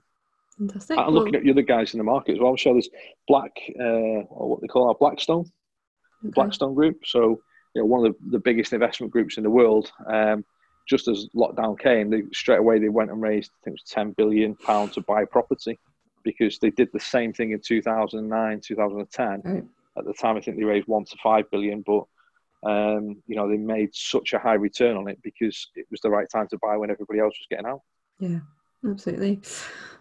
Fantastic. 0.59 0.99
And 0.99 1.14
looking 1.14 1.35
at 1.35 1.43
the 1.43 1.51
other 1.51 1.62
guys 1.62 1.95
in 1.95 1.99
the 1.99 2.05
market 2.05 2.33
as 2.33 2.38
well. 2.38 2.57
So 2.57 2.73
there's 2.73 2.90
Black, 3.27 3.53
uh, 3.79 4.27
or 4.29 4.51
what 4.51 4.61
they 4.61 4.66
call 4.66 4.88
our 4.88 4.95
Blackstone, 4.95 5.51
okay. 6.25 6.33
Blackstone 6.35 6.75
Group. 6.75 6.99
So 7.05 7.40
you 7.75 7.83
know, 7.83 7.87
one 7.87 8.05
of 8.05 8.12
the, 8.12 8.31
the 8.33 8.38
biggest 8.38 8.73
investment 8.73 9.12
groups 9.12 9.37
in 9.37 9.43
the 9.43 9.51
world. 9.51 9.90
Um, 10.07 10.45
just 10.88 11.09
as 11.09 11.29
lockdown 11.37 11.79
came, 11.79 12.11
they 12.11 12.23
straight 12.33 12.59
away 12.59 12.79
they 12.79 12.88
went 12.88 13.11
and 13.11 13.23
raised 13.23 13.51
I 13.53 13.59
think 13.64 13.75
it 13.77 13.83
was 13.85 13.90
ten 13.90 14.12
billion 14.12 14.57
pounds 14.57 14.95
to 14.95 15.03
buy 15.03 15.25
property 15.25 15.79
because 16.25 16.59
they 16.59 16.71
did 16.71 16.88
the 16.93 17.01
same 17.01 17.33
thing 17.33 17.53
in 17.53 17.61
2009, 17.61 18.61
2010. 18.61 19.43
Right. 19.45 19.64
At 19.97 20.05
the 20.05 20.12
time, 20.12 20.37
I 20.37 20.40
think 20.40 20.57
they 20.57 20.64
raised 20.64 20.88
one 20.88 21.05
to 21.05 21.16
five 21.23 21.51
billion, 21.51 21.83
but 21.83 22.05
um, 22.62 23.23
you 23.27 23.37
know 23.37 23.49
they 23.49 23.57
made 23.57 23.94
such 23.94 24.33
a 24.33 24.38
high 24.38 24.55
return 24.55 24.96
on 24.96 25.09
it 25.09 25.18
because 25.23 25.68
it 25.75 25.87
was 25.90 26.01
the 26.01 26.11
right 26.11 26.29
time 26.31 26.49
to 26.49 26.59
buy 26.59 26.77
when 26.77 26.90
everybody 26.90 27.20
else 27.20 27.35
was 27.38 27.46
getting 27.51 27.66
out. 27.66 27.81
Yeah, 28.18 28.40
absolutely. 28.88 29.40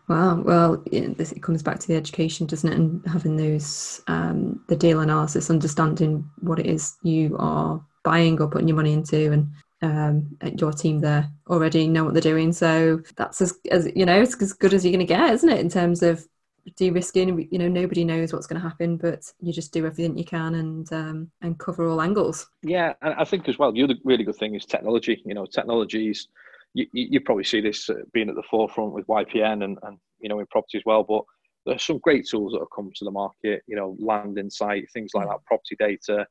Wow. 0.09 0.41
Well, 0.41 0.83
it, 0.91 1.17
this, 1.19 1.31
it 1.31 1.43
comes 1.43 1.61
back 1.61 1.79
to 1.79 1.87
the 1.87 1.95
education, 1.95 2.47
doesn't 2.47 2.71
it? 2.71 2.75
And 2.75 3.05
having 3.05 3.37
those 3.37 4.01
um, 4.07 4.63
the 4.67 4.75
deal 4.75 5.01
analysis, 5.01 5.51
understanding 5.51 6.27
what 6.41 6.59
it 6.59 6.65
is 6.65 6.97
you 7.03 7.37
are 7.39 7.79
buying 8.03 8.41
or 8.41 8.47
putting 8.47 8.67
your 8.67 8.77
money 8.77 8.93
into, 8.93 9.31
and 9.31 9.51
um, 9.81 10.37
your 10.57 10.73
team 10.73 10.99
there 10.99 11.29
already 11.47 11.87
know 11.87 12.03
what 12.03 12.13
they're 12.13 12.21
doing. 12.21 12.51
So 12.51 13.01
that's 13.15 13.39
as, 13.39 13.53
as 13.71 13.89
you 13.95 14.05
know, 14.05 14.21
it's 14.21 14.41
as 14.41 14.51
good 14.51 14.73
as 14.73 14.83
you're 14.83 14.91
going 14.91 15.05
to 15.05 15.13
get, 15.13 15.33
isn't 15.35 15.49
it? 15.49 15.59
In 15.59 15.69
terms 15.69 16.01
of 16.01 16.27
de-risking, 16.75 17.47
you 17.51 17.59
know, 17.59 17.67
nobody 17.67 18.03
knows 18.03 18.33
what's 18.33 18.47
going 18.47 18.61
to 18.61 18.67
happen, 18.67 18.97
but 18.97 19.31
you 19.39 19.53
just 19.53 19.73
do 19.73 19.85
everything 19.85 20.17
you 20.17 20.25
can 20.25 20.55
and 20.55 20.91
um, 20.93 21.31
and 21.41 21.59
cover 21.59 21.87
all 21.87 22.01
angles. 22.01 22.47
Yeah, 22.61 22.93
and 23.01 23.13
I 23.15 23.23
think 23.23 23.47
as 23.47 23.57
well, 23.57 23.71
the 23.71 23.83
other 23.83 23.95
really 24.03 24.23
good 24.23 24.35
thing 24.35 24.55
is 24.55 24.65
technology. 24.65 25.21
You 25.25 25.33
know, 25.33 25.45
technologies. 25.45 26.27
You, 26.75 26.85
you 26.93 27.19
probably 27.21 27.45
see 27.45 27.61
this 27.61 27.89
uh, 27.89 27.95
being 28.13 28.29
at 28.29 28.35
the 28.35 28.43
forefront 28.43 28.93
with 28.93 29.07
YPN 29.07 29.63
and, 29.63 29.79
and 29.81 29.97
you 30.19 30.29
know 30.29 30.39
in 30.39 30.45
property 30.47 30.77
as 30.77 30.83
well, 30.85 31.03
but 31.03 31.23
there's 31.65 31.83
some 31.83 31.97
great 31.99 32.27
tools 32.27 32.53
that 32.53 32.59
have 32.59 32.67
come 32.75 32.91
to 32.95 33.05
the 33.05 33.11
market. 33.11 33.63
You 33.67 33.75
know, 33.75 33.95
Land 33.99 34.37
Insight, 34.37 34.85
things 34.93 35.11
like 35.13 35.27
that, 35.27 35.43
property 35.45 35.75
data, 35.79 36.27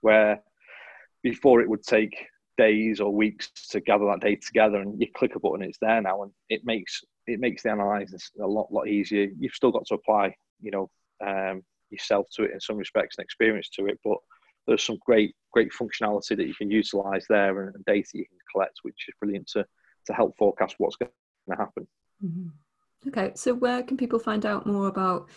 where 0.00 0.40
before 1.22 1.60
it 1.60 1.68
would 1.68 1.82
take 1.82 2.16
days 2.58 3.00
or 3.00 3.14
weeks 3.14 3.50
to 3.70 3.80
gather 3.80 4.06
that 4.06 4.20
data 4.20 4.40
together 4.40 4.80
and 4.80 5.00
you 5.00 5.06
click 5.16 5.34
a 5.34 5.40
button 5.40 5.62
it's 5.62 5.78
there 5.80 6.02
now 6.02 6.22
and 6.22 6.32
it 6.50 6.60
makes 6.64 7.02
it 7.26 7.40
makes 7.40 7.62
the 7.62 7.72
analysis 7.72 8.30
a 8.40 8.46
lot 8.46 8.72
lot 8.72 8.88
easier 8.88 9.28
you've 9.38 9.54
still 9.54 9.70
got 9.70 9.86
to 9.86 9.94
apply 9.94 10.34
you 10.60 10.70
know 10.70 10.90
um, 11.26 11.62
yourself 11.90 12.26
to 12.34 12.44
it 12.44 12.52
in 12.52 12.60
some 12.60 12.76
respects 12.76 13.16
and 13.18 13.24
experience 13.24 13.68
to 13.68 13.86
it 13.86 13.98
but 14.04 14.18
there's 14.66 14.82
some 14.82 14.98
great 15.04 15.34
great 15.52 15.70
functionality 15.72 16.36
that 16.36 16.46
you 16.46 16.54
can 16.54 16.70
utilize 16.70 17.24
there 17.28 17.66
and, 17.66 17.84
data 17.84 18.08
you 18.14 18.24
can 18.24 18.38
collect 18.52 18.78
which 18.82 19.06
is 19.08 19.14
brilliant 19.20 19.46
to 19.46 19.64
to 20.06 20.12
help 20.12 20.36
forecast 20.36 20.74
what's 20.78 20.96
going 20.96 21.10
to 21.48 21.56
happen 21.56 21.86
mm-hmm. 22.24 22.48
okay 23.08 23.32
so 23.34 23.54
where 23.54 23.82
can 23.82 23.96
people 23.96 24.18
find 24.18 24.46
out 24.46 24.66
more 24.66 24.88
about 24.88 25.28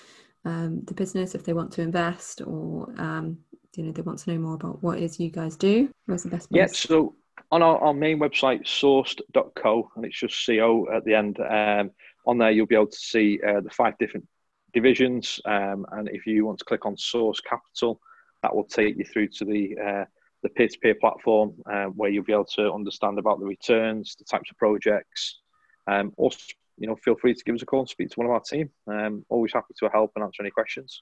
um, 0.46 0.84
the 0.86 0.94
business 0.94 1.34
if 1.34 1.44
they 1.44 1.54
want 1.54 1.72
to 1.72 1.82
invest 1.82 2.42
or 2.42 2.94
um, 2.98 3.38
you 3.76 3.84
know 3.84 3.92
they 3.92 4.02
want 4.02 4.20
to 4.20 4.32
know 4.32 4.40
more 4.40 4.56
about 4.56 4.82
what 4.82 5.00
is 5.00 5.20
you 5.20 5.30
guys 5.30 5.56
do 5.56 5.90
where's 6.06 6.24
the 6.24 6.30
best 6.30 6.50
place? 6.50 6.60
yeah 6.60 6.68
so 6.68 7.16
on 7.52 7.62
our, 7.62 7.78
our 7.80 7.94
main 7.94 8.20
website 8.20 8.64
sourced.co 8.64 9.92
and 9.96 10.06
it's 10.06 10.20
just 10.20 10.46
co 10.46 10.88
at 10.94 11.04
the 11.06 11.14
end 11.14 11.40
um, 11.40 11.92
on 12.26 12.38
there 12.38 12.52
you'll 12.52 12.66
be 12.66 12.76
able 12.76 12.88
to 12.88 12.98
see 12.98 13.40
uh, 13.48 13.62
the 13.62 13.70
five 13.70 13.98
different 13.98 14.28
divisions 14.74 15.40
um, 15.46 15.86
and 15.94 16.10
if 16.10 16.26
you 16.26 16.46
want 16.46 16.60
to 16.60 16.66
click 16.66 16.86
on 16.86 16.96
Sourced 16.96 17.44
Capital 17.44 18.00
that 18.42 18.56
will 18.56 18.66
take 18.66 18.98
you 18.98 19.06
through 19.06 19.28
to 19.30 19.46
the 19.46 19.78
uh, 19.78 20.06
the 20.44 20.50
peer-to-peer 20.50 20.96
platform 20.96 21.56
uh, 21.72 21.86
where 21.86 22.10
you'll 22.10 22.24
be 22.24 22.34
able 22.34 22.46
to 22.46 22.72
understand 22.72 23.18
about 23.18 23.40
the 23.40 23.46
returns 23.46 24.16
the 24.18 24.26
types 24.26 24.52
of 24.52 24.58
projects 24.58 25.40
um, 25.88 26.12
also 26.18 26.40
you 26.78 26.88
know 26.88 26.96
feel 26.98 27.16
free 27.16 27.34
to 27.34 27.44
give 27.46 27.56
us 27.56 27.62
a 27.62 27.66
call 27.66 27.80
and 27.80 27.90
speak 27.90 28.10
to 28.10 28.20
one 28.20 28.28
of 28.28 28.32
our 28.32 28.42
team 28.42 28.70
um, 28.88 29.26
always 29.30 29.54
happy 29.54 29.74
to 29.80 29.90
help 29.90 30.12
and 30.16 30.24
answer 30.24 30.44
any 30.44 30.52
questions 30.52 31.02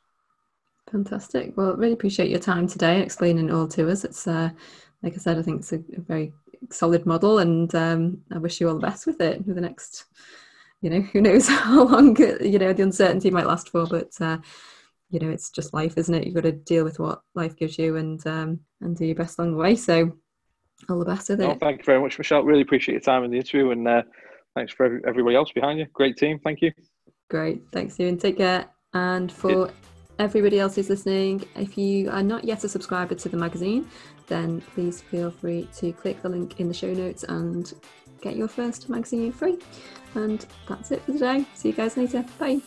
Fantastic. 0.92 1.56
Well, 1.56 1.76
really 1.76 1.94
appreciate 1.94 2.30
your 2.30 2.40
time 2.40 2.68
today 2.68 3.02
explaining 3.02 3.52
all 3.52 3.68
to 3.70 3.90
us. 3.90 4.04
It's, 4.04 4.28
uh, 4.28 4.50
like 5.02 5.14
I 5.14 5.18
said, 5.18 5.38
I 5.38 5.42
think 5.42 5.62
it's 5.62 5.74
a, 5.74 5.78
a 5.78 6.02
very 6.02 6.34
solid 6.70 7.06
model, 7.06 7.40
and 7.40 7.74
um, 7.76 8.22
I 8.32 8.38
wish 8.38 8.60
you 8.60 8.68
all 8.68 8.76
the 8.76 8.88
best 8.88 9.06
with 9.06 9.22
it 9.22 9.44
for 9.46 9.54
the 9.54 9.62
next, 9.62 10.06
you 10.82 10.90
know, 10.90 11.02
who 11.02 11.22
knows 11.22 11.48
how 11.50 11.84
long, 11.84 12.18
you 12.42 12.60
know, 12.60 12.74
the 12.74 12.84
uncertainty 12.84 13.32
might 13.32 13.48
last 13.48 13.70
for, 13.70 13.86
but, 13.86 14.12
uh, 14.20 14.38
you 15.10 15.20
know, 15.20 15.30
it's 15.30 15.52
just 15.52 15.74
life, 15.74 15.98
isn't 15.98 16.14
it? 16.14 16.26
You've 16.26 16.36
got 16.36 16.42
to 16.42 16.52
deal 16.52 16.84
with 16.84 17.00
what 17.00 17.22
life 17.36 17.56
gives 17.56 17.78
you 17.78 17.98
and 17.98 18.26
um, 18.26 18.60
and 18.82 18.98
do 18.98 19.06
your 19.06 19.16
best 19.16 19.38
along 19.38 19.52
the 19.52 19.58
way. 19.58 19.76
So, 19.76 20.12
all 20.90 21.00
the 21.00 21.06
best 21.06 21.30
with 21.30 21.42
it. 21.42 21.46
Oh, 21.46 21.58
thank 21.60 21.80
you 21.80 21.84
very 21.84 22.02
much, 22.02 22.18
Michelle. 22.18 22.44
Really 22.44 22.62
appreciate 22.62 22.94
your 22.94 23.02
time 23.02 23.24
in 23.24 23.32
the 23.32 23.38
interview, 23.38 23.70
and 23.72 23.88
uh, 23.88 24.02
thanks 24.56 24.74
for 24.74 25.02
everybody 25.08 25.36
else 25.36 25.52
behind 25.52 25.80
you. 25.80 25.86
Great 25.94 26.18
team. 26.18 26.40
Thank 26.44 26.62
you. 26.62 26.72
Great. 27.30 27.62
Thanks, 27.72 28.00
you 28.00 28.08
and 28.08 28.20
Take 28.20 28.38
care. 28.38 28.66
And 28.94 29.32
for 29.32 29.72
everybody 30.20 30.60
else 30.60 30.76
who's 30.76 30.90
listening, 30.90 31.44
if 31.56 31.78
you 31.78 32.10
are 32.12 32.24
not 32.24 32.44
yet 32.44 32.64
a 32.64 32.70
subscriber 32.70 33.16
to 33.16 33.30
the 33.30 33.38
magazine, 33.38 33.88
then 34.28 34.62
please 34.62 35.02
feel 35.02 35.32
free 35.32 35.68
to 35.78 35.92
click 35.94 36.22
the 36.22 36.30
link 36.30 36.60
in 36.60 36.68
the 36.68 36.74
show 36.74 36.94
notes 36.94 37.24
and 37.24 37.74
get 38.22 38.36
your 38.36 38.48
first 38.48 38.90
magazine 38.90 39.32
free. 39.32 39.58
And 40.16 40.46
that's 40.68 40.92
it 40.92 41.02
for 41.04 41.14
today. 41.14 41.46
See 41.56 41.70
you 41.70 41.76
guys 41.76 41.98
later. 41.98 42.26
Bye. 42.38 42.62